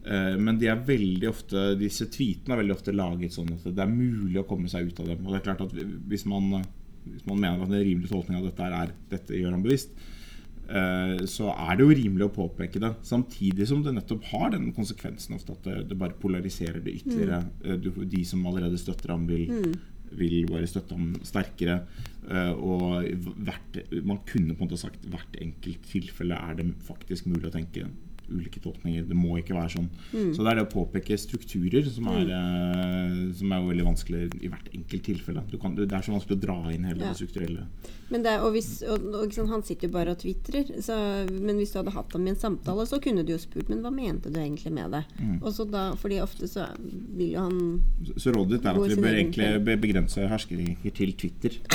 Men 0.07 0.59
de 0.61 0.69
er 0.71 0.83
veldig 0.87 1.27
ofte 1.27 1.62
disse 1.81 2.05
tweetene 2.15 2.55
er 2.55 2.61
veldig 2.61 2.75
ofte 2.77 2.93
laget 2.95 3.35
sånn 3.35 3.49
at 3.57 3.65
det 3.67 3.83
er 3.83 3.91
mulig 3.91 4.39
å 4.39 4.45
komme 4.47 4.71
seg 4.71 4.93
ut 4.93 5.01
av 5.03 5.09
dem. 5.11 5.25
Og 5.25 5.33
det 5.33 5.41
er 5.41 5.47
klart 5.49 5.65
at 5.65 5.73
Hvis 6.07 6.23
man, 6.31 6.61
hvis 7.09 7.25
man 7.27 7.41
mener 7.41 7.65
at 7.65 7.73
en 7.73 7.83
rimelig 7.89 8.12
tolkning 8.12 8.39
av 8.39 8.47
dette 8.47 8.69
er 8.69 8.93
dette 9.11 9.41
gjør 9.41 9.57
han 9.57 9.65
bevisst, 9.65 9.97
Eh, 9.97 10.16
så 11.31 11.53
er 11.53 11.77
det 11.77 11.85
jo 11.85 11.95
rimelig 11.95 12.27
å 12.27 12.35
påpeke 12.35 12.81
det. 12.83 12.93
Samtidig 13.07 13.69
som 13.71 13.85
det 13.85 13.93
nettopp 13.95 14.25
har 14.33 14.51
den 14.55 14.73
konsekvensen 14.75 15.37
ofte 15.37 15.55
at 15.55 15.69
det, 15.69 15.77
det 15.93 15.99
bare 16.01 16.17
polariserer 16.19 16.81
det 16.83 16.97
ytterligere. 17.01 17.43
Mm. 17.63 17.69
Eh, 17.71 18.09
de 18.17 18.23
som 18.27 18.47
allerede 18.49 18.81
støtter 18.81 19.15
ham, 19.15 19.29
vil, 19.31 19.47
mm. 19.47 19.77
vil 20.19 20.49
bare 20.51 20.71
støtte 20.71 20.99
ham 20.99 21.15
sterkere. 21.27 21.79
Eh, 22.27 22.53
og 22.57 23.07
hvert, 23.47 23.81
man 24.03 24.23
kunne 24.27 24.57
på 24.57 24.65
en 24.65 24.69
måte 24.69 24.81
sagt 24.81 25.07
hvert 25.13 25.39
enkelt 25.43 25.87
tilfelle 25.93 26.39
er 26.49 26.59
det 26.59 26.69
faktisk 26.89 27.31
mulig 27.31 27.51
å 27.51 27.55
tenke 27.55 27.87
ulike 28.31 28.61
tolkninger. 28.62 29.05
Det 29.09 29.17
må 29.19 29.37
ikke 29.41 29.57
være 29.57 29.75
sånn. 29.77 29.89
Mm. 30.12 30.31
Så 30.35 30.43
det 30.43 30.53
er 30.53 30.59
det 30.59 30.67
å 30.67 30.71
påpeke 30.73 31.19
strukturer 31.21 31.87
som 31.91 32.09
er, 32.12 32.31
mm. 32.31 33.21
som 33.39 33.53
er 33.55 33.69
veldig 33.69 33.87
vanskelig 33.87 34.23
i 34.41 34.51
hvert 34.53 34.73
enkelt 34.73 35.07
tilfelle. 35.07 35.45
Kan, 35.62 35.77
det 35.79 35.87
er 35.91 36.07
så 36.07 36.15
vanskelig 36.15 36.39
å 36.39 36.43
dra 36.47 36.59
inn 36.75 36.89
hele 36.89 37.05
ja. 37.05 37.12
det 37.12 37.21
strukturelle. 37.21 37.67
Men 38.11 38.23
det, 38.23 38.37
og 38.47 38.53
hvis, 38.55 38.71
og, 38.87 39.07
og, 39.11 39.33
sånn, 39.35 39.51
han 39.51 39.65
sitter 39.67 39.89
jo 39.89 39.97
bare 39.97 40.15
og 40.15 40.21
tvitrer. 40.23 40.71
Men 41.33 41.59
hvis 41.59 41.75
du 41.75 41.81
hadde 41.81 41.95
hatt 41.97 42.15
ham 42.15 42.27
i 42.27 42.33
en 42.35 42.39
samtale, 42.41 42.87
så 42.89 43.01
kunne 43.03 43.25
du 43.27 43.33
jo 43.35 43.41
spurt 43.43 43.71
Men 43.73 43.83
hva 43.85 43.91
mente 43.95 44.31
du 44.31 44.39
egentlig 44.41 44.73
med 44.75 44.95
det? 44.95 45.03
Mm. 45.19 45.41
Og 45.41 45.51
så 45.57 45.67
da, 45.69 45.89
fordi 45.99 46.21
ofte 46.23 46.51
så 46.51 46.69
vil 46.79 47.35
jo 47.35 47.47
han 47.49 47.59
Så, 48.07 48.19
så 48.27 48.37
rådet 48.37 48.59
ditt 48.61 48.69
er 48.69 48.79
at 48.79 48.95
vi 48.95 49.01
bør 49.03 49.19
egentlig 49.19 49.81
begrense 49.83 50.31
herskeringer 50.31 50.95
til 50.97 51.17
Twitter? 51.19 51.59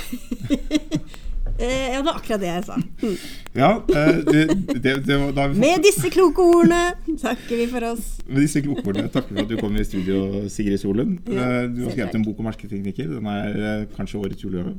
Eh, 1.62 1.94
ja, 1.94 1.98
det 1.98 2.06
var 2.06 2.14
akkurat 2.18 2.42
det 2.42 2.48
jeg 2.48 2.64
sa. 2.66 2.76
Mm. 3.02 3.18
Ja, 3.54 3.84
eh, 3.90 4.16
det, 4.26 4.48
det, 4.84 5.06
det, 5.06 5.20
fått... 5.20 5.36
Med 5.62 5.84
disse 5.86 6.10
kloke 6.14 6.42
ordene 6.42 6.94
takker 7.22 7.56
vi 7.60 7.68
for 7.70 7.82
oss. 7.92 8.06
Med 8.28 8.42
disse 8.46 8.62
kloke 8.66 8.84
ordene 8.88 9.10
takker 9.14 9.36
vi 9.36 9.38
for 9.38 9.44
at 9.46 9.52
du 9.52 9.58
kom 9.62 9.78
i 9.78 9.84
studio, 9.86 10.16
Sigrid 10.50 10.80
Solund. 10.82 11.20
Ja, 11.30 11.62
eh, 11.62 11.70
du 11.70 11.84
har 11.86 11.92
skrevet 11.94 12.16
en 12.18 12.26
bok 12.26 12.38
om 12.42 12.48
hersketeknikker. 12.50 13.08
Den 13.14 13.26
er 13.30 13.86
kanskje 13.98 14.22
årets 14.24 14.44
julegave. 14.46 14.74